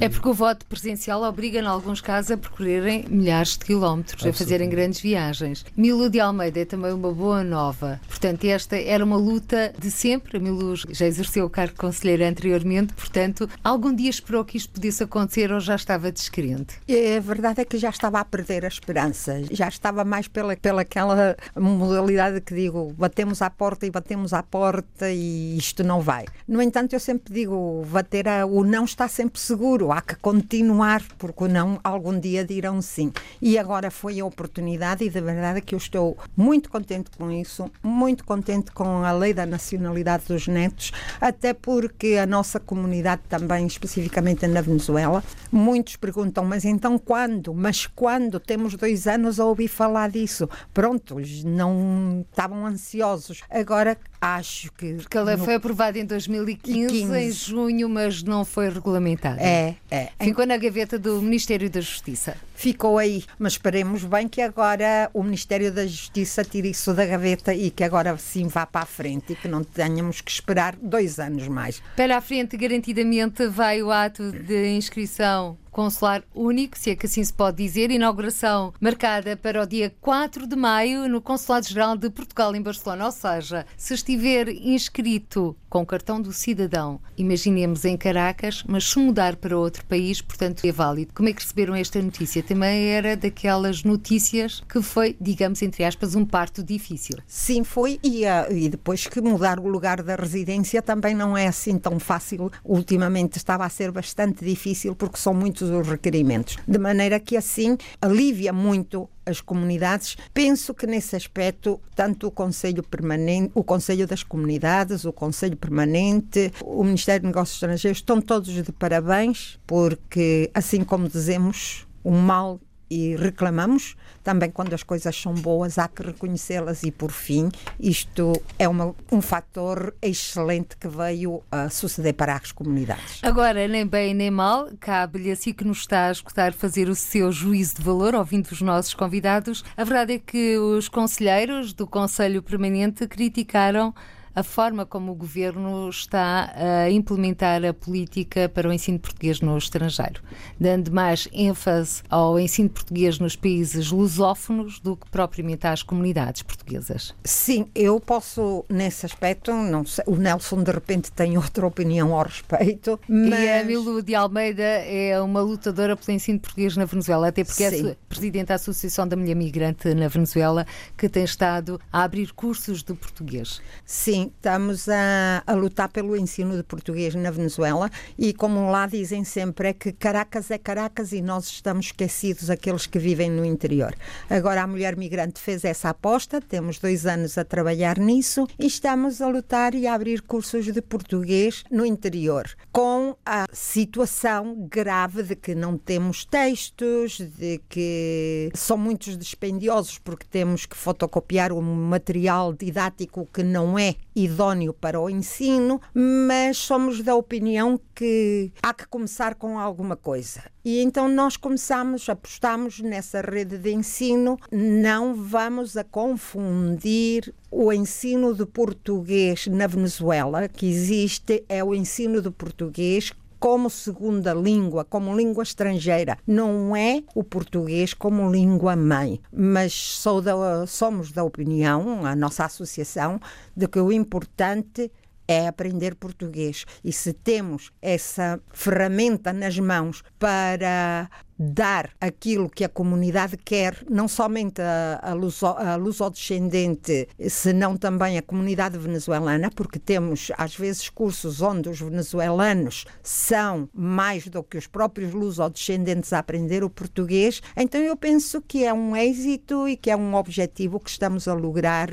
É 0.00 0.08
porque 0.08 0.28
o 0.28 0.34
voto 0.34 0.64
presencial 0.66 1.22
obriga, 1.22 1.58
em 1.60 1.66
alguns 1.66 2.00
casos, 2.00 2.30
a 2.30 2.36
percorrerem 2.36 3.04
milhares 3.08 3.56
de 3.56 3.64
quilómetros, 3.64 4.24
a 4.24 4.32
fazerem 4.32 4.68
grandes 4.68 5.00
viagens. 5.00 5.64
Milo 5.76 6.08
de 6.08 6.20
Almeida 6.20 6.60
é 6.60 6.64
também 6.64 6.92
uma 6.92 7.12
boa 7.12 7.44
nova. 7.44 8.00
Portanto, 8.08 8.44
esta 8.44 8.76
era 8.76 9.04
uma 9.04 9.16
luta 9.16 9.72
de 9.78 9.90
sempre. 9.90 10.36
A 10.36 10.40
Milo 10.40 10.74
já 10.76 11.06
exerceu 11.06 11.46
o 11.46 11.50
cargo 11.50 11.72
de 11.72 11.78
conselheira 11.78 12.28
anteriormente, 12.28 12.94
portanto, 12.94 13.48
algum 13.62 13.94
dia 13.94 14.10
esperou 14.10 14.44
que 14.44 14.56
isto 14.56 14.72
pudesse 14.72 15.02
acontecer 15.02 15.52
ou 15.52 15.60
já 15.60 15.74
estava 15.74 16.10
descrente? 16.10 16.76
É, 16.88 17.16
a 17.16 17.20
verdade 17.20 17.60
é 17.60 17.64
que 17.64 17.78
já 17.78 17.90
estava 17.90 18.20
a 18.20 18.24
perder 18.24 18.64
a 18.64 18.68
esperança. 18.68 19.42
Já 19.50 19.68
estava 19.68 20.04
mais 20.04 20.28
pela, 20.28 20.56
pela 20.56 20.82
aquela 20.82 21.36
modalidade 21.56 22.40
que 22.40 22.54
digo, 22.54 22.94
batemos 22.96 23.42
à 23.42 23.50
porta 23.50 23.86
e 23.86 23.90
batemos 23.90 24.32
à 24.32 24.42
porta 24.42 25.10
e 25.10 25.56
isto 25.56 25.84
não 25.84 26.00
vai. 26.00 26.24
No 26.46 26.62
entanto, 26.62 26.94
eu 26.94 27.00
sempre 27.00 27.32
digo, 27.32 27.84
bater 27.88 28.28
a, 28.28 28.46
o 28.46 28.64
não 28.64 28.84
está 28.84 29.08
sempre 29.08 29.40
seguro, 29.40 29.57
há 29.92 30.00
que 30.00 30.14
continuar, 30.16 31.02
porque 31.18 31.48
não 31.48 31.80
algum 31.82 32.18
dia 32.18 32.44
dirão 32.44 32.80
sim. 32.80 33.12
E 33.40 33.58
agora 33.58 33.90
foi 33.90 34.20
a 34.20 34.24
oportunidade 34.24 35.04
e 35.04 35.10
de 35.10 35.20
verdade 35.20 35.60
que 35.60 35.74
eu 35.74 35.78
estou 35.78 36.16
muito 36.36 36.70
contente 36.70 37.10
com 37.16 37.30
isso, 37.30 37.70
muito 37.82 38.24
contente 38.24 38.70
com 38.70 39.04
a 39.04 39.12
lei 39.12 39.34
da 39.34 39.46
nacionalidade 39.46 40.26
dos 40.26 40.46
netos, 40.46 40.92
até 41.20 41.52
porque 41.52 42.18
a 42.20 42.26
nossa 42.26 42.60
comunidade 42.60 43.22
também, 43.28 43.66
especificamente 43.66 44.46
na 44.46 44.60
Venezuela, 44.60 45.22
muitos 45.50 45.96
perguntam, 45.96 46.44
mas 46.44 46.64
então 46.64 46.98
quando? 46.98 47.52
Mas 47.54 47.86
quando? 47.86 48.38
Temos 48.38 48.74
dois 48.74 49.06
anos 49.06 49.40
a 49.40 49.44
ouvir 49.44 49.68
falar 49.68 50.10
disso. 50.10 50.48
Pronto, 50.72 51.16
não 51.44 52.24
estavam 52.30 52.66
ansiosos. 52.66 53.42
Agora 53.50 53.96
acho 54.20 54.72
que. 54.72 54.94
Porque 54.94 55.18
a 55.18 55.22
lei 55.22 55.36
no... 55.36 55.44
foi 55.44 55.54
aprovada 55.54 55.98
em 55.98 56.04
2015, 56.04 56.88
15. 56.88 57.18
em 57.18 57.30
junho, 57.30 57.88
mas 57.88 58.22
não 58.22 58.44
foi 58.44 58.68
regulamentada. 58.68 59.40
É, 59.40 59.76
é. 59.90 60.10
Ficou 60.20 60.46
na 60.46 60.56
gaveta 60.56 60.98
do 60.98 61.20
Ministério 61.22 61.68
da 61.70 61.80
Justiça. 61.80 62.36
Ficou 62.58 62.98
aí, 62.98 63.22
mas 63.38 63.52
esperemos 63.52 64.02
bem 64.02 64.26
que 64.26 64.42
agora 64.42 65.08
o 65.14 65.22
Ministério 65.22 65.70
da 65.70 65.86
Justiça 65.86 66.42
tire 66.42 66.70
isso 66.70 66.92
da 66.92 67.06
gaveta 67.06 67.54
e 67.54 67.70
que 67.70 67.84
agora 67.84 68.16
sim 68.16 68.48
vá 68.48 68.66
para 68.66 68.80
a 68.80 68.84
frente 68.84 69.32
e 69.32 69.36
que 69.36 69.46
não 69.46 69.62
tenhamos 69.62 70.20
que 70.20 70.32
esperar 70.32 70.74
dois 70.74 71.20
anos 71.20 71.46
mais. 71.46 71.80
Para 71.94 72.16
a 72.16 72.20
frente, 72.20 72.56
garantidamente, 72.56 73.46
vai 73.46 73.80
o 73.80 73.92
ato 73.92 74.32
de 74.32 74.70
inscrição 74.70 75.56
consular 75.78 76.24
único, 76.34 76.76
se 76.76 76.90
é 76.90 76.96
que 76.96 77.06
assim 77.06 77.22
se 77.22 77.32
pode 77.32 77.58
dizer, 77.58 77.92
inauguração 77.92 78.74
marcada 78.80 79.36
para 79.36 79.62
o 79.62 79.66
dia 79.66 79.94
4 80.00 80.44
de 80.44 80.56
maio 80.56 81.08
no 81.08 81.20
Consulado-Geral 81.20 81.96
de 81.96 82.10
Portugal 82.10 82.56
em 82.56 82.60
Barcelona. 82.60 83.04
Ou 83.06 83.12
seja, 83.12 83.64
se 83.76 83.94
estiver 83.94 84.48
inscrito 84.48 85.56
com 85.70 85.82
o 85.82 85.86
cartão 85.86 86.20
do 86.20 86.32
cidadão, 86.32 87.00
imaginemos 87.16 87.84
em 87.84 87.96
Caracas, 87.96 88.64
mas 88.66 88.90
se 88.90 88.98
mudar 88.98 89.36
para 89.36 89.56
outro 89.56 89.84
país, 89.86 90.20
portanto 90.20 90.64
é 90.64 90.72
válido. 90.72 91.12
Como 91.14 91.28
é 91.28 91.32
que 91.32 91.42
receberam 91.42 91.76
esta 91.76 92.02
notícia? 92.02 92.42
Também 92.48 92.86
era 92.86 93.14
daquelas 93.14 93.84
notícias 93.84 94.62
que 94.66 94.80
foi, 94.80 95.14
digamos, 95.20 95.60
entre 95.60 95.84
aspas, 95.84 96.14
um 96.14 96.24
parto 96.24 96.62
difícil. 96.62 97.18
Sim, 97.26 97.62
foi, 97.62 98.00
e, 98.02 98.24
uh, 98.24 98.50
e 98.50 98.70
depois 98.70 99.06
que 99.06 99.20
mudar 99.20 99.60
o 99.60 99.68
lugar 99.68 100.02
da 100.02 100.16
residência 100.16 100.80
também 100.80 101.14
não 101.14 101.36
é 101.36 101.46
assim 101.46 101.78
tão 101.78 102.00
fácil. 102.00 102.50
Ultimamente 102.64 103.36
estava 103.36 103.66
a 103.66 103.68
ser 103.68 103.92
bastante 103.92 104.42
difícil 104.42 104.96
porque 104.96 105.18
são 105.18 105.34
muitos 105.34 105.68
os 105.68 105.86
requerimentos. 105.86 106.56
De 106.66 106.78
maneira 106.78 107.20
que 107.20 107.36
assim 107.36 107.76
alivia 108.00 108.50
muito 108.50 109.10
as 109.28 109.40
comunidades. 109.40 110.16
Penso 110.32 110.72
que 110.74 110.86
nesse 110.86 111.14
aspecto, 111.14 111.80
tanto 111.94 112.28
o 112.28 112.30
Conselho 112.30 112.82
Permanente, 112.82 113.50
o 113.54 113.62
Conselho 113.62 114.06
das 114.06 114.22
Comunidades, 114.22 115.04
o 115.04 115.12
Conselho 115.12 115.56
Permanente, 115.56 116.50
o 116.64 116.82
Ministério 116.82 117.20
de 117.20 117.26
Negócios 117.26 117.56
Estrangeiros 117.56 117.98
estão 117.98 118.20
todos 118.20 118.48
de 118.48 118.72
parabéns, 118.72 119.58
porque 119.66 120.50
assim 120.54 120.82
como 120.82 121.08
dizemos, 121.08 121.86
o 122.08 122.10
mal 122.10 122.58
e 122.90 123.14
reclamamos, 123.16 123.96
também 124.24 124.50
quando 124.50 124.72
as 124.72 124.82
coisas 124.82 125.14
são 125.14 125.34
boas 125.34 125.78
há 125.78 125.88
que 125.88 126.02
reconhecê-las 126.02 126.82
e 126.82 126.90
por 126.90 127.10
fim 127.12 127.50
isto 127.78 128.32
é 128.58 128.66
uma, 128.66 128.94
um 129.12 129.20
fator 129.20 129.94
excelente 130.00 130.74
que 130.74 130.88
veio 130.88 131.42
a 131.52 131.68
suceder 131.68 132.14
para 132.14 132.34
as 132.34 132.50
comunidades. 132.50 133.20
Agora, 133.22 133.68
nem 133.68 133.86
bem 133.86 134.14
nem 134.14 134.30
mal, 134.30 134.70
cabe-lhe 134.80 135.30
assim 135.30 135.52
que 135.52 135.64
nos 135.64 135.80
está 135.80 136.08
a 136.08 136.12
escutar 136.12 136.54
fazer 136.54 136.88
o 136.88 136.94
seu 136.94 137.30
juízo 137.30 137.76
de 137.76 137.82
valor, 137.82 138.14
ouvindo 138.14 138.46
os 138.46 138.62
nossos 138.62 138.94
convidados. 138.94 139.62
A 139.76 139.84
verdade 139.84 140.14
é 140.14 140.18
que 140.18 140.56
os 140.56 140.88
conselheiros 140.88 141.74
do 141.74 141.86
Conselho 141.86 142.42
Permanente 142.42 143.06
criticaram 143.06 143.94
a 144.38 144.42
forma 144.44 144.86
como 144.86 145.10
o 145.10 145.14
governo 145.16 145.88
está 145.88 146.52
a 146.54 146.88
implementar 146.88 147.64
a 147.64 147.74
política 147.74 148.48
para 148.48 148.68
o 148.68 148.72
ensino 148.72 148.96
português 148.96 149.40
no 149.40 149.58
estrangeiro, 149.58 150.22
dando 150.60 150.92
mais 150.92 151.26
ênfase 151.32 152.02
ao 152.08 152.38
ensino 152.38 152.70
português 152.70 153.18
nos 153.18 153.34
países 153.34 153.90
lusófonos 153.90 154.78
do 154.78 154.96
que 154.96 155.10
propriamente 155.10 155.66
às 155.66 155.82
comunidades 155.82 156.42
portuguesas. 156.42 157.16
Sim, 157.24 157.66
eu 157.74 157.98
posso, 157.98 158.64
nesse 158.68 159.06
aspecto, 159.06 159.52
não 159.52 159.84
sei, 159.84 160.04
o 160.06 160.14
Nelson 160.14 160.62
de 160.62 160.70
repente 160.70 161.10
tem 161.10 161.36
outra 161.36 161.66
opinião 161.66 162.14
ao 162.14 162.22
respeito. 162.22 163.00
Mas... 163.08 163.40
E 163.40 163.48
a 163.50 163.64
Milu 163.64 164.00
de 164.00 164.14
Almeida 164.14 164.62
é 164.62 165.20
uma 165.20 165.40
lutadora 165.40 165.96
pelo 165.96 166.14
ensino 166.14 166.38
português 166.38 166.76
na 166.76 166.84
Venezuela, 166.84 167.26
até 167.26 167.42
porque 167.42 167.68
Sim. 167.70 167.88
é 167.88 167.96
presidente 168.08 168.46
da 168.46 168.54
Associação 168.54 169.08
da 169.08 169.16
Mulher 169.16 169.34
Migrante 169.34 169.92
na 169.94 170.06
Venezuela, 170.06 170.64
que 170.96 171.08
tem 171.08 171.24
estado 171.24 171.80
a 171.92 172.04
abrir 172.04 172.32
cursos 172.32 172.84
de 172.84 172.94
português. 172.94 173.60
Sim, 173.84 174.27
estamos 174.36 174.88
a, 174.88 175.42
a, 175.46 175.52
lutar 175.54 175.88
pelo 175.88 176.16
ensino 176.16 176.56
de 176.56 176.62
português 176.62 177.14
na 177.14 177.30
Venezuela 177.30 177.90
e, 178.18 178.32
como 178.32 178.70
lá 178.70 178.86
dizem 178.86 179.24
sempre, 179.24 179.68
é 179.68 179.72
que 179.72 179.92
Caracas 179.92 180.50
é 180.50 180.58
Caracas 180.58 181.12
e 181.12 181.20
nós 181.20 181.46
estamos 181.46 181.86
esquecidos 181.86 182.50
aqueles 182.50 182.86
que 182.86 182.98
vivem 182.98 183.30
no 183.30 183.44
interior. 183.44 183.94
Agora, 184.28 184.62
a 184.62 184.66
mulher 184.66 184.96
migrante 184.96 185.40
fez 185.40 185.64
essa 185.64 185.90
aposta, 185.90 186.40
temos 186.40 186.78
dois 186.78 187.06
anos 187.06 187.36
a 187.38 187.44
trabalhar 187.44 187.98
nisso 187.98 188.46
e 188.58 188.66
estamos 188.66 189.20
a 189.20 189.28
lutar 189.28 189.74
e 189.74 189.86
a 189.86 189.94
abrir 189.94 190.22
cursos 190.22 190.64
de 190.66 190.82
português 190.82 191.64
no 191.70 191.84
interior, 191.84 192.48
com 192.70 193.16
a 193.24 193.46
situação 193.52 194.68
grave 194.70 195.22
de 195.22 195.36
que 195.36 195.54
não 195.54 195.76
temos 195.76 196.24
textos, 196.24 197.18
de 197.20 197.60
que 197.68 198.50
são 198.54 198.76
muitos 198.76 199.16
dispendiosos 199.16 199.98
porque 199.98 200.26
temos 200.30 200.66
que 200.66 200.76
fotocopiar 200.76 201.52
um 201.52 201.62
material 201.62 202.52
didático 202.52 203.28
que 203.32 203.42
não 203.42 203.78
é 203.78 203.94
idóneo 204.24 204.72
para 204.72 205.00
o 205.00 205.08
ensino, 205.08 205.80
mas 205.94 206.56
somos 206.56 207.02
da 207.02 207.14
opinião 207.14 207.80
que 207.94 208.52
há 208.62 208.72
que 208.74 208.86
começar 208.86 209.34
com 209.34 209.58
alguma 209.58 209.96
coisa. 209.96 210.42
E 210.64 210.80
então 210.80 211.08
nós 211.08 211.36
começamos, 211.36 212.08
apostamos 212.08 212.80
nessa 212.80 213.20
rede 213.20 213.56
de 213.56 213.72
ensino, 213.72 214.38
não 214.52 215.14
vamos 215.14 215.76
a 215.76 215.84
confundir 215.84 217.34
o 217.50 217.72
ensino 217.72 218.34
de 218.34 218.44
português 218.44 219.46
na 219.46 219.66
Venezuela, 219.66 220.48
que 220.48 220.68
existe, 220.68 221.44
é 221.48 221.64
o 221.64 221.74
ensino 221.74 222.20
de 222.20 222.30
português 222.30 223.12
como 223.38 223.70
segunda 223.70 224.34
língua, 224.34 224.84
como 224.84 225.16
língua 225.16 225.42
estrangeira. 225.42 226.18
Não 226.26 226.76
é 226.76 227.02
o 227.14 227.22
português 227.22 227.94
como 227.94 228.30
língua 228.30 228.76
mãe, 228.76 229.20
mas 229.32 230.02
da, 230.24 230.66
somos 230.66 231.12
da 231.12 231.24
opinião, 231.24 232.04
a 232.04 232.14
nossa 232.16 232.44
associação, 232.44 233.20
de 233.56 233.68
que 233.68 233.78
o 233.78 233.92
importante 233.92 234.90
é 235.28 235.46
aprender 235.46 235.94
português. 235.94 236.64
E 236.82 236.90
se 236.90 237.12
temos 237.12 237.70
essa 237.82 238.40
ferramenta 238.50 239.32
nas 239.32 239.58
mãos 239.58 240.02
para 240.18 241.10
dar 241.38 241.90
aquilo 242.00 242.50
que 242.50 242.64
a 242.64 242.68
comunidade 242.68 243.36
quer, 243.36 243.84
não 243.88 244.08
somente 244.08 244.60
a, 244.60 244.98
a, 245.02 245.12
luso, 245.12 245.46
a 245.46 245.76
lusodescendente, 245.76 247.08
senão 247.28 247.76
também 247.76 248.18
a 248.18 248.22
comunidade 248.22 248.76
venezuelana, 248.76 249.50
porque 249.54 249.78
temos 249.78 250.32
às 250.36 250.56
vezes 250.56 250.88
cursos 250.88 251.40
onde 251.40 251.68
os 251.68 251.80
venezuelanos 251.80 252.84
são 253.02 253.68
mais 253.72 254.26
do 254.26 254.42
que 254.42 254.58
os 254.58 254.66
próprios 254.66 255.12
lusodescendentes 255.14 256.12
a 256.12 256.18
aprender 256.18 256.64
o 256.64 256.70
português. 256.70 257.40
Então 257.56 257.80
eu 257.80 257.96
penso 257.96 258.42
que 258.42 258.64
é 258.64 258.72
um 258.72 258.96
êxito 258.96 259.68
e 259.68 259.76
que 259.76 259.90
é 259.90 259.96
um 259.96 260.14
objetivo 260.14 260.80
que 260.80 260.90
estamos 260.90 261.28
a 261.28 261.34
lograr 261.34 261.88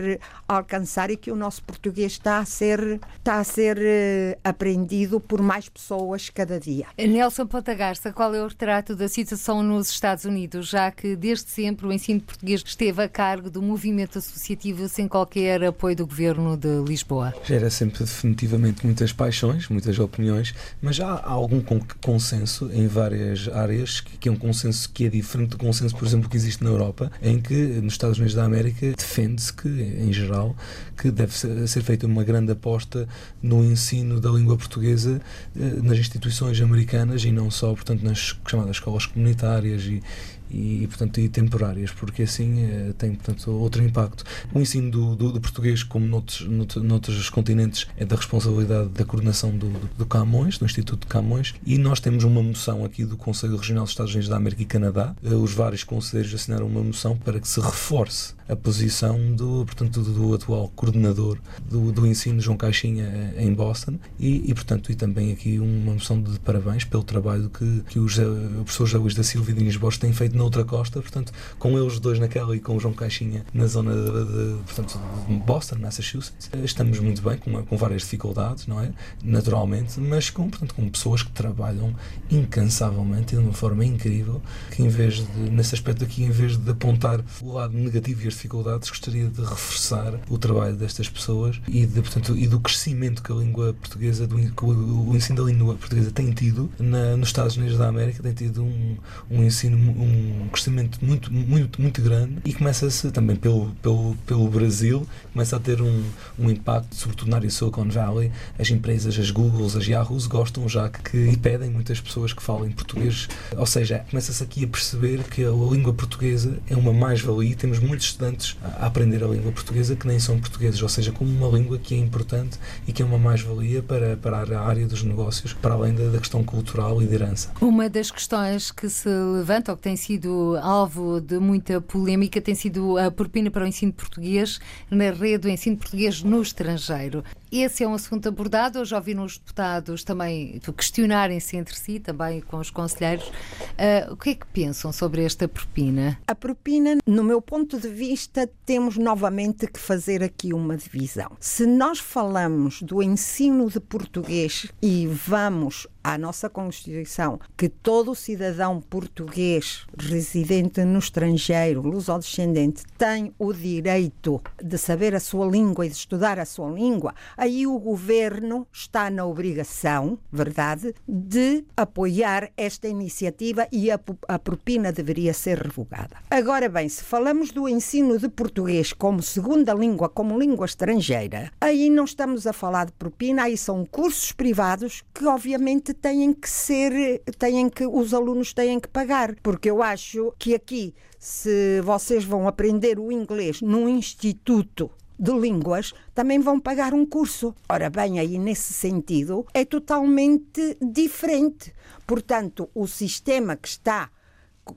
alcançar 0.48 1.12
e 1.12 1.18
que 1.18 1.32
o 1.32 1.36
nosso 1.36 1.64
português 1.64 2.14
está 2.14 2.40
a 2.40 2.46
ser, 2.46 3.00
está 3.18 3.38
a 3.38 3.44
ser 3.44 3.78
uh, 3.78 4.40
aprendido 4.44 5.20
por 5.20 5.42
mais 5.42 5.70
pessoas 5.70 6.30
cada 6.30 6.60
dia. 6.60 6.88
Nelson 6.98 7.46
Ponta 7.46 7.74
Garça, 7.74 8.12
qual 8.12 8.34
é 8.34 8.42
o 8.42 8.48
retrato 8.48 8.96
da 8.96 9.08
situação 9.08 9.35
nos 9.64 9.90
Estados 9.90 10.26
Unidos, 10.26 10.70
já 10.70 10.90
que 10.92 11.16
desde 11.16 11.50
sempre 11.50 11.86
o 11.86 11.92
ensino 11.92 12.22
português 12.22 12.64
esteve 12.66 13.04
a 13.04 13.10
cargo 13.10 13.50
do 13.50 13.62
movimento 13.62 14.18
associativo 14.18 14.88
sem 14.88 15.08
qualquer 15.08 15.64
apoio 15.64 15.96
do 15.96 16.08
governo 16.08 16.56
de 16.56 16.84
Lisboa? 16.88 17.34
Gera 17.44 17.70
sempre 17.70 18.00
definitivamente 18.00 18.86
muitas 18.86 19.12
paixões, 19.12 19.68
muitas 19.70 20.00
opiniões, 20.00 20.54
mas 20.82 21.00
há 21.00 21.22
algum 21.24 21.62
consenso 22.02 22.70
em 22.74 22.88
várias 22.88 23.48
áreas, 23.50 24.00
que 24.00 24.30
é 24.30 24.32
um 24.32 24.38
consenso 24.38 24.90
que 24.92 25.06
é 25.06 25.10
diferente 25.10 25.50
do 25.50 25.58
consenso, 25.58 25.96
por 25.96 26.08
exemplo, 26.08 26.30
que 26.30 26.38
existe 26.38 26.64
na 26.64 26.70
Europa, 26.70 27.12
em 27.22 27.40
que 27.42 27.54
nos 27.54 27.94
Estados 27.94 28.18
Unidos 28.18 28.36
da 28.36 28.46
América 28.46 28.94
defende-se 28.96 29.52
que, 29.52 29.68
em 29.68 30.12
geral, 30.14 30.56
que 30.98 31.12
deve 31.12 31.34
ser 31.36 31.84
feita 31.84 32.08
uma 32.08 32.24
grande 32.24 32.52
aposta 32.52 33.08
no 33.42 33.64
ensino 33.64 34.20
da 34.20 34.30
língua 34.30 34.58
portuguesa 34.58 35.22
eh, 35.56 35.60
nas 35.84 35.98
instituições 35.98 36.60
americanas 36.62 37.24
e 37.24 37.32
não 37.32 37.52
só, 37.52 37.74
portanto, 37.74 38.02
nas 38.04 38.38
chamadas 38.48 38.78
escolas 38.78 39.06
comunitárias 39.06 39.25
e, 39.26 40.02
e, 40.50 40.86
portanto, 40.88 41.20
e 41.20 41.30
temporárias, 41.30 41.92
porque 41.92 42.24
assim 42.24 42.64
eh, 42.64 42.94
tem 42.98 43.16
portanto, 43.16 43.52
outro 43.52 43.84
impacto. 43.84 44.24
O 44.54 44.60
ensino 44.60 44.92
do, 44.92 45.16
do, 45.16 45.32
do 45.32 45.42
português, 45.42 45.84
como 45.84 46.06
noutros, 46.06 46.48
noutros 46.76 47.30
continentes, 47.30 47.88
é 47.98 48.06
da 48.06 48.16
responsabilidade 48.16 48.90
da 48.90 49.06
coordenação 49.06 49.56
do, 49.58 49.70
do, 49.98 50.06
Camões, 50.06 50.58
do 50.58 50.66
Instituto 50.66 51.02
de 51.02 51.08
Camões, 51.08 51.54
e 51.66 51.78
nós 51.78 52.00
temos 52.00 52.24
uma 52.24 52.42
moção 52.42 52.86
aqui 52.86 53.04
do 53.06 53.18
Conselho 53.18 53.58
Regional 53.58 53.84
dos 53.84 53.92
Estados 53.92 54.12
Unidos 54.12 54.30
da 54.30 54.38
América 54.38 54.62
e 54.62 54.66
Canadá. 54.66 55.16
Eh, 55.24 55.34
os 55.34 55.54
vários 55.54 55.84
conselheiros 55.84 56.34
assinaram 56.34 56.68
uma 56.68 56.82
moção 56.82 57.18
para 57.18 57.40
que 57.40 57.48
se 57.48 57.60
reforce 57.60 58.34
a 58.48 58.56
posição 58.56 59.34
do, 59.34 59.66
portanto, 59.66 60.02
do, 60.02 60.34
atual 60.36 60.72
coordenador 60.76 61.38
do, 61.68 61.92
do 61.92 62.06
ensino, 62.06 62.40
João 62.40 62.58
Caixinha, 62.58 63.34
em 63.38 63.52
Boston, 63.54 63.98
e, 64.20 64.50
e, 64.50 64.54
portanto, 64.54 64.92
e 64.92 64.96
também 64.96 65.32
aqui 65.32 65.60
uma 65.60 65.94
moção 65.94 66.22
de 66.22 66.40
parabéns 66.40 66.84
pelo 66.84 67.04
trabalho 67.04 67.50
que, 67.50 67.84
que 67.90 68.00
os, 68.00 68.18
o 68.18 68.64
professor 68.64 68.86
José 68.86 68.98
Luís 68.98 69.16
da 69.16 69.24
Silva 69.24 69.52
e 69.52 69.54
Diniz 69.54 69.78
Borges 69.78 70.00
têm 70.00 70.14
feito 70.14 70.35
noutra 70.36 70.64
costa, 70.64 71.02
portanto, 71.02 71.32
com 71.58 71.78
eles 71.78 72.00
dois 72.00 72.20
naquela 72.20 72.56
e 72.56 72.60
com 72.60 72.76
o 72.76 72.80
João 72.80 72.94
Caixinha 72.94 73.46
na 73.54 73.66
zona 73.68 73.94
de, 73.94 74.26
de, 74.26 74.64
portanto, 74.64 75.00
de 75.28 75.36
Boston, 75.36 75.78
Massachusetts, 75.80 76.50
estamos 76.64 77.00
muito 77.00 77.22
bem, 77.22 77.38
com, 77.38 77.64
com 77.64 77.78
várias 77.78 78.02
dificuldades, 78.02 78.68
não 78.68 78.82
é? 78.82 78.92
Naturalmente, 79.24 80.00
mas 80.00 80.30
com, 80.30 80.50
portanto, 80.50 80.76
com 80.76 80.90
pessoas 80.90 81.24
que 81.24 81.32
trabalham 81.32 81.94
incansavelmente 82.30 83.36
e 83.36 83.38
de 83.38 83.44
uma 83.44 83.54
forma 83.54 83.86
incrível, 83.86 84.42
que 84.72 84.82
em 84.82 84.88
vez 84.88 85.16
de, 85.16 85.50
nesse 85.50 85.76
aspecto 85.76 86.04
aqui, 86.04 86.24
em 86.24 86.32
vez 86.32 86.58
de 86.58 86.72
apontar 86.72 87.24
o 87.42 87.54
lado 87.54 87.74
negativo 87.74 88.24
e 88.24 88.28
as 88.28 88.34
dificuldades, 88.34 88.90
gostaria 88.90 89.28
de 89.28 89.42
reforçar 89.42 90.20
o 90.30 90.38
trabalho 90.38 90.76
destas 90.76 91.10
pessoas 91.10 91.60
e, 91.68 91.86
de, 91.86 92.02
portanto, 92.02 92.36
e 92.38 92.48
do 92.48 92.60
crescimento 92.60 93.22
que 93.22 93.32
a 93.32 93.36
língua 93.36 93.74
portuguesa, 93.74 94.28
do, 94.28 94.36
o, 94.36 95.10
o 95.12 95.16
ensino 95.16 95.44
da 95.44 95.52
língua 95.52 95.76
portuguesa 95.76 96.12
tem 96.12 96.32
tido 96.32 96.72
na, 96.80 97.16
nos 97.18 97.30
Estados 97.30 97.58
Unidos 97.58 97.78
da 97.78 97.88
América, 97.88 98.22
tem 98.22 98.34
tido 98.34 98.64
um, 98.64 98.98
um 99.30 99.44
ensino, 99.44 99.78
um 99.78 100.25
crescimento 100.52 101.00
muito, 101.02 101.32
muito, 101.34 101.82
muito 101.82 102.02
grande 102.02 102.36
e 102.46 102.54
começa-se 102.54 103.12
também 103.12 103.36
pelo, 103.36 103.72
pelo, 103.82 104.16
pelo 104.26 104.48
Brasil, 104.48 105.08
começa 105.34 105.56
a 105.56 105.60
ter 105.60 105.82
um, 105.82 106.04
um 106.40 106.50
impacto, 106.50 106.96
sobretudo 106.96 107.30
na 107.30 107.38
área 107.38 107.50
Silicon 107.50 107.90
Valley. 107.90 108.32
As 108.58 108.70
empresas, 108.70 109.18
as 109.18 109.32
Googles, 109.32 109.76
as 109.76 109.88
Yahoos 109.88 110.28
gostam 110.28 110.68
já 110.68 110.90
que 110.90 111.18
e 111.18 111.38
pedem 111.38 111.70
muitas 111.70 112.00
pessoas 112.00 112.34
que 112.34 112.42
falem 112.42 112.72
português. 112.72 113.28
Ou 113.56 113.66
seja, 113.66 114.06
começa-se 114.10 114.44
aqui 114.44 114.64
a 114.64 114.68
perceber 114.68 115.24
que 115.24 115.44
a 115.44 115.52
língua 115.52 115.94
portuguesa 115.94 116.58
é 116.70 116.76
uma 116.76 116.94
mais-valia. 116.94 117.56
Temos 117.56 117.80
muitos 117.80 118.08
estudantes 118.08 118.58
a 118.64 118.86
aprender 118.86 119.24
a 119.24 119.28
língua 119.28 119.52
portuguesa 119.52 119.96
que 119.96 120.08
nem 120.08 120.20
são 120.20 120.40
portugueses, 120.40 120.82
ou 120.82 120.90
seja, 120.90 121.12
como 121.12 121.30
uma 121.30 121.56
língua 121.58 121.78
que 121.78 121.96
é 121.96 121.98
importante 121.98 122.58
e 122.88 122.94
que 122.94 123.02
é 123.02 123.06
uma 123.06 123.18
mais-valia 123.18 123.82
para, 123.82 124.18
para 124.18 124.38
a 124.38 124.66
área 124.66 124.88
dos 124.88 125.04
negócios, 125.04 125.54
para 125.54 125.74
além 125.74 125.94
da, 125.94 126.10
da 126.10 126.20
questão 126.20 126.44
cultural 126.44 127.02
e 127.02 127.08
de 127.08 127.16
herança. 127.16 127.52
Uma 127.60 127.90
das 127.90 128.12
questões 128.12 128.72
que 128.72 128.90
se 128.90 129.10
levanta, 129.10 129.72
ou 129.72 129.78
que 129.78 129.84
tem 129.84 129.96
sido 129.96 130.15
alvo 130.62 131.20
de 131.22 131.40
muita 131.40 131.80
polémica, 131.82 132.42
tem 132.42 132.56
sido 132.56 132.98
a 132.98 133.10
propina 133.10 133.50
para 133.50 133.64
o 133.64 133.68
ensino 133.68 133.94
português 133.94 134.60
na 134.90 135.12
rede 135.12 135.40
do 135.40 135.50
ensino 135.50 135.78
português 135.78 136.24
no 136.24 136.42
estrangeiro. 136.42 137.24
Esse 137.52 137.84
é 137.84 137.88
um 137.88 137.94
assunto 137.94 138.28
abordado. 138.28 138.84
Já 138.84 138.98
ouvi 138.98 139.16
os 139.16 139.38
deputados 139.38 140.04
também 140.04 140.60
questionarem-se 140.76 141.56
entre 141.56 141.76
si, 141.78 142.00
também 142.00 142.42
com 142.42 142.58
os 142.58 142.70
conselheiros. 142.70 143.28
Uh, 143.28 144.14
o 144.14 144.18
que 144.18 144.32
é 144.32 144.36
que 144.36 144.46
pensam 144.48 144.92
sobre 144.92 145.24
esta 145.24 145.48
propina? 145.48 146.20
A 146.28 146.36
propina, 146.36 146.98
no 147.06 147.24
meu 147.24 147.42
ponto 147.42 147.80
de 147.80 147.88
vista, 147.88 148.50
temos 148.66 148.98
novamente 148.98 149.68
que 149.68 149.80
fazer 149.80 150.24
aqui 150.24 150.54
uma 150.54 150.76
divisão. 150.76 151.32
Se 151.40 151.66
nós 151.66 152.00
falamos 152.00 152.82
do 152.82 153.02
ensino 153.02 153.70
de 153.70 153.80
português 153.80 154.68
e 154.82 155.08
vamos 155.08 155.88
à 156.06 156.20
nossa 156.20 156.48
Constituição 156.48 157.40
que 157.58 157.68
todo 157.68 158.14
cidadão 158.14 158.80
português 158.80 159.88
residente 159.98 160.86
no 160.86 161.00
estrangeiro, 161.00 161.82
lusodescendente, 161.82 162.84
tem 162.96 163.34
o 163.40 163.52
direito 163.52 164.40
de 164.64 164.78
saber 164.78 165.16
a 165.16 165.20
sua 165.20 165.48
língua 165.48 165.84
e 165.84 165.90
de 165.90 165.96
estudar 165.96 166.38
a 166.38 166.46
sua 166.46 166.70
língua, 166.70 167.16
aí 167.36 167.66
o 167.66 167.80
governo 167.80 168.68
está 168.72 169.10
na 169.10 169.26
obrigação, 169.26 170.20
verdade, 170.32 170.94
de 171.08 171.66
apoiar 171.76 172.52
esta 172.56 172.88
iniciativa 172.88 173.68
e 173.72 173.90
a, 173.90 174.00
a 174.28 174.38
propina 174.38 174.92
deveria 174.92 175.34
ser 175.34 175.58
revogada. 175.58 176.18
Agora 176.30 176.70
bem, 176.70 176.88
se 176.88 177.04
falamos 177.04 177.52
do 177.52 177.68
ensino 177.68 178.20
de 178.20 178.30
português 178.30 178.94
como 178.94 179.24
segunda 179.24 179.74
língua, 179.74 180.08
como 180.08 180.38
língua 180.38 180.68
estrangeira, 180.68 181.52
aí 181.60 181.90
não 181.90 182.04
estamos 182.04 182.46
a 182.46 182.54
falar 182.54 182.86
de 182.86 182.92
propina, 182.92 183.44
aí 183.44 183.58
são 183.58 183.84
cursos 183.86 184.32
privados 184.32 185.04
que 185.12 185.26
obviamente 185.26 185.95
têm 185.96 186.34
que 186.34 186.50
ser, 186.50 187.22
têm 187.40 187.70
que, 187.70 187.86
os 187.86 188.14
alunos 188.14 188.54
têm 188.54 188.80
que 188.80 188.88
pagar, 188.88 189.36
porque 189.42 189.70
eu 189.70 189.82
acho 189.82 190.34
que 190.38 190.54
aqui, 190.54 190.94
se 191.18 191.82
vocês 191.82 192.24
vão 192.24 192.48
aprender 192.48 193.00
o 193.00 193.12
inglês 193.12 193.62
num 193.62 193.90
instituto 193.90 194.92
de 195.18 195.32
línguas 195.32 195.94
também 196.14 196.40
vão 196.40 196.60
pagar 196.60 196.94
um 196.94 197.06
curso. 197.06 197.56
Ora 197.70 197.90
bem, 197.90 198.20
aí 198.20 198.38
nesse 198.38 198.74
sentido 198.74 199.46
é 199.54 199.64
totalmente 199.66 200.78
diferente. 200.82 201.74
Portanto, 202.06 202.70
o 202.76 202.86
sistema 202.86 203.56
que 203.56 203.68
está 203.68 204.10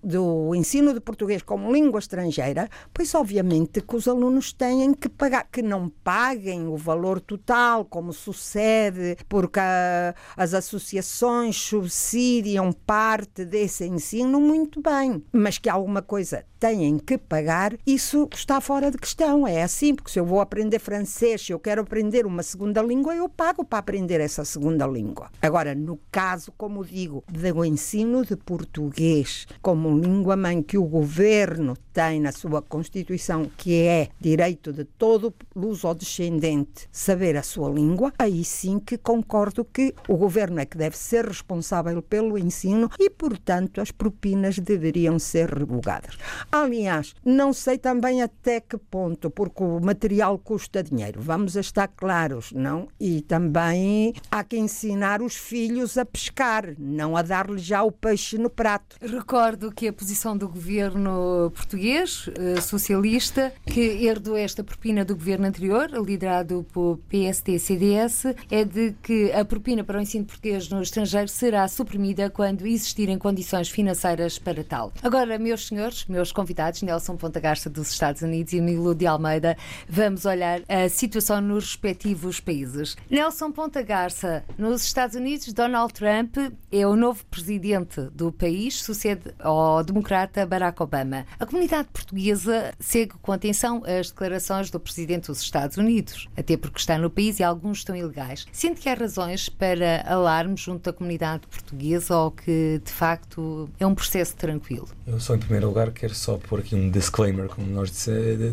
do 0.03 0.55
ensino 0.55 0.92
de 0.92 1.01
português 1.01 1.42
como 1.42 1.72
língua 1.72 1.98
estrangeira, 1.98 2.68
pois 2.92 3.14
obviamente 3.14 3.81
que 3.81 3.96
os 3.96 4.07
alunos 4.09 4.53
têm 4.53 4.92
que 4.94 5.09
pagar, 5.09 5.48
que 5.51 5.62
não 5.62 5.88
paguem 5.88 6.66
o 6.66 6.77
valor 6.77 7.20
total, 7.20 7.85
como 7.85 8.12
sucede, 8.12 9.16
porque 9.29 9.61
a, 9.61 10.14
as 10.37 10.55
associações 10.55 11.57
subsidiam 11.57 12.72
parte 12.72 13.44
desse 13.44 13.85
ensino 13.85 14.40
muito 14.40 14.81
bem, 14.81 15.22
mas 15.33 15.59
que 15.59 15.68
alguma 15.68 16.03
coisa 16.03 16.44
têm 16.59 16.98
que 16.98 17.16
pagar, 17.16 17.77
isso 17.87 18.29
está 18.33 18.61
fora 18.61 18.90
de 18.90 18.98
questão. 18.98 19.46
É 19.46 19.62
assim, 19.62 19.94
porque 19.94 20.11
se 20.11 20.18
eu 20.18 20.27
vou 20.27 20.40
aprender 20.40 20.79
francês, 20.79 21.46
se 21.46 21.53
eu 21.53 21.59
quero 21.59 21.83
aprender 21.83 22.27
uma 22.27 22.42
segunda 22.42 22.83
língua, 22.83 23.14
eu 23.14 23.29
pago 23.29 23.64
para 23.64 23.79
aprender 23.79 24.20
essa 24.20 24.44
segunda 24.44 24.87
língua. 24.87 25.31
Agora, 25.40 25.74
no 25.74 25.98
caso, 26.11 26.53
como 26.57 26.85
digo, 26.85 27.22
do 27.29 27.64
ensino 27.64 28.24
de 28.24 28.37
português 28.37 29.46
como 29.62 29.77
língua-mãe 29.98 30.62
que 30.62 30.76
o 30.76 30.84
governo 30.84 31.76
tem 31.98 32.20
na 32.20 32.30
sua 32.30 32.62
Constituição, 32.62 33.50
que 33.56 33.82
é 33.82 34.08
direito 34.20 34.72
de 34.72 34.84
todo 34.84 35.34
luso-descendente 35.56 36.88
saber 36.92 37.37
a 37.37 37.42
sua 37.42 37.68
língua, 37.68 38.12
aí 38.16 38.44
sim 38.44 38.78
que 38.78 38.96
concordo 38.96 39.64
que 39.64 39.92
o 40.06 40.16
governo 40.16 40.61
é 40.61 40.64
que 40.64 40.78
deve 40.78 40.96
ser 40.96 41.26
responsável 41.26 42.00
pelo 42.00 42.38
ensino 42.38 42.88
e, 43.00 43.11
portanto, 43.11 43.80
as 43.80 43.90
propinas 43.90 44.61
deveriam 44.61 45.18
ser 45.18 45.48
revogadas. 45.48 46.16
Aliás, 46.52 47.16
não 47.24 47.52
sei 47.52 47.76
também 47.78 48.22
até 48.22 48.61
que 48.61 48.78
ponto, 48.78 49.28
porque 49.28 49.64
o 49.64 49.80
material 49.80 50.38
custa 50.38 50.84
dinheiro, 50.84 51.20
vamos 51.20 51.56
estar 51.56 51.88
claros, 51.88 52.52
não? 52.52 52.87
E 53.00 53.22
também 53.22 54.14
há 54.30 54.44
que 54.44 54.56
ensinar 54.56 55.20
os 55.20 55.34
filhos 55.34 55.98
a 55.98 56.04
pescar, 56.04 56.76
não 56.78 57.16
a 57.16 57.22
dar-lhe 57.22 57.58
já 57.58 57.82
o 57.82 57.90
peixe 57.90 58.38
no 58.38 58.48
prato. 58.48 58.94
Recordo 59.00 59.72
que 59.72 59.88
a 59.88 59.92
posição 59.92 60.37
do 60.37 60.48
governo 60.48 61.50
português 61.56 61.88
português, 61.88 62.27
uh, 62.27 62.61
socialista, 62.61 63.53
que 63.64 63.81
herdou 63.81 64.37
esta 64.37 64.62
propina 64.62 65.05
do 65.05 65.16
governo 65.16 65.46
anterior, 65.46 65.90
liderado 66.05 66.66
pelo 66.72 66.98
PSD-CDS, 67.09 68.35
é 68.51 68.64
de 68.64 68.94
que 69.03 69.33
a 69.33 69.44
propina 69.44 69.83
para 69.83 69.98
o 69.98 70.01
ensino 70.01 70.27
português 70.27 70.68
no 70.68 70.83
estrangeiro 70.83 71.29
será 71.29 71.66
suprimida 71.66 72.29
quando 72.29 72.66
existirem 72.66 73.16
condições 73.18 73.70
financeiras 73.70 74.38
para 74.38 74.62
tal. 74.62 74.92
Agora, 75.03 75.38
meus 75.38 75.66
senhores, 75.68 76.05
meus 76.07 76.31
convidados, 76.31 76.83
Nelson 76.83 77.16
Ponta 77.16 77.40
Garça 77.40 77.70
dos 77.70 77.90
Estados 77.90 78.20
Unidos 78.20 78.53
e 78.53 78.61
Milo 78.61 78.94
de 78.94 79.07
Almeida, 79.07 79.57
vamos 79.88 80.27
olhar 80.27 80.61
a 80.68 80.88
situação 80.88 81.40
nos 81.40 81.64
respectivos 81.64 82.38
países. 82.38 82.96
Nelson 83.09 83.51
Ponta 83.51 83.83
Garça, 83.83 84.44
nos 84.59 84.83
Estados 84.83 85.16
Unidos, 85.16 85.53
Donald 85.53 85.94
Trump 85.94 86.37
é 86.70 86.87
o 86.87 86.96
novo 86.96 87.24
presidente 87.27 88.03
do 88.12 88.31
país, 88.31 88.83
sucede 88.83 89.33
ao 89.38 89.83
democrata 89.83 90.44
Barack 90.44 90.83
Obama. 90.83 91.24
A 91.38 91.46
comunidade 91.46 91.77
portuguesa 91.84 92.72
segue 92.80 93.12
com 93.20 93.32
atenção 93.32 93.82
as 93.84 94.10
declarações 94.10 94.70
do 94.70 94.80
presidente 94.80 95.28
dos 95.28 95.40
Estados 95.40 95.76
Unidos, 95.76 96.28
até 96.36 96.56
porque 96.56 96.78
está 96.78 96.98
no 96.98 97.10
país 97.10 97.38
e 97.38 97.42
alguns 97.42 97.78
estão 97.78 97.94
ilegais. 97.94 98.46
Sente 98.52 98.80
que 98.80 98.88
há 98.88 98.94
razões 98.94 99.48
para 99.48 100.04
alarme 100.06 100.56
junto 100.56 100.84
da 100.84 100.92
comunidade 100.92 101.46
portuguesa 101.46 102.16
ou 102.16 102.30
que, 102.30 102.80
de 102.84 102.92
facto, 102.92 103.68
é 103.78 103.86
um 103.86 103.94
processo 103.94 104.36
tranquilo? 104.36 104.88
Eu 105.06 105.20
só, 105.20 105.34
em 105.34 105.38
primeiro 105.38 105.68
lugar, 105.68 105.90
quero 105.90 106.14
só 106.14 106.36
pôr 106.36 106.60
aqui 106.60 106.74
um 106.74 106.90
disclaimer, 106.90 107.48
como 107.48 107.66
nós 107.66 107.90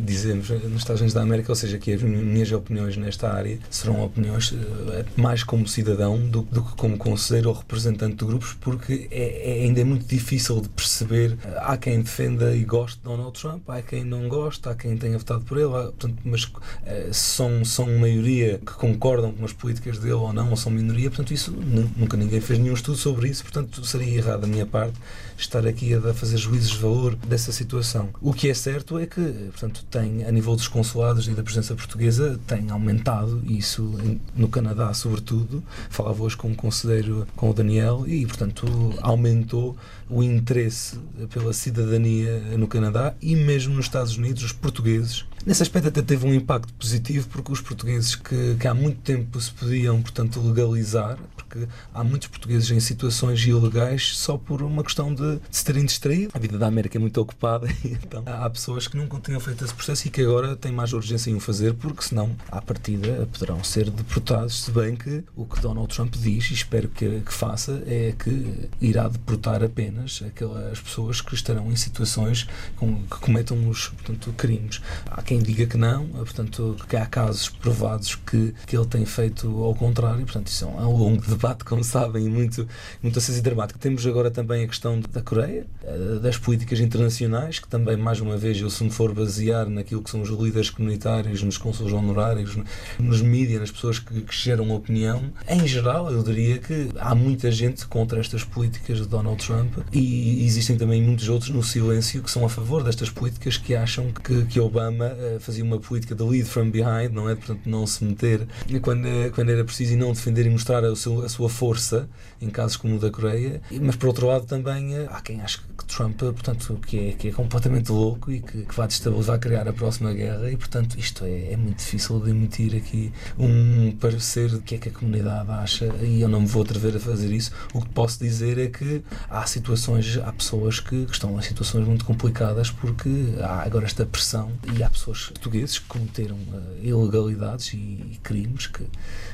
dizemos 0.01 0.49
nos 0.49 0.77
Estados 0.77 1.01
Unidos 1.01 1.13
da 1.13 1.21
América, 1.21 1.51
ou 1.51 1.55
seja, 1.55 1.77
que 1.77 1.91
as 1.91 2.01
minhas 2.01 2.51
opiniões 2.51 2.97
nesta 2.97 3.31
área 3.31 3.59
serão 3.69 4.03
opiniões 4.03 4.53
eh, 4.91 5.05
mais 5.15 5.43
como 5.43 5.67
cidadão 5.67 6.17
do, 6.17 6.41
do 6.43 6.63
que 6.63 6.75
como 6.75 6.97
conselheiro 6.97 7.49
ou 7.49 7.55
representante 7.55 8.15
de 8.15 8.25
grupos, 8.25 8.53
porque 8.59 9.07
é, 9.11 9.61
é, 9.61 9.63
ainda 9.63 9.81
é 9.81 9.83
muito 9.83 10.05
difícil 10.05 10.61
de 10.61 10.69
perceber. 10.69 11.37
Eh, 11.43 11.59
há 11.61 11.77
quem 11.77 12.01
defenda 12.01 12.55
e 12.55 12.63
goste 12.63 12.99
Donald 13.05 13.39
Trump, 13.39 13.69
há 13.69 13.81
quem 13.83 14.03
não 14.03 14.27
gosta, 14.27 14.71
há 14.71 14.75
quem 14.75 14.97
tenha 14.97 15.17
votado 15.17 15.41
por 15.45 15.57
ele, 15.57 15.69
portanto, 15.69 16.17
mas 16.25 16.51
é, 16.83 17.09
são, 17.13 17.63
são 17.63 17.85
maioria 17.99 18.57
que 18.57 18.73
concordam 18.73 19.31
com 19.31 19.45
as 19.45 19.53
políticas 19.53 19.99
dele 19.99 20.13
ou 20.13 20.33
não, 20.33 20.49
ou 20.49 20.57
são 20.57 20.71
minoria, 20.71 21.09
portanto, 21.09 21.31
isso 21.31 21.51
nunca 21.51 22.17
ninguém 22.17 22.41
fez 22.41 22.57
nenhum 22.57 22.73
estudo 22.73 22.97
sobre 22.97 23.29
isso, 23.29 23.43
portanto, 23.43 23.85
seria 23.85 24.17
errado 24.17 24.41
da 24.41 24.47
minha 24.47 24.65
parte 24.65 24.97
estar 25.37 25.67
aqui 25.67 25.93
a 25.93 26.13
fazer 26.13 26.37
juízes 26.37 26.71
de 26.71 26.77
valor 26.77 27.15
dessa 27.15 27.51
situação. 27.51 28.09
O 28.21 28.33
que 28.33 28.49
é 28.49 28.53
certo 28.53 28.97
é 28.97 29.05
que, 29.05 29.21
portanto, 29.21 29.85
tem, 29.91 30.25
a 30.25 30.31
nível 30.31 30.55
dos 30.55 30.67
consulados 30.67 31.27
e 31.27 31.31
da 31.31 31.43
presença 31.43 31.75
portuguesa, 31.75 32.39
tem 32.47 32.71
aumentado, 32.71 33.43
isso 33.45 33.93
no 34.35 34.47
Canadá, 34.47 34.93
sobretudo. 34.93 35.63
Falava 35.89 36.23
hoje 36.23 36.37
com 36.37 36.51
o 36.51 36.55
conselheiro, 36.55 37.27
com 37.35 37.49
o 37.49 37.53
Daniel, 37.53 38.05
e, 38.07 38.25
portanto, 38.25 38.65
aumentou 39.01 39.75
o 40.09 40.23
interesse 40.23 40.97
pela 41.33 41.51
cidadania 41.51 42.39
no 42.57 42.67
Canadá 42.67 42.94
e 43.21 43.35
mesmo 43.35 43.75
nos 43.75 43.85
Estados 43.85 44.17
Unidos, 44.17 44.43
os 44.43 44.51
portugueses. 44.51 45.25
Nesse 45.45 45.61
aspecto 45.61 45.89
até 45.89 46.01
teve 46.01 46.25
um 46.25 46.33
impacto 46.33 46.73
positivo 46.73 47.27
porque 47.29 47.51
os 47.51 47.61
portugueses 47.61 48.15
que, 48.15 48.55
que 48.59 48.67
há 48.67 48.73
muito 48.73 48.99
tempo 49.01 49.39
se 49.39 49.51
podiam, 49.51 50.01
portanto, 50.01 50.41
legalizar, 50.41 51.19
porque 51.35 51.67
há 51.93 52.03
muitos 52.03 52.29
portugueses 52.29 52.71
em 52.71 52.79
situações 52.79 53.45
ilegais 53.45 54.17
só 54.17 54.39
por 54.39 54.63
uma 54.63 54.83
questão 54.83 55.13
de, 55.13 55.35
de 55.35 55.41
se 55.51 55.63
terem 55.63 55.85
distraído. 55.85 56.31
A 56.33 56.39
vida 56.39 56.57
da 56.57 56.65
América 56.65 56.97
é 56.97 56.99
muito 56.99 57.21
ocupada 57.21 57.67
e 57.83 57.89
então 58.03 58.23
há 58.25 58.49
pessoas 58.49 58.87
que 58.87 58.97
nunca 58.97 59.19
tinham 59.19 59.39
feito 59.39 59.63
esse 59.63 59.73
processo 59.73 60.07
e 60.07 60.09
que 60.09 60.23
agora 60.23 60.55
têm 60.55 60.71
mais 60.71 60.93
urgência 60.93 61.29
em 61.29 61.35
o 61.35 61.39
fazer 61.39 61.75
porque 61.75 62.01
senão, 62.01 62.35
à 62.51 62.59
partida, 62.59 63.29
poderão 63.31 63.63
ser 63.63 63.91
deportados, 63.91 64.63
se 64.63 64.71
bem 64.71 64.95
que 64.95 65.23
o 65.35 65.45
que 65.45 65.61
Donald 65.61 65.93
Trump 65.93 66.15
diz, 66.15 66.49
e 66.49 66.55
espero 66.55 66.89
que, 66.89 67.21
que 67.21 67.33
faça, 67.33 67.83
é 67.85 68.15
que 68.17 68.67
irá 68.81 69.07
deportar 69.07 69.63
apenas 69.63 70.23
aquelas 70.25 70.79
pessoas 70.79 71.21
que 71.21 71.35
estarão 71.35 71.71
em 71.71 71.75
situações 71.75 72.47
com, 72.77 73.03
que 73.03 73.19
cometam 73.19 73.69
os 73.69 73.89
portanto, 73.89 74.33
crimes. 74.33 74.81
Há 75.05 75.21
quem 75.21 75.34
diga 75.39 75.65
que 75.65 75.77
não, 75.77 76.07
portanto, 76.07 76.75
que 76.87 76.95
há 76.95 77.05
casos 77.05 77.49
provados 77.49 78.15
que, 78.15 78.53
que 78.65 78.75
ele 78.75 78.85
tem 78.85 79.05
feito 79.05 79.63
ao 79.63 79.75
contrário, 79.75 80.23
portanto, 80.23 80.47
isso 80.47 80.65
é 80.65 80.67
um, 80.67 80.79
é 80.79 80.83
longo 80.83 81.21
debate 81.27 81.63
como 81.63 81.83
sabem, 81.83 82.29
muito, 82.29 82.67
muito 83.01 83.19
aceso 83.19 83.39
e 83.39 83.41
dramático. 83.41 83.79
Temos 83.79 84.05
agora 84.05 84.31
também 84.31 84.63
a 84.63 84.67
questão 84.67 84.99
da 84.99 85.21
Coreia, 85.21 85.65
eh, 85.83 86.19
das 86.21 86.37
políticas 86.37 86.79
internacionais, 86.79 87.59
que 87.59 87.67
também, 87.67 87.97
mais 87.97 88.19
uma 88.19 88.37
vez, 88.37 88.59
eu 88.59 88.69
se 88.69 88.83
me 88.83 88.91
for 88.91 89.13
basear 89.13 89.67
naquilo 89.69 90.01
que 90.01 90.09
são 90.09 90.21
os 90.21 90.29
líderes 90.29 90.69
comunitários, 90.69 91.43
nos 91.43 91.57
consulos 91.57 91.93
honorários, 91.93 92.57
nos 92.99 93.21
mídias, 93.21 93.61
nas 93.61 93.71
pessoas 93.71 93.99
que, 93.99 94.21
que 94.21 94.35
geram 94.35 94.71
opinião, 94.71 95.31
em 95.47 95.67
geral, 95.67 96.11
eu 96.11 96.23
diria 96.23 96.57
que 96.57 96.89
há 96.97 97.13
muita 97.15 97.51
gente 97.51 97.85
contra 97.87 98.19
estas 98.19 98.43
políticas 98.43 98.99
de 98.99 99.05
Donald 99.05 99.43
Trump 99.45 99.73
e 99.91 100.45
existem 100.45 100.77
também 100.77 101.01
muitos 101.01 101.29
outros 101.29 101.49
no 101.49 101.63
silêncio 101.63 102.21
que 102.21 102.31
são 102.31 102.45
a 102.45 102.49
favor 102.49 102.83
destas 102.83 103.09
políticas 103.09 103.57
que 103.57 103.75
acham 103.75 104.11
que, 104.11 104.45
que 104.45 104.59
Obama 104.59 105.05
fazia 105.39 105.63
uma 105.63 105.79
política 105.79 106.15
de 106.15 106.23
lead 106.23 106.45
from 106.45 106.69
behind, 106.69 107.11
não 107.11 107.29
é? 107.29 107.35
Portanto, 107.35 107.61
não 107.65 107.85
se 107.85 108.03
meter 108.03 108.47
quando, 108.81 109.07
quando 109.33 109.49
era 109.49 109.63
preciso 109.63 109.93
e 109.93 109.95
não 109.95 110.11
defender 110.11 110.45
e 110.45 110.49
mostrar 110.49 110.83
a, 110.83 110.95
seu, 110.95 111.23
a 111.23 111.29
sua 111.29 111.49
força 111.49 112.07
em 112.41 112.49
casos 112.49 112.77
como 112.77 112.95
o 112.95 112.99
da 112.99 113.09
Coreia, 113.09 113.61
mas 113.81 113.95
por 113.95 114.07
outro 114.07 114.27
lado 114.27 114.45
também 114.45 114.95
eh, 114.95 115.07
há 115.09 115.21
quem 115.21 115.41
ache 115.41 115.59
que 115.59 115.85
Trump, 115.85 116.17
portanto, 116.19 116.79
que 116.85 117.09
é, 117.09 117.11
que 117.13 117.27
é 117.29 117.31
completamente 117.31 117.91
louco 117.91 118.31
e 118.31 118.41
que, 118.41 118.63
que 118.63 118.75
vai 118.75 118.87
destabilizar, 118.87 119.39
criar 119.39 119.67
a 119.67 119.73
próxima 119.73 120.13
guerra 120.13 120.49
e, 120.49 120.57
portanto, 120.57 120.97
isto 120.97 121.23
é, 121.25 121.53
é 121.53 121.57
muito 121.57 121.77
difícil 121.77 122.19
de 122.19 122.31
emitir 122.31 122.75
aqui 122.75 123.11
um 123.37 123.91
parecer 123.99 124.49
de 124.49 124.59
que 124.59 124.75
é 124.75 124.77
que 124.77 124.89
a 124.89 124.91
comunidade 124.91 125.49
acha 125.51 125.85
e 126.01 126.21
eu 126.21 126.27
não 126.27 126.41
me 126.41 126.47
vou 126.47 126.63
atrever 126.63 126.95
a 126.95 126.99
fazer 126.99 127.31
isso. 127.31 127.51
O 127.73 127.81
que 127.81 127.89
posso 127.89 128.19
dizer 128.19 128.57
é 128.57 128.67
que 128.67 129.03
há 129.29 129.45
situações, 129.45 130.17
há 130.17 130.31
pessoas 130.31 130.79
que, 130.79 131.05
que 131.05 131.13
estão 131.13 131.37
em 131.37 131.41
situações 131.41 131.87
muito 131.87 132.05
complicadas 132.05 132.71
porque 132.71 133.09
há 133.41 133.63
agora 133.63 133.85
esta 133.85 134.05
pressão 134.05 134.51
e 134.75 134.83
há 134.83 134.89
pessoas 134.89 135.14
portugueses 135.23 135.79
que 135.79 135.85
cometeram 135.87 136.35
uh, 136.35 136.77
ilegalidades 136.81 137.73
e, 137.73 137.77
e 137.77 138.19
crimes 138.23 138.67
que 138.67 138.85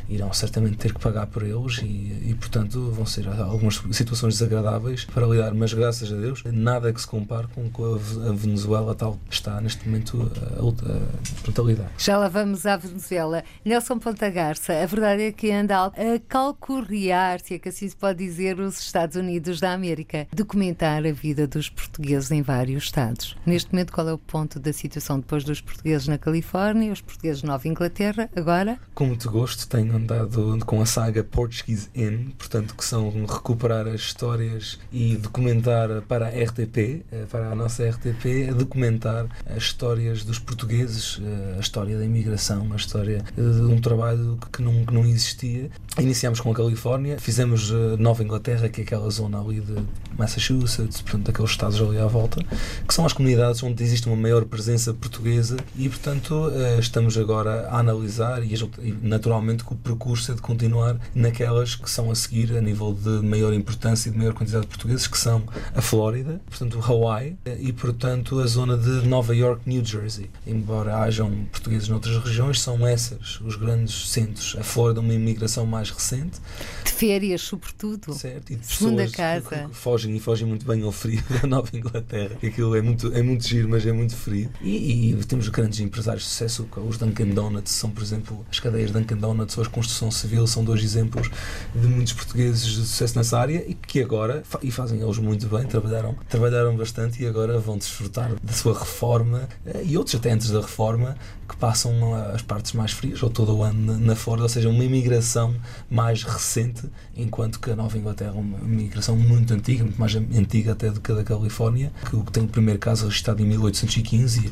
irão 0.10 0.32
certamente 0.34 0.78
ter 0.78 0.94
que 0.94 1.00
pagar 1.00 1.28
por 1.28 1.44
eles 1.44 1.80
e, 1.80 1.86
e, 1.86 2.36
portanto, 2.39 2.91
vão 2.91 3.06
ser 3.06 3.28
algumas 3.28 3.82
situações 3.91 4.36
desagradáveis 4.36 5.06
para 5.06 5.26
lidar, 5.26 5.54
mas 5.54 5.74
graças 5.74 6.12
a 6.12 6.15
Deus, 6.15 6.44
nada 6.46 6.91
que 6.91 7.00
se 7.00 7.08
compare 7.08 7.48
com, 7.48 7.70
com 7.70 7.96
a 7.96 8.32
Venezuela 8.34 8.94
tal 8.94 9.17
está 9.30 9.62
neste 9.62 9.88
momento 9.88 10.32
a, 10.58 10.60
a, 10.60 11.62
a 11.62 11.65
lidar. 11.65 11.91
Já 11.98 12.17
lá 12.17 12.28
vamos 12.28 12.65
à 12.65 12.76
Venezuela. 12.78 13.44
Nelson 13.63 14.00
Ponta 14.00 14.30
Garça, 14.30 14.74
a 14.74 14.86
verdade 14.86 15.24
é 15.24 15.32
que 15.32 15.52
anda 15.52 15.86
a 15.86 15.91
calcorrear, 16.28 17.39
se 17.41 17.54
é 17.54 17.60
que 17.60 17.70
assim 17.70 17.88
se 17.88 17.96
pode 17.96 18.20
dizer, 18.20 18.60
os 18.60 18.80
Estados 18.80 19.15
Unidos 19.15 19.60
da 19.60 19.72
América, 19.74 20.28
documentar 20.34 21.06
a 21.06 21.12
vida 21.12 21.48
dos 21.48 21.70
portugueses 21.70 22.32
em 22.32 22.41
vários 22.41 22.84
estados. 22.84 23.36
Neste 23.46 23.72
momento, 23.72 23.94
qual 23.94 24.08
é 24.10 24.13
o 24.13 24.17
ponto 24.17 24.60
da 24.60 24.74
situação 24.74 25.20
depois 25.20 25.44
dos 25.44 25.62
portugueses 25.72 26.08
na 26.08 26.18
Califórnia, 26.18 26.92
os 26.92 27.02
portugueses 27.02 27.44
na 27.44 27.54
Nova 27.54 27.68
Inglaterra, 27.68 28.30
agora? 28.36 28.78
Com 28.94 29.06
muito 29.06 29.30
gosto, 29.32 29.68
tenho 29.68 29.96
andado 29.96 30.60
com 30.66 30.82
a 30.82 30.86
saga 30.86 31.24
Portuguese 31.24 31.90
In, 31.96 32.32
portanto, 32.38 32.76
que 32.76 32.84
são 32.84 33.10
recuperar 33.26 33.88
as 33.88 34.02
histórias 34.02 34.78
e 34.92 35.16
documentar 35.16 36.02
para 36.08 36.28
a 36.28 36.30
RTP, 36.30 37.06
eh, 37.12 37.26
para 37.30 37.52
a 37.52 37.56
nossa 37.56 37.88
RTP, 37.88 38.54
documentar 38.54 39.28
as 39.46 39.64
histórias 39.64 40.24
dos 40.24 40.40
portugueses, 40.40 41.20
eh, 41.24 41.56
a 41.58 41.60
história 41.60 41.98
da 41.98 42.06
imigração, 42.06 42.68
a 42.74 42.76
história 42.76 43.24
de 43.36 43.62
um 43.62 43.80
trabalho 43.80 44.38
que 44.52 44.62
não, 44.62 44.86
que 44.86 44.94
não 44.94 45.06
existia. 45.06 45.70
Iniciámos 45.98 46.40
com 46.42 46.52
a 46.52 46.56
Califórnia, 46.56 47.18
fizemos 47.20 47.72
eh, 47.72 47.96
Nova 47.98 48.24
Inglaterra, 48.24 48.68
que 48.68 48.82
é 48.82 48.84
aquela 48.84 49.10
zona 49.10 49.40
ali 49.40 49.62
de 49.62 49.76
Massachusetts, 50.18 51.02
portanto, 51.02 51.30
aqueles 51.32 51.52
estados 51.52 51.82
ali 51.82 51.98
à 51.98 52.08
volta, 52.08 52.44
que 52.88 52.94
são 52.94 53.06
as 53.06 53.14
comunidades 53.14 53.64
onde 53.64 53.82
existe 53.84 54.08
uma 54.08 54.16
maior 54.16 54.46
presença 54.46 54.94
portuguesa 54.94 55.51
e, 55.76 55.90
portanto, 55.90 56.52
estamos 56.80 57.18
agora 57.18 57.68
a 57.70 57.80
analisar 57.80 58.44
e 58.44 58.56
naturalmente 59.02 59.64
que 59.64 59.74
o 59.74 59.76
percurso 59.76 60.32
é 60.32 60.36
de 60.36 60.42
continuar 60.42 61.00
naquelas 61.14 61.76
que 61.76 61.90
são 61.90 62.12
a 62.12 62.16
seguir 62.16 62.56
a 62.56 62.62
nível 62.62 62.94
de 62.94 63.26
maior 63.26 63.54
importância 63.54 64.10
e 64.10 64.12
de 64.12 64.18
maior 64.18 64.34
quantidade 64.34 64.64
de 64.64 64.68
portugueses, 64.68 65.08
que 65.08 65.18
são 65.18 65.44
a 65.76 65.82
Flórida, 65.82 66.42
portanto 66.50 66.80
Hawaii 66.82 67.38
e 67.60 67.74
portanto 67.74 68.40
a 68.40 68.48
zona 68.48 68.78
de 68.78 69.08
Nova 69.08 69.36
York, 69.36 69.62
New 69.66 69.84
Jersey. 69.84 70.30
Embora 70.46 70.98
hajam 70.98 71.46
portugueses 71.52 71.88
noutras 71.88 72.18
regiões, 72.18 72.62
são 72.62 72.86
essas 72.86 73.40
os 73.42 73.56
grandes 73.56 74.10
centros. 74.10 74.56
A 74.60 74.64
Flórida 74.64 75.02
uma 75.02 75.14
imigração 75.14 75.66
mais 75.66 75.90
recente. 75.90 76.40
De 76.84 76.92
férias, 76.92 77.42
sobretudo. 77.42 78.14
Certo. 78.14 78.52
E 78.52 78.56
de 78.56 78.66
Segunda 78.66 79.08
casa. 79.10 79.50
Que, 79.50 79.68
que 79.70 79.76
fogem 79.76 80.16
e 80.16 80.20
fogem 80.20 80.48
muito 80.48 80.66
bem 80.66 80.84
ao 80.84 80.92
frio 80.92 81.22
da 81.42 81.48
Nova 81.48 81.70
Inglaterra. 81.74 82.38
Aquilo 82.44 82.76
é 82.76 82.82
muito, 82.82 83.14
é 83.14 83.22
muito 83.22 83.48
giro, 83.48 83.70
mas 83.70 83.86
é 83.86 83.92
muito 83.92 84.16
frio. 84.16 84.50
E, 84.62 85.12
e 85.12 85.16
temos 85.26 85.40
grandes 85.49 85.80
empresários 85.80 86.23
de 86.23 86.30
sucesso, 86.30 86.67
os 86.88 86.97
Dunkin' 86.97 87.34
Donuts, 87.34 87.71
são 87.71 87.89
por 87.89 88.04
exemplo 88.04 88.45
as 88.49 88.60
cadeias 88.60 88.91
Dunkin' 88.91 89.15
Donuts 89.15 89.58
ou 89.58 89.63
a 89.63 89.67
construção 89.67 90.12
civil, 90.12 90.45
são 90.47 90.63
dois 90.63 90.84
exemplos 90.84 91.30
de 91.73 91.88
muitos 91.88 92.13
portugueses 92.13 92.65
de 92.65 92.75
sucesso 92.75 93.17
nessa 93.17 93.39
área 93.39 93.63
e 93.67 93.73
que 93.73 94.01
agora, 94.01 94.43
e 94.62 94.71
fazem 94.71 95.01
eles 95.01 95.17
muito 95.17 95.47
bem, 95.47 95.65
trabalharam, 95.65 96.15
trabalharam 96.30 96.75
bastante 96.75 97.21
e 97.23 97.27
agora 97.27 97.60
vão 97.60 97.77
desfrutar 97.77 98.32
da 98.41 98.54
sua 98.54 98.77
reforma 98.77 99.47
eh, 99.65 99.84
e 99.86 99.97
outros 99.97 100.15
até 100.15 100.32
antes 100.32 100.49
da 100.49 100.62
reforma 100.62 101.15
que 101.52 101.58
passam 101.58 102.16
as 102.34 102.42
partes 102.42 102.72
mais 102.72 102.92
frias, 102.94 103.22
ou 103.22 103.30
todo 103.30 103.58
o 103.58 103.62
ano 103.62 104.00
na 104.00 104.16
Flórida, 104.16 104.44
ou 104.44 104.50
seja, 104.50 104.70
uma 104.70 104.84
imigração 104.86 105.54
mais 105.90 106.24
recente, 106.24 106.84
enquanto 107.16 107.60
que 107.60 107.70
a 107.70 107.76
Nova 107.76 107.98
Inglaterra 107.98 108.32
é 108.36 108.40
uma 108.40 108.58
imigração 108.60 109.18
muito 109.18 109.54
antiga, 109.54 109.84
muito 109.84 110.00
mais 110.00 110.16
antiga 110.16 110.72
até 110.72 110.90
do 110.90 111.02
que 111.02 111.12
a 111.12 111.16
da 111.16 111.24
Califórnia, 111.26 111.92
que 112.10 112.32
tem 112.32 112.44
o 112.44 112.48
primeiro 112.48 112.80
caso 112.80 113.06
registrado 113.06 113.42
em 113.42 113.46
1815 113.46 114.48
e 114.48 114.52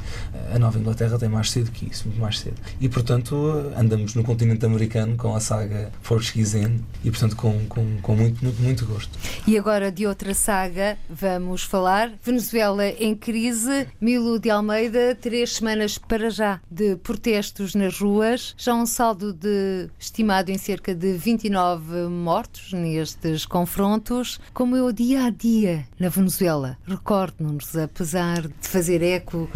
a 0.54 0.60
Nova 0.60 0.78
Inglaterra 0.78 1.18
tem 1.18 1.30
mais 1.30 1.52
cedo 1.52 1.72
que 1.72 1.90
isso, 1.90 2.08
muito 2.08 2.20
mais 2.20 2.38
cedo. 2.40 2.58
E 2.82 2.90
portanto 2.90 3.36
andamos 3.78 4.14
no 4.16 4.24
continente 4.24 4.66
americano 4.66 5.16
com 5.16 5.34
a 5.34 5.40
saga 5.40 5.92
Portuguese 6.04 6.60
Inn 6.60 6.80
e 7.04 7.10
portanto 7.10 7.38
com, 7.38 7.66
com, 7.68 7.98
com 8.02 8.16
muito, 8.16 8.44
muito, 8.44 8.62
muito 8.62 8.86
gosto. 8.86 9.18
E 9.48 9.58
agora 9.58 9.90
de 9.90 10.06
outra 10.06 10.34
saga 10.34 10.98
vamos 11.10 11.64
falar. 11.64 12.12
Venezuela 12.22 12.86
em 12.88 13.16
crise, 13.16 13.88
Milo 14.02 14.38
de 14.38 14.50
Almeida, 14.50 15.16
três 15.16 15.56
semanas 15.56 15.98
para 15.98 16.30
já 16.30 16.60
de 16.70 16.89
protestos 16.98 17.76
nas 17.76 18.00
ruas, 18.00 18.54
já 18.58 18.74
um 18.74 18.86
saldo 18.86 19.34
de 19.34 19.90
estimado 20.00 20.52
em 20.52 20.58
cerca 20.58 20.94
de 20.94 21.14
29 21.14 22.08
mortos 22.08 22.74
nestes 22.74 23.46
confrontos. 23.46 24.40
Como 24.54 24.76
é 24.76 24.82
o 24.82 24.92
dia 24.92 25.26
a 25.26 25.30
dia 25.30 25.86
na 26.00 26.10
Venezuela? 26.10 26.78
Recorde-nos, 26.86 27.76
apesar 27.76 28.42
de 28.42 28.68
fazer 28.68 29.02
eco 29.02 29.50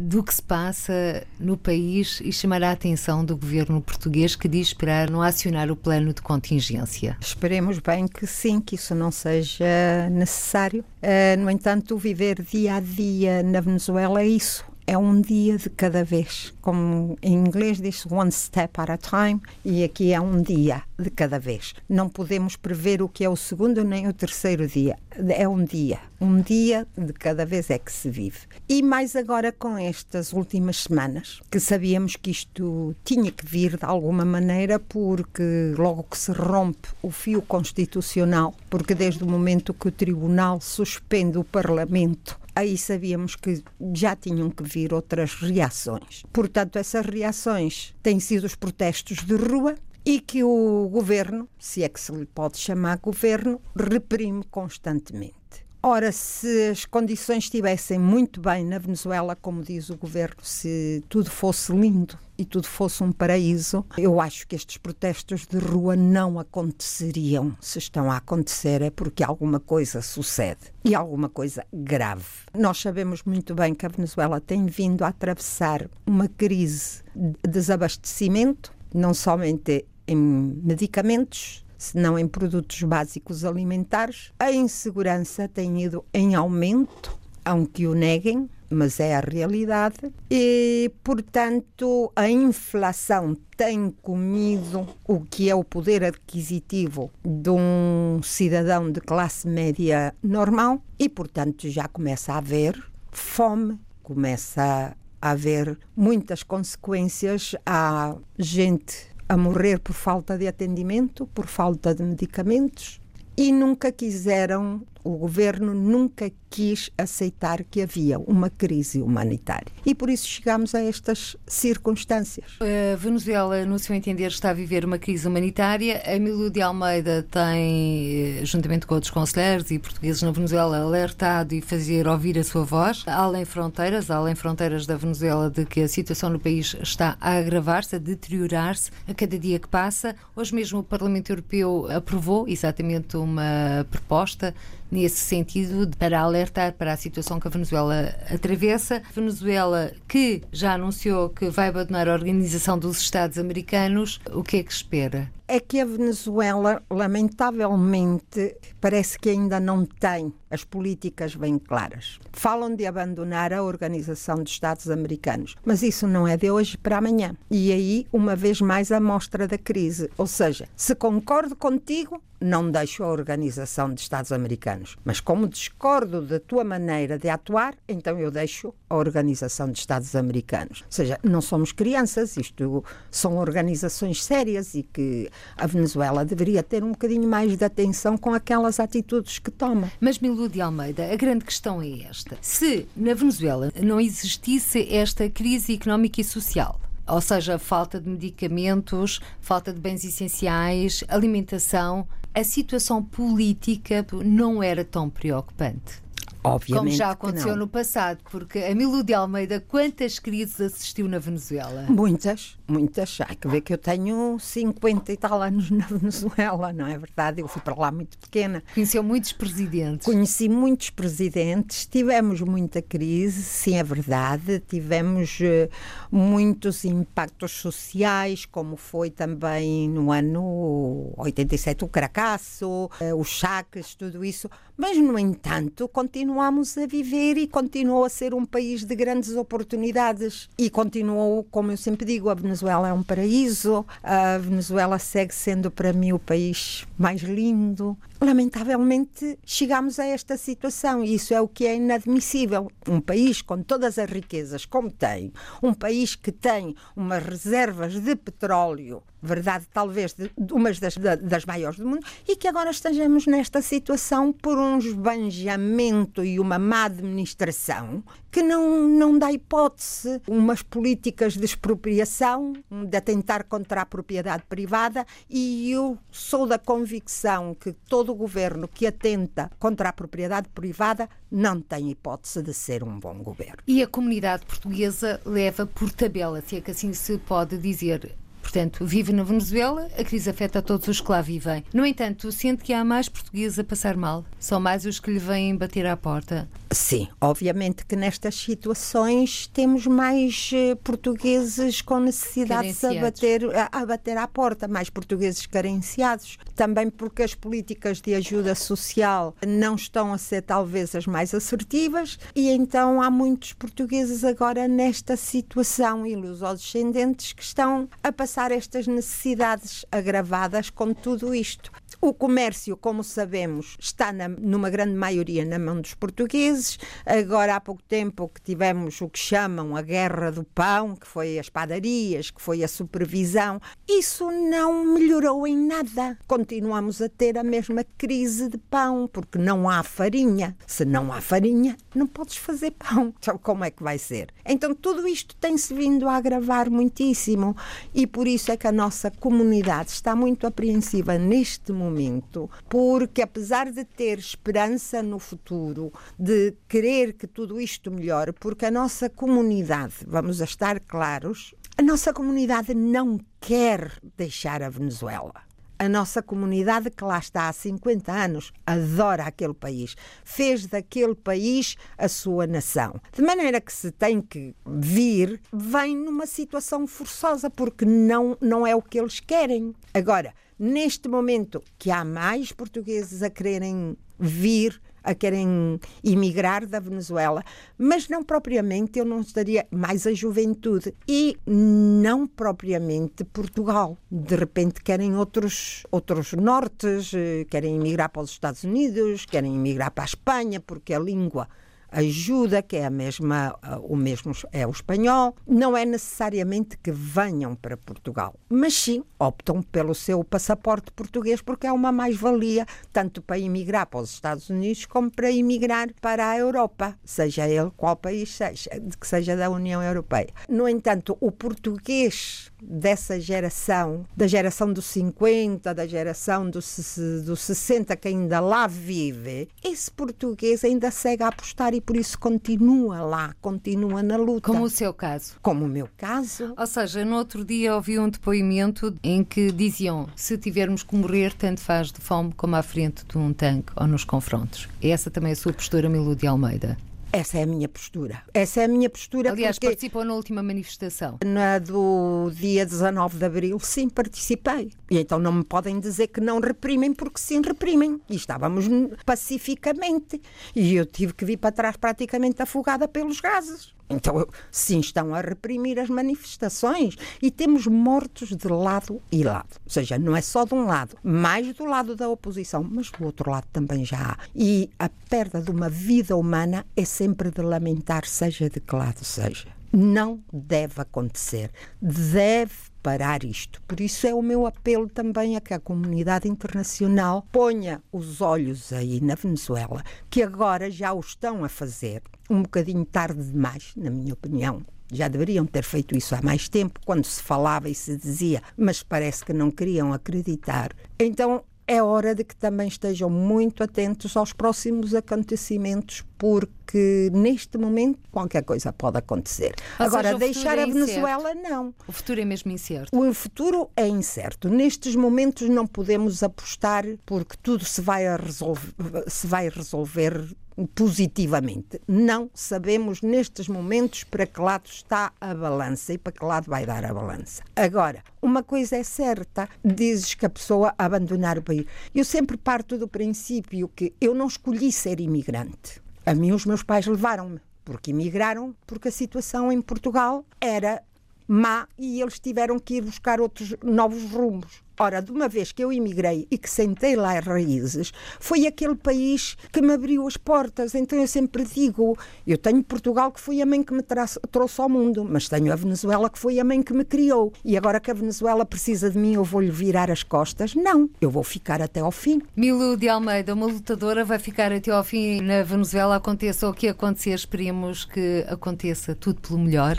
do 0.00 0.22
que 0.22 0.34
se 0.34 0.42
passa 0.42 1.26
no 1.38 1.56
país 1.56 2.20
e 2.24 2.32
chamar 2.32 2.62
a 2.62 2.72
atenção 2.72 3.24
do 3.24 3.36
governo 3.36 3.80
português 3.80 4.34
que 4.34 4.48
diz 4.48 4.68
esperar 4.68 5.10
não 5.10 5.22
acionar 5.22 5.70
o 5.70 5.76
plano 5.76 6.12
de 6.12 6.22
contingência? 6.22 7.16
Esperemos 7.20 7.78
bem 7.78 8.08
que 8.08 8.26
sim, 8.26 8.60
que 8.60 8.74
isso 8.74 8.94
não 8.94 9.10
seja 9.10 10.08
necessário. 10.10 10.84
Uh, 11.02 11.40
no 11.40 11.50
entanto, 11.50 11.96
viver 11.98 12.42
dia 12.42 12.76
a 12.76 12.80
dia 12.80 13.42
na 13.42 13.60
Venezuela 13.60 14.22
é 14.22 14.26
isso 14.26 14.69
é 14.90 14.98
um 14.98 15.20
dia 15.20 15.56
de 15.56 15.70
cada 15.70 16.02
vez. 16.02 16.52
Como 16.60 17.16
em 17.22 17.32
inglês 17.32 17.80
diz 17.80 18.04
one 18.06 18.32
step 18.32 18.80
at 18.80 18.90
a 18.90 18.98
time, 18.98 19.40
e 19.64 19.84
aqui 19.84 20.12
é 20.12 20.20
um 20.20 20.42
dia 20.42 20.82
de 20.98 21.08
cada 21.10 21.38
vez. 21.38 21.74
Não 21.88 22.08
podemos 22.08 22.56
prever 22.56 23.00
o 23.00 23.08
que 23.08 23.24
é 23.24 23.28
o 23.28 23.36
segundo 23.36 23.84
nem 23.84 24.08
o 24.08 24.12
terceiro 24.12 24.66
dia. 24.66 24.98
É 25.28 25.46
um 25.46 25.64
dia. 25.64 26.00
Um 26.20 26.40
dia 26.40 26.88
de 26.98 27.12
cada 27.12 27.46
vez 27.46 27.70
é 27.70 27.78
que 27.78 27.92
se 27.92 28.10
vive. 28.10 28.40
E 28.68 28.82
mais 28.82 29.14
agora 29.14 29.52
com 29.52 29.78
estas 29.78 30.32
últimas 30.32 30.78
semanas, 30.78 31.40
que 31.48 31.60
sabíamos 31.60 32.16
que 32.16 32.32
isto 32.32 32.94
tinha 33.04 33.30
que 33.30 33.46
vir 33.46 33.76
de 33.76 33.84
alguma 33.84 34.24
maneira, 34.24 34.80
porque 34.80 35.72
logo 35.78 36.02
que 36.02 36.18
se 36.18 36.32
rompe 36.32 36.88
o 37.00 37.12
fio 37.12 37.40
constitucional, 37.42 38.56
porque 38.68 38.94
desde 38.94 39.22
o 39.22 39.26
momento 39.28 39.72
que 39.72 39.86
o 39.86 39.92
Tribunal 39.92 40.60
suspende 40.60 41.38
o 41.38 41.44
Parlamento 41.44 42.39
aí 42.54 42.76
sabíamos 42.76 43.36
que 43.36 43.62
já 43.94 44.14
tinham 44.16 44.50
que 44.50 44.62
vir 44.62 44.92
outras 44.92 45.34
reações. 45.34 46.24
Portanto, 46.32 46.76
essas 46.76 47.06
reações 47.06 47.94
têm 48.02 48.20
sido 48.20 48.44
os 48.44 48.54
protestos 48.54 49.18
de 49.24 49.34
rua 49.34 49.74
e 50.04 50.20
que 50.20 50.42
o 50.42 50.88
governo, 50.90 51.48
se 51.58 51.82
é 51.82 51.88
que 51.88 52.00
se 52.00 52.12
lhe 52.12 52.26
pode 52.26 52.58
chamar 52.58 52.98
governo, 52.98 53.60
reprime 53.76 54.44
constantemente. 54.50 55.34
Ora, 55.82 56.12
se 56.12 56.68
as 56.68 56.84
condições 56.84 57.44
estivessem 57.44 57.98
muito 57.98 58.38
bem 58.38 58.66
na 58.66 58.78
Venezuela, 58.78 59.34
como 59.34 59.62
diz 59.62 59.88
o 59.88 59.96
governo, 59.96 60.36
se 60.42 61.02
tudo 61.08 61.30
fosse 61.30 61.72
lindo 61.72 62.18
e 62.40 62.44
tudo 62.46 62.66
fosse 62.66 63.02
um 63.02 63.12
paraíso, 63.12 63.84
eu 63.98 64.18
acho 64.18 64.48
que 64.48 64.56
estes 64.56 64.78
protestos 64.78 65.46
de 65.46 65.58
rua 65.58 65.94
não 65.94 66.38
aconteceriam. 66.38 67.54
Se 67.60 67.78
estão 67.78 68.10
a 68.10 68.16
acontecer 68.16 68.80
é 68.80 68.88
porque 68.88 69.22
alguma 69.22 69.60
coisa 69.60 70.00
sucede 70.00 70.72
e 70.82 70.94
alguma 70.94 71.28
coisa 71.28 71.66
grave. 71.70 72.24
Nós 72.56 72.80
sabemos 72.80 73.22
muito 73.24 73.54
bem 73.54 73.74
que 73.74 73.84
a 73.84 73.90
Venezuela 73.90 74.40
tem 74.40 74.64
vindo 74.64 75.04
a 75.04 75.08
atravessar 75.08 75.86
uma 76.06 76.28
crise 76.28 77.02
de 77.14 77.50
desabastecimento, 77.50 78.72
não 78.94 79.12
somente 79.12 79.84
em 80.06 80.16
medicamentos, 80.16 81.62
se 81.76 81.98
não 81.98 82.18
em 82.18 82.26
produtos 82.26 82.82
básicos 82.84 83.44
alimentares. 83.44 84.32
A 84.38 84.50
insegurança 84.50 85.46
tem 85.46 85.82
ido 85.82 86.02
em 86.14 86.34
aumento, 86.34 87.18
aunque 87.44 87.86
o 87.86 87.94
neguem, 87.94 88.48
mas 88.70 89.00
é 89.00 89.16
a 89.16 89.20
realidade. 89.20 90.12
E, 90.30 90.92
portanto, 91.02 92.12
a 92.14 92.30
inflação 92.30 93.36
tem 93.56 93.90
comido 94.02 94.86
o 95.06 95.20
que 95.20 95.50
é 95.50 95.54
o 95.54 95.64
poder 95.64 96.04
adquisitivo 96.04 97.10
de 97.24 97.50
um 97.50 98.20
cidadão 98.22 98.90
de 98.90 99.00
classe 99.00 99.48
média 99.48 100.14
normal 100.22 100.82
e, 100.98 101.08
portanto, 101.08 101.68
já 101.68 101.88
começa 101.88 102.32
a 102.32 102.38
haver 102.38 102.80
fome, 103.10 103.78
começa 104.02 104.96
a 105.20 105.30
haver 105.30 105.78
muitas 105.96 106.42
consequências. 106.42 107.54
Há 107.66 108.16
gente 108.38 109.10
a 109.28 109.36
morrer 109.36 109.78
por 109.78 109.92
falta 109.92 110.38
de 110.38 110.48
atendimento, 110.48 111.26
por 111.26 111.46
falta 111.46 111.94
de 111.94 112.02
medicamentos 112.02 113.00
e 113.36 113.52
nunca 113.52 113.90
quiseram 113.90 114.82
o 115.02 115.16
governo 115.16 115.74
nunca 115.74 116.30
quis 116.50 116.90
aceitar 116.98 117.62
que 117.62 117.80
havia 117.80 118.18
uma 118.18 118.50
crise 118.50 119.00
humanitária. 119.00 119.72
E 119.86 119.94
por 119.94 120.10
isso 120.10 120.26
chegamos 120.26 120.74
a 120.74 120.82
estas 120.82 121.36
circunstâncias. 121.46 122.58
A 122.60 122.96
Venezuela, 122.96 123.64
no 123.64 123.78
seu 123.78 123.94
entender, 123.94 124.26
está 124.26 124.50
a 124.50 124.52
viver 124.52 124.84
uma 124.84 124.98
crise 124.98 125.28
humanitária. 125.28 126.02
A 126.04 126.18
Milu 126.18 126.50
de 126.50 126.60
Almeida 126.60 127.24
tem, 127.30 128.40
eh, 128.40 128.44
juntamente 128.44 128.86
com 128.86 128.94
outros 128.94 129.12
conselheiros 129.12 129.70
e 129.70 129.78
portugueses 129.78 130.22
na 130.22 130.32
Venezuela, 130.32 130.78
alertado 130.78 131.54
e 131.54 131.60
fazer 131.60 132.08
ouvir 132.08 132.36
a 132.38 132.44
sua 132.44 132.64
voz, 132.64 133.04
além 133.06 133.44
fronteiras, 133.44 134.10
além 134.10 134.34
fronteiras 134.34 134.86
da 134.86 134.96
Venezuela, 134.96 135.48
de 135.48 135.64
que 135.64 135.82
a 135.82 135.88
situação 135.88 136.30
no 136.30 136.40
país 136.40 136.76
está 136.82 137.16
a 137.20 137.36
agravar-se, 137.36 137.94
a 137.94 137.98
deteriorar-se 137.98 138.90
a 139.06 139.14
cada 139.14 139.38
dia 139.38 139.58
que 139.58 139.68
passa. 139.68 140.16
Hoje 140.34 140.54
mesmo 140.54 140.80
o 140.80 140.82
Parlamento 140.82 141.30
Europeu 141.30 141.86
aprovou 141.90 142.48
exatamente 142.48 143.16
uma 143.16 143.86
proposta 143.88 144.52
nesse 144.90 145.18
sentido 145.18 145.96
para 145.96 146.20
alertar 146.20 146.72
para 146.74 146.92
a 146.92 146.96
situação 146.96 147.38
que 147.38 147.46
a 147.46 147.50
Venezuela 147.50 148.14
atravessa. 148.32 149.02
A 149.08 149.12
Venezuela 149.12 149.92
que 150.08 150.42
já 150.52 150.74
anunciou 150.74 151.30
que 151.30 151.48
vai 151.50 151.68
abandonar 151.68 152.08
a 152.08 152.12
Organização 152.12 152.78
dos 152.78 153.00
Estados 153.00 153.38
Americanos, 153.38 154.20
o 154.32 154.42
que 154.42 154.58
é 154.58 154.62
que 154.62 154.72
espera? 154.72 155.30
é 155.50 155.58
que 155.58 155.80
a 155.80 155.84
Venezuela, 155.84 156.80
lamentavelmente, 156.88 158.56
parece 158.80 159.18
que 159.18 159.28
ainda 159.28 159.58
não 159.58 159.84
tem 159.84 160.32
as 160.50 160.64
políticas 160.64 161.36
bem 161.36 161.58
claras. 161.58 162.18
Falam 162.32 162.74
de 162.74 162.86
abandonar 162.86 163.52
a 163.52 163.62
Organização 163.62 164.42
dos 164.42 164.52
Estados 164.52 164.90
Americanos, 164.90 165.56
mas 165.64 165.82
isso 165.82 166.06
não 166.06 166.26
é 166.26 166.36
de 166.36 166.50
hoje 166.50 166.76
para 166.76 166.98
amanhã. 166.98 167.34
E 167.50 167.72
aí, 167.72 168.06
uma 168.12 168.34
vez 168.34 168.60
mais, 168.60 168.90
a 168.90 169.00
mostra 169.00 169.46
da 169.46 169.58
crise. 169.58 170.10
Ou 170.18 170.26
seja, 170.26 170.68
se 170.76 170.94
concordo 170.94 171.54
contigo, 171.54 172.20
não 172.40 172.70
deixo 172.70 173.04
a 173.04 173.08
Organização 173.08 173.92
dos 173.92 174.02
Estados 174.02 174.32
Americanos. 174.32 174.96
Mas 175.04 175.20
como 175.20 175.46
discordo 175.46 176.22
da 176.22 176.40
tua 176.40 176.64
maneira 176.64 177.18
de 177.18 177.28
atuar, 177.28 177.74
então 177.86 178.18
eu 178.18 178.30
deixo 178.30 178.74
a 178.88 178.96
Organização 178.96 179.68
dos 179.68 179.80
Estados 179.80 180.16
Americanos. 180.16 180.80
Ou 180.80 180.90
seja, 180.90 181.18
não 181.22 181.40
somos 181.42 181.70
crianças, 181.70 182.36
isto 182.36 182.82
são 183.10 183.36
organizações 183.36 184.24
sérias 184.24 184.74
e 184.74 184.82
que 184.82 185.28
a 185.56 185.66
Venezuela 185.66 186.24
deveria 186.24 186.62
ter 186.62 186.82
um 186.82 186.92
bocadinho 186.92 187.28
mais 187.28 187.56
de 187.56 187.64
atenção 187.64 188.16
com 188.16 188.32
aquelas 188.32 188.80
atitudes 188.80 189.38
que 189.38 189.50
toma. 189.50 189.92
Mas, 190.00 190.18
De 190.48 190.60
Almeida, 190.60 191.12
a 191.12 191.16
grande 191.16 191.44
questão 191.44 191.82
é 191.82 192.02
esta. 192.02 192.38
Se 192.40 192.86
na 192.96 193.14
Venezuela 193.14 193.72
não 193.82 194.00
existisse 194.00 194.86
esta 194.92 195.28
crise 195.28 195.74
económica 195.74 196.20
e 196.20 196.24
social, 196.24 196.80
ou 197.06 197.20
seja, 197.20 197.58
falta 197.58 198.00
de 198.00 198.08
medicamentos, 198.08 199.20
falta 199.40 199.72
de 199.72 199.80
bens 199.80 200.04
essenciais, 200.04 201.04
alimentação, 201.08 202.06
a 202.34 202.44
situação 202.44 203.02
política 203.02 204.06
não 204.24 204.62
era 204.62 204.84
tão 204.84 205.10
preocupante. 205.10 206.00
Obviamente 206.42 206.84
Como 206.84 206.96
já 206.96 207.10
aconteceu 207.10 207.54
no 207.54 207.68
passado, 207.68 208.20
porque 208.30 208.58
a 208.60 208.74
Milu 208.74 209.02
de 209.02 209.12
Almeida, 209.12 209.60
quantas 209.60 210.18
crises 210.18 210.60
assistiu 210.60 211.06
na 211.06 211.18
Venezuela? 211.18 211.86
Muitas, 211.88 212.56
muitas. 212.66 213.18
Há 213.20 213.34
que 213.34 213.46
ver 213.46 213.60
que 213.60 213.74
eu 213.74 213.78
tenho 213.78 214.38
50 214.38 215.12
e 215.12 215.16
tal 215.18 215.42
anos 215.42 215.70
na 215.70 215.86
Venezuela, 215.86 216.72
não 216.72 216.86
é 216.86 216.96
verdade? 216.96 217.42
Eu 217.42 217.48
fui 217.48 217.60
para 217.60 217.74
lá 217.74 217.92
muito 217.92 218.16
pequena. 218.18 218.62
Conheceu 218.74 219.02
muitos 219.02 219.32
presidentes. 219.32 220.06
Conheci 220.06 220.48
muitos 220.48 220.88
presidentes, 220.88 221.84
tivemos 221.84 222.40
muita 222.40 222.80
crise, 222.80 223.42
sim, 223.42 223.76
é 223.76 223.82
verdade. 223.82 224.60
Tivemos 224.60 225.38
uh, 225.40 225.70
muitos 226.10 226.84
impactos 226.86 227.52
sociais, 227.52 228.46
como 228.46 228.76
foi 228.76 229.10
também 229.10 229.88
no 229.90 230.10
ano 230.10 231.12
87 231.18 231.84
o 231.84 231.88
Caracasso, 231.88 232.90
uh, 233.00 233.14
os 233.14 233.28
chaques, 233.28 233.94
tudo 233.94 234.24
isso. 234.24 234.48
Mas, 234.82 234.96
no 234.96 235.18
entanto, 235.18 235.86
continua 235.86 236.30
continuamos 236.30 236.78
a 236.78 236.86
viver 236.86 237.36
e 237.36 237.46
continuou 237.46 238.02
a 238.02 238.08
ser 238.08 238.32
um 238.32 238.46
país 238.46 238.82
de 238.82 238.96
grandes 238.96 239.36
oportunidades. 239.36 240.48
E 240.56 240.70
continuou, 240.70 241.44
como 241.50 241.70
eu 241.70 241.76
sempre 241.76 242.06
digo, 242.06 242.30
a 242.30 242.34
Venezuela 242.34 242.88
é 242.88 242.92
um 242.94 243.02
paraíso, 243.02 243.84
a 244.02 244.38
Venezuela 244.38 244.98
segue 244.98 245.34
sendo 245.34 245.70
para 245.70 245.92
mim 245.92 246.12
o 246.12 246.18
país 246.18 246.86
mais 246.96 247.20
lindo. 247.20 247.94
Lamentavelmente 248.20 249.38
chegamos 249.44 249.98
a 249.98 250.04
esta 250.04 250.36
situação 250.36 251.02
e 251.02 251.14
isso 251.14 251.32
é 251.32 251.40
o 251.40 251.48
que 251.48 251.66
é 251.66 251.76
inadmissível. 251.76 252.70
Um 252.88 253.00
país 253.00 253.40
com 253.40 253.62
todas 253.62 253.98
as 253.98 254.10
riquezas 254.10 254.66
como 254.66 254.90
tem, 254.90 255.32
um 255.62 255.72
país 255.72 256.14
que 256.14 256.30
tem 256.30 256.74
umas 256.94 257.24
reservas 257.24 257.98
de 258.00 258.14
petróleo 258.14 259.02
verdade, 259.22 259.66
talvez 259.72 260.14
de, 260.14 260.30
umas 260.52 260.78
das, 260.78 260.96
das 260.96 261.44
maiores 261.44 261.78
do 261.78 261.86
mundo, 261.86 262.06
e 262.26 262.36
que 262.36 262.48
agora 262.48 262.70
estejamos 262.70 263.26
nesta 263.26 263.60
situação 263.60 264.32
por 264.32 264.58
um 264.58 264.78
esbanjamento 264.78 266.24
e 266.24 266.40
uma 266.40 266.58
má 266.58 266.84
administração 266.84 268.02
que 268.30 268.42
não, 268.42 268.86
não 268.88 269.18
dá 269.18 269.32
hipótese, 269.32 270.22
umas 270.28 270.62
políticas 270.62 271.34
de 271.34 271.44
expropriação, 271.44 272.52
de 272.88 272.96
atentar 272.96 273.44
contra 273.44 273.82
a 273.82 273.86
propriedade 273.86 274.44
privada, 274.48 275.04
e 275.28 275.70
eu 275.72 275.98
sou 276.12 276.46
da 276.46 276.56
convicção 276.56 277.56
que 277.56 277.72
todo 277.72 278.09
o 278.10 278.14
governo 278.14 278.68
que 278.68 278.86
atenta 278.86 279.50
contra 279.58 279.88
a 279.88 279.92
propriedade 279.92 280.48
privada 280.48 281.08
não 281.30 281.60
tem 281.60 281.90
hipótese 281.90 282.42
de 282.42 282.52
ser 282.52 282.82
um 282.82 282.98
bom 282.98 283.22
governo. 283.22 283.58
E 283.66 283.82
a 283.82 283.86
comunidade 283.86 284.44
portuguesa 284.44 285.20
leva 285.24 285.66
por 285.66 285.90
tabela, 285.92 286.42
se 286.44 286.56
é 286.56 286.60
que 286.60 286.70
assim 286.70 286.92
se 286.92 287.18
pode 287.18 287.56
dizer, 287.58 288.16
Portanto, 288.42 288.84
vive 288.84 289.12
na 289.12 289.22
Venezuela, 289.22 289.88
a 289.96 290.02
crise 290.02 290.28
afeta 290.28 290.60
todos 290.60 290.88
os 290.88 291.00
que 291.00 291.10
lá 291.10 291.20
vivem. 291.20 291.62
No 291.72 291.86
entanto, 291.86 292.32
sente 292.32 292.64
que 292.64 292.72
há 292.72 292.84
mais 292.84 293.08
portugueses 293.08 293.58
a 293.58 293.64
passar 293.64 293.96
mal? 293.96 294.24
São 294.40 294.58
mais 294.58 294.84
os 294.84 294.98
que 294.98 295.10
lhe 295.10 295.20
vêm 295.20 295.56
bater 295.56 295.86
à 295.86 295.96
porta? 295.96 296.48
Sim, 296.72 297.08
obviamente 297.20 297.84
que 297.84 297.96
nestas 297.96 298.36
situações 298.36 299.48
temos 299.48 299.88
mais 299.88 300.52
uh, 300.52 300.76
portugueses 300.76 301.82
com 301.82 301.98
necessidades 301.98 302.84
a 302.84 302.94
bater, 302.94 303.44
a, 303.56 303.68
a 303.72 303.86
bater 303.86 304.16
à 304.16 304.28
porta, 304.28 304.68
mais 304.68 304.88
portugueses 304.88 305.46
carenciados. 305.46 306.38
Também 306.54 306.88
porque 306.88 307.24
as 307.24 307.34
políticas 307.34 308.00
de 308.00 308.14
ajuda 308.14 308.54
social 308.54 309.34
não 309.44 309.74
estão 309.74 310.12
a 310.12 310.18
ser 310.18 310.42
talvez 310.42 310.94
as 310.94 311.06
mais 311.06 311.34
assertivas 311.34 312.16
e 312.36 312.50
então 312.50 313.02
há 313.02 313.10
muitos 313.10 313.52
portugueses 313.52 314.22
agora 314.22 314.68
nesta 314.68 315.16
situação 315.16 316.06
e 316.06 316.14
os 316.14 316.38
descendentes 316.38 317.32
que 317.32 317.42
estão 317.42 317.88
a 318.00 318.12
passar 318.12 318.52
estas 318.52 318.86
necessidades 318.86 319.84
agravadas 319.90 320.70
com 320.70 320.94
tudo 320.94 321.34
isto. 321.34 321.72
O 322.02 322.14
comércio, 322.14 322.78
como 322.78 323.04
sabemos, 323.04 323.76
está 323.78 324.10
na, 324.10 324.26
numa 324.26 324.70
grande 324.70 324.94
maioria 324.94 325.44
na 325.44 325.58
mão 325.58 325.82
dos 325.82 325.92
portugueses. 325.92 326.78
Agora, 327.04 327.56
há 327.56 327.60
pouco 327.60 327.82
tempo 327.82 328.26
que 328.26 328.40
tivemos 328.40 329.02
o 329.02 329.08
que 329.10 329.18
chamam 329.18 329.76
a 329.76 329.82
guerra 329.82 330.32
do 330.32 330.42
pão, 330.42 330.96
que 330.96 331.06
foi 331.06 331.38
as 331.38 331.50
padarias, 331.50 332.30
que 332.30 332.40
foi 332.40 332.64
a 332.64 332.68
supervisão. 332.68 333.60
Isso 333.86 334.30
não 334.30 334.82
melhorou 334.82 335.46
em 335.46 335.54
nada. 335.54 336.16
Continuamos 336.26 337.02
a 337.02 337.08
ter 337.10 337.36
a 337.36 337.44
mesma 337.44 337.84
crise 337.98 338.48
de 338.48 338.56
pão, 338.56 339.06
porque 339.06 339.36
não 339.36 339.68
há 339.68 339.82
farinha. 339.82 340.56
Se 340.66 340.86
não 340.86 341.12
há 341.12 341.20
farinha, 341.20 341.76
não 341.94 342.06
podes 342.06 342.38
fazer 342.38 342.70
pão. 342.70 343.12
Então, 343.20 343.36
como 343.36 343.64
é 343.64 343.70
que 343.70 343.82
vai 343.82 343.98
ser? 343.98 344.32
Então, 344.46 344.74
tudo 344.74 345.06
isto 345.06 345.36
tem-se 345.36 345.74
vindo 345.74 346.08
a 346.08 346.16
agravar 346.16 346.70
muitíssimo 346.70 347.54
e 347.94 348.06
por 348.06 348.26
isso 348.26 348.50
é 348.50 348.56
que 348.56 348.66
a 348.66 348.72
nossa 348.72 349.10
comunidade 349.10 349.90
está 349.90 350.16
muito 350.16 350.46
apreensiva 350.46 351.18
neste 351.18 351.70
momento 351.70 351.89
momento, 351.90 352.48
porque 352.68 353.20
apesar 353.22 353.70
de 353.70 353.84
ter 353.84 354.18
esperança 354.18 355.02
no 355.02 355.18
futuro, 355.18 355.92
de 356.18 356.54
querer 356.68 357.14
que 357.14 357.26
tudo 357.26 357.60
isto 357.60 357.90
melhore, 357.90 358.32
porque 358.32 358.66
a 358.66 358.70
nossa 358.70 359.10
comunidade, 359.10 359.94
vamos 360.06 360.40
estar 360.40 360.80
claros, 360.80 361.54
a 361.76 361.82
nossa 361.82 362.12
comunidade 362.12 362.74
não 362.74 363.18
quer 363.40 363.92
deixar 364.16 364.62
a 364.62 364.68
Venezuela. 364.68 365.49
A 365.80 365.88
nossa 365.88 366.22
comunidade, 366.22 366.90
que 366.90 367.02
lá 367.02 367.18
está 367.18 367.48
há 367.48 367.52
50 367.54 368.12
anos, 368.12 368.52
adora 368.66 369.22
aquele 369.22 369.54
país, 369.54 369.96
fez 370.22 370.66
daquele 370.66 371.14
país 371.14 371.74
a 371.96 372.06
sua 372.06 372.46
nação. 372.46 373.00
De 373.10 373.22
maneira 373.22 373.62
que 373.62 373.72
se 373.72 373.90
tem 373.90 374.20
que 374.20 374.54
vir, 374.66 375.40
vem 375.50 375.96
numa 375.96 376.26
situação 376.26 376.86
forçosa, 376.86 377.48
porque 377.48 377.86
não, 377.86 378.36
não 378.42 378.66
é 378.66 378.76
o 378.76 378.82
que 378.82 379.00
eles 379.00 379.20
querem. 379.20 379.74
Agora, 379.94 380.34
neste 380.58 381.08
momento 381.08 381.64
que 381.78 381.90
há 381.90 382.04
mais 382.04 382.52
portugueses 382.52 383.22
a 383.22 383.30
quererem 383.30 383.96
vir 384.18 384.78
a 385.02 385.14
querem 385.14 385.80
emigrar 386.02 386.66
da 386.66 386.80
Venezuela, 386.80 387.42
mas 387.78 388.08
não 388.08 388.22
propriamente, 388.22 388.98
eu 388.98 389.04
não 389.04 389.20
estaria 389.20 389.66
mais 389.70 390.06
a 390.06 390.12
juventude 390.12 390.94
e 391.08 391.36
não 391.46 392.26
propriamente 392.26 393.24
Portugal. 393.24 393.96
De 394.10 394.36
repente 394.36 394.82
querem 394.82 395.16
outros 395.16 395.84
outros 395.90 396.32
nortes, 396.32 397.12
eh, 397.14 397.46
querem 397.48 397.76
emigrar 397.76 398.10
para 398.10 398.22
os 398.22 398.30
Estados 398.30 398.64
Unidos, 398.64 399.24
querem 399.24 399.54
emigrar 399.54 399.90
para 399.90 400.04
a 400.04 400.06
Espanha 400.06 400.60
porque 400.60 400.94
a 400.94 400.98
língua 400.98 401.48
ajuda, 401.90 402.62
que 402.62 402.76
é 402.76 402.86
a 402.86 402.90
mesma, 402.90 403.56
o 403.82 403.96
mesmo 403.96 404.32
é 404.52 404.66
o 404.66 404.70
espanhol, 404.70 405.34
não 405.46 405.76
é 405.76 405.84
necessariamente 405.84 406.76
que 406.78 406.90
venham 406.90 407.54
para 407.54 407.76
Portugal, 407.76 408.34
mas 408.48 408.74
sim 408.74 409.02
optam 409.18 409.62
pelo 409.62 409.94
seu 409.94 410.22
passaporte 410.24 410.90
português 410.92 411.42
porque 411.42 411.66
é 411.66 411.72
uma 411.72 411.92
mais-valia 411.92 412.66
tanto 412.92 413.20
para 413.20 413.38
emigrar 413.38 413.86
para 413.86 414.00
os 414.00 414.10
Estados 414.10 414.48
Unidos 414.50 414.86
como 414.86 415.10
para 415.10 415.30
emigrar 415.30 415.88
para 416.00 416.30
a 416.30 416.38
Europa, 416.38 416.98
seja 417.04 417.48
ele 417.48 417.70
qual 417.76 417.96
país 417.96 418.34
seja, 418.34 418.70
que 418.98 419.06
seja 419.06 419.36
da 419.36 419.50
União 419.50 419.82
Europeia. 419.82 420.28
No 420.48 420.68
entanto, 420.68 421.16
o 421.20 421.30
português 421.30 422.49
dessa 422.62 423.20
geração, 423.20 424.04
da 424.16 424.26
geração 424.26 424.72
dos 424.72 424.86
50, 424.86 425.74
da 425.74 425.86
geração 425.86 426.48
dos, 426.48 426.98
dos 427.24 427.40
60 427.40 427.96
que 427.96 428.08
ainda 428.08 428.40
lá 428.40 428.66
vive, 428.66 429.48
esse 429.64 429.90
português 429.90 430.64
ainda 430.64 430.90
segue 430.90 431.22
a 431.22 431.28
apostar 431.28 431.74
e 431.74 431.80
por 431.80 431.96
isso 431.96 432.18
continua 432.18 433.00
lá, 433.00 433.34
continua 433.40 434.02
na 434.02 434.16
luta. 434.16 434.46
Como 434.46 434.64
o 434.64 434.70
seu 434.70 434.92
caso. 434.92 435.34
Como 435.42 435.64
o 435.64 435.68
meu 435.68 435.88
caso. 435.96 436.54
Ou 436.56 436.66
seja, 436.66 437.04
no 437.04 437.16
outro 437.16 437.44
dia 437.44 437.74
ouvi 437.74 437.98
um 437.98 438.08
depoimento 438.08 438.94
em 439.02 439.24
que 439.24 439.52
diziam: 439.52 440.08
se 440.14 440.36
tivermos 440.38 440.82
que 440.82 440.94
morrer, 440.94 441.34
tanto 441.34 441.60
faz 441.60 441.92
de 441.92 442.00
fome 442.00 442.32
como 442.36 442.56
à 442.56 442.62
frente 442.62 443.04
de 443.04 443.18
um 443.18 443.32
tanque 443.32 443.72
ou 443.76 443.86
nos 443.86 444.04
confrontos. 444.04 444.68
Essa 444.82 445.10
também 445.10 445.30
é 445.30 445.32
a 445.32 445.36
sua 445.36 445.52
postura, 445.52 445.88
Milu 445.88 446.14
de 446.14 446.26
Almeida. 446.26 446.76
Essa 447.12 447.38
é 447.38 447.42
a 447.42 447.46
minha 447.46 447.68
postura. 447.68 448.22
Essa 448.32 448.60
é 448.60 448.64
a 448.64 448.68
minha 448.68 448.88
postura. 448.88 449.32
Aliás, 449.32 449.56
porque... 449.56 449.66
participou 449.66 450.04
na 450.04 450.14
última 450.14 450.42
manifestação. 450.42 451.18
Na 451.24 451.58
do 451.58 452.30
dia 452.32 452.64
19 452.64 453.18
de 453.18 453.24
abril, 453.24 453.58
sim, 453.58 453.88
participei. 453.88 454.70
E 454.90 454.98
então 454.98 455.18
não 455.18 455.32
me 455.32 455.44
podem 455.44 455.80
dizer 455.80 456.08
que 456.08 456.20
não 456.20 456.40
reprimem, 456.40 456.94
porque 456.94 457.18
sim, 457.18 457.42
reprimem. 457.42 458.00
E 458.08 458.14
estávamos 458.14 458.66
pacificamente. 459.04 460.20
E 460.54 460.74
eu 460.74 460.86
tive 460.86 461.12
que 461.12 461.24
vir 461.24 461.36
para 461.36 461.50
trás 461.50 461.76
praticamente 461.76 462.42
afogada 462.42 462.86
pelos 462.86 463.20
gases. 463.20 463.74
Então, 463.90 464.26
sim, 464.50 464.78
estão 464.78 465.12
a 465.14 465.20
reprimir 465.20 465.78
as 465.80 465.90
manifestações 465.90 466.96
e 467.20 467.30
temos 467.30 467.66
mortos 467.66 468.28
de 468.28 468.48
lado 468.48 469.02
e 469.10 469.24
lado. 469.24 469.56
Ou 469.64 469.70
seja, 469.70 469.98
não 469.98 470.16
é 470.16 470.20
só 470.20 470.44
de 470.44 470.54
um 470.54 470.64
lado, 470.64 470.96
mais 471.02 471.52
do 471.54 471.64
lado 471.64 471.96
da 471.96 472.08
oposição, 472.08 472.62
mas 472.62 472.90
do 472.90 473.04
outro 473.04 473.30
lado 473.30 473.46
também 473.52 473.84
já 473.84 474.12
há. 474.12 474.18
E 474.34 474.70
a 474.78 474.88
perda 474.88 475.42
de 475.42 475.50
uma 475.50 475.68
vida 475.68 476.16
humana 476.16 476.64
é 476.76 476.84
sempre 476.84 477.30
de 477.30 477.42
lamentar, 477.42 478.06
seja 478.06 478.48
de 478.48 478.60
que 478.60 478.76
lado 478.76 479.04
seja. 479.04 479.48
Não 479.72 480.20
deve 480.32 480.80
acontecer. 480.80 481.50
Deve 481.80 482.69
parar 482.82 483.24
isto. 483.24 483.60
Por 483.62 483.80
isso 483.80 484.06
é 484.06 484.14
o 484.14 484.22
meu 484.22 484.46
apelo 484.46 484.88
também 484.88 485.36
a 485.36 485.40
que 485.40 485.54
a 485.54 485.60
comunidade 485.60 486.28
internacional 486.28 487.26
ponha 487.30 487.82
os 487.92 488.20
olhos 488.20 488.72
aí 488.72 489.00
na 489.00 489.14
Venezuela, 489.14 489.82
que 490.08 490.22
agora 490.22 490.70
já 490.70 490.92
o 490.92 491.00
estão 491.00 491.44
a 491.44 491.48
fazer 491.48 492.02
um 492.28 492.42
bocadinho 492.42 492.84
tarde 492.84 493.22
demais, 493.22 493.72
na 493.76 493.90
minha 493.90 494.14
opinião. 494.14 494.64
Já 494.92 495.06
deveriam 495.06 495.46
ter 495.46 495.62
feito 495.62 495.96
isso 495.96 496.14
há 496.14 496.22
mais 496.22 496.48
tempo, 496.48 496.80
quando 496.84 497.04
se 497.04 497.22
falava 497.22 497.68
e 497.68 497.74
se 497.74 497.96
dizia, 497.96 498.42
mas 498.56 498.82
parece 498.82 499.24
que 499.24 499.32
não 499.32 499.50
queriam 499.50 499.92
acreditar. 499.92 500.72
Então 500.98 501.44
é 501.70 501.80
hora 501.80 502.16
de 502.16 502.24
que 502.24 502.34
também 502.34 502.66
estejam 502.66 503.08
muito 503.08 503.62
atentos 503.62 504.16
aos 504.16 504.32
próximos 504.32 504.92
acontecimentos, 504.92 506.04
porque 506.18 507.08
neste 507.12 507.56
momento 507.56 508.00
qualquer 508.10 508.42
coisa 508.42 508.72
pode 508.72 508.98
acontecer. 508.98 509.54
Ou 509.78 509.86
Agora, 509.86 510.08
seja, 510.08 510.18
deixar 510.18 510.58
é 510.58 510.64
a 510.64 510.66
Venezuela, 510.66 511.32
não. 511.32 511.72
O 511.86 511.92
futuro 511.92 512.20
é 512.20 512.24
mesmo 512.24 512.50
incerto. 512.50 512.98
O 512.98 513.14
futuro 513.14 513.70
é 513.76 513.86
incerto. 513.86 514.48
Nestes 514.48 514.96
momentos 514.96 515.48
não 515.48 515.64
podemos 515.64 516.24
apostar 516.24 516.84
porque 517.06 517.36
tudo 517.40 517.64
se 517.64 517.80
vai, 517.80 518.04
resolver, 518.16 518.74
se 519.06 519.28
vai 519.28 519.48
resolver 519.48 520.26
positivamente. 520.66 521.80
Não 521.86 522.30
sabemos 522.34 523.02
nestes 523.02 523.48
momentos 523.48 524.04
para 524.04 524.26
que 524.26 524.40
lado 524.40 524.66
está 524.66 525.12
a 525.20 525.34
balança 525.34 525.92
e 525.92 525.98
para 525.98 526.12
que 526.12 526.24
lado 526.24 526.50
vai 526.50 526.66
dar 526.66 526.84
a 526.84 526.94
balança. 526.94 527.42
Agora, 527.54 528.02
uma 528.20 528.42
coisa 528.42 528.76
é 528.76 528.82
certa, 528.82 529.48
dizes 529.64 530.14
que 530.14 530.26
a 530.26 530.30
pessoa 530.30 530.74
abandonar 530.78 531.38
o 531.38 531.42
país. 531.42 531.66
Eu 531.94 532.04
sempre 532.04 532.36
parto 532.36 532.78
do 532.78 532.88
princípio 532.88 533.68
que 533.68 533.94
eu 534.00 534.14
não 534.14 534.26
escolhi 534.26 534.72
ser 534.72 535.00
imigrante. 535.00 535.80
A 536.04 536.14
mim 536.14 536.32
os 536.32 536.46
meus 536.46 536.62
pais 536.62 536.86
levaram-me, 536.86 537.40
porque 537.64 537.90
imigraram, 537.90 538.54
porque 538.66 538.88
a 538.88 538.92
situação 538.92 539.52
em 539.52 539.60
Portugal 539.60 540.24
era 540.40 540.82
má 541.28 541.68
e 541.78 542.02
eles 542.02 542.18
tiveram 542.18 542.58
que 542.58 542.74
ir 542.74 542.82
buscar 542.82 543.20
outros 543.20 543.54
novos 543.62 544.10
rumos. 544.10 544.64
Ora, 544.82 545.02
de 545.02 545.12
uma 545.12 545.28
vez 545.28 545.52
que 545.52 545.62
eu 545.62 545.70
emigrei 545.70 546.26
e 546.30 546.38
que 546.38 546.48
sentei 546.48 546.96
lá 546.96 547.18
as 547.18 547.26
raízes, 547.26 547.92
foi 548.18 548.46
aquele 548.46 548.74
país 548.74 549.36
que 549.52 549.60
me 549.60 549.74
abriu 549.74 550.06
as 550.06 550.16
portas. 550.16 550.74
Então 550.74 550.98
eu 550.98 551.06
sempre 551.06 551.44
digo: 551.44 551.98
eu 552.26 552.38
tenho 552.38 552.64
Portugal 552.64 553.12
que 553.12 553.20
foi 553.20 553.42
a 553.42 553.44
mãe 553.44 553.62
que 553.62 553.74
me 553.74 553.82
trouxe 553.82 554.58
ao 554.58 554.70
mundo, 554.70 555.04
mas 555.04 555.28
tenho 555.28 555.52
a 555.52 555.56
Venezuela 555.56 556.08
que 556.08 556.18
foi 556.18 556.40
a 556.40 556.44
mãe 556.44 556.62
que 556.62 556.72
me 556.72 556.82
criou. 556.82 557.30
E 557.44 557.58
agora 557.58 557.78
que 557.78 557.90
a 557.90 557.94
Venezuela 557.94 558.42
precisa 558.46 558.88
de 558.88 558.96
mim, 558.96 559.16
eu 559.16 559.22
vou-lhe 559.22 559.50
virar 559.50 559.90
as 559.90 560.02
costas? 560.02 560.54
Não, 560.54 560.88
eu 560.98 561.10
vou 561.10 561.22
ficar 561.22 561.60
até 561.60 561.80
ao 561.80 561.92
fim. 561.92 562.22
Milo 562.34 562.74
de 562.74 562.88
Almeida, 562.88 563.34
uma 563.34 563.48
lutadora, 563.48 564.02
vai 564.02 564.18
ficar 564.18 564.50
até 564.50 564.70
ao 564.70 564.82
fim 564.82 565.20
na 565.20 565.42
Venezuela, 565.42 565.96
aconteça 565.96 566.48
o 566.48 566.54
que 566.54 566.68
acontecer, 566.68 567.10
esperemos 567.10 567.84
que 567.84 568.24
aconteça 568.26 568.94
tudo 568.94 569.20
pelo 569.20 569.40
melhor 569.40 569.76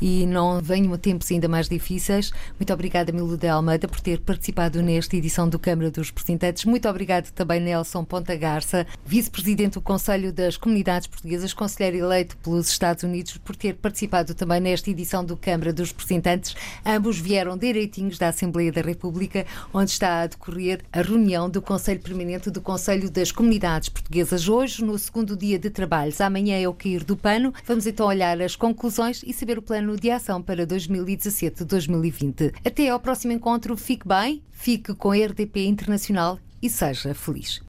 e 0.00 0.26
não 0.26 0.60
venham 0.60 0.96
tempos 0.96 1.32
ainda 1.32 1.48
mais 1.48 1.68
difíceis. 1.68 2.30
Muito 2.56 2.72
obrigada, 2.72 3.10
Milo 3.10 3.36
de 3.36 3.48
Almeida, 3.48 3.88
por 3.88 4.00
ter 4.00 4.20
participado 4.20 4.43
nesta 4.82 5.16
edição 5.16 5.48
do 5.48 5.58
Câmara 5.58 5.90
dos 5.90 6.08
Representantes. 6.08 6.64
Muito 6.64 6.88
obrigado 6.88 7.30
também, 7.30 7.60
Nelson 7.60 8.04
Ponta 8.04 8.36
Garça, 8.36 8.86
vice-presidente 9.04 9.74
do 9.74 9.80
Conselho 9.80 10.32
das 10.32 10.56
Comunidades 10.56 11.06
Portuguesas, 11.06 11.54
conselheiro 11.54 12.04
eleito 12.04 12.36
pelos 12.38 12.68
Estados 12.68 13.04
Unidos, 13.04 13.38
por 13.38 13.56
ter 13.56 13.74
participado 13.74 14.34
também 14.34 14.60
nesta 14.60 14.90
edição 14.90 15.24
do 15.24 15.36
Câmara 15.36 15.72
dos 15.72 15.90
Representantes. 15.90 16.54
Ambos 16.84 17.18
vieram 17.18 17.56
direitinhos 17.56 18.18
da 18.18 18.28
Assembleia 18.28 18.70
da 18.70 18.82
República, 18.82 19.46
onde 19.72 19.90
está 19.90 20.22
a 20.22 20.26
decorrer 20.26 20.80
a 20.92 21.00
reunião 21.00 21.48
do 21.48 21.62
Conselho 21.62 22.00
Permanente 22.00 22.50
do 22.50 22.60
Conselho 22.60 23.10
das 23.10 23.32
Comunidades 23.32 23.88
Portuguesas. 23.88 24.48
Hoje, 24.48 24.84
no 24.84 24.98
segundo 24.98 25.36
dia 25.36 25.58
de 25.58 25.70
trabalhos, 25.70 26.20
amanhã 26.20 26.60
é 26.60 26.68
o 26.68 26.74
cair 26.74 27.02
do 27.02 27.16
pano. 27.16 27.52
Vamos 27.64 27.86
então 27.86 28.06
olhar 28.06 28.40
as 28.42 28.56
conclusões 28.56 29.22
e 29.26 29.32
saber 29.32 29.58
o 29.58 29.62
plano 29.62 29.96
de 29.96 30.10
ação 30.10 30.42
para 30.42 30.66
2017-2020. 30.66 32.52
Até 32.64 32.88
ao 32.88 33.00
próximo 33.00 33.32
encontro, 33.32 33.76
fique 33.76 34.06
bem, 34.24 34.42
fique 34.52 34.94
com 34.94 35.10
a 35.10 35.16
RDP 35.16 35.66
Internacional 35.66 36.38
e 36.62 36.70
seja 36.70 37.14
feliz. 37.14 37.60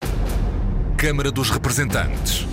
Câmara 0.97 1.29
dos 1.29 1.49
Representantes. 1.49 2.45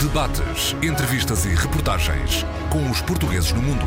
Debates, 0.00 0.74
entrevistas 0.82 1.44
e 1.44 1.50
reportagens 1.50 2.44
com 2.70 2.90
os 2.90 3.02
portugueses 3.02 3.52
no 3.52 3.60
mundo. 3.60 3.84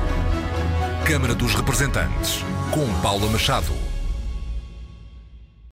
Câmara 1.08 1.34
dos 1.34 1.56
Representantes, 1.56 2.44
com 2.72 2.86
Paula 3.02 3.28
Machado. 3.32 3.85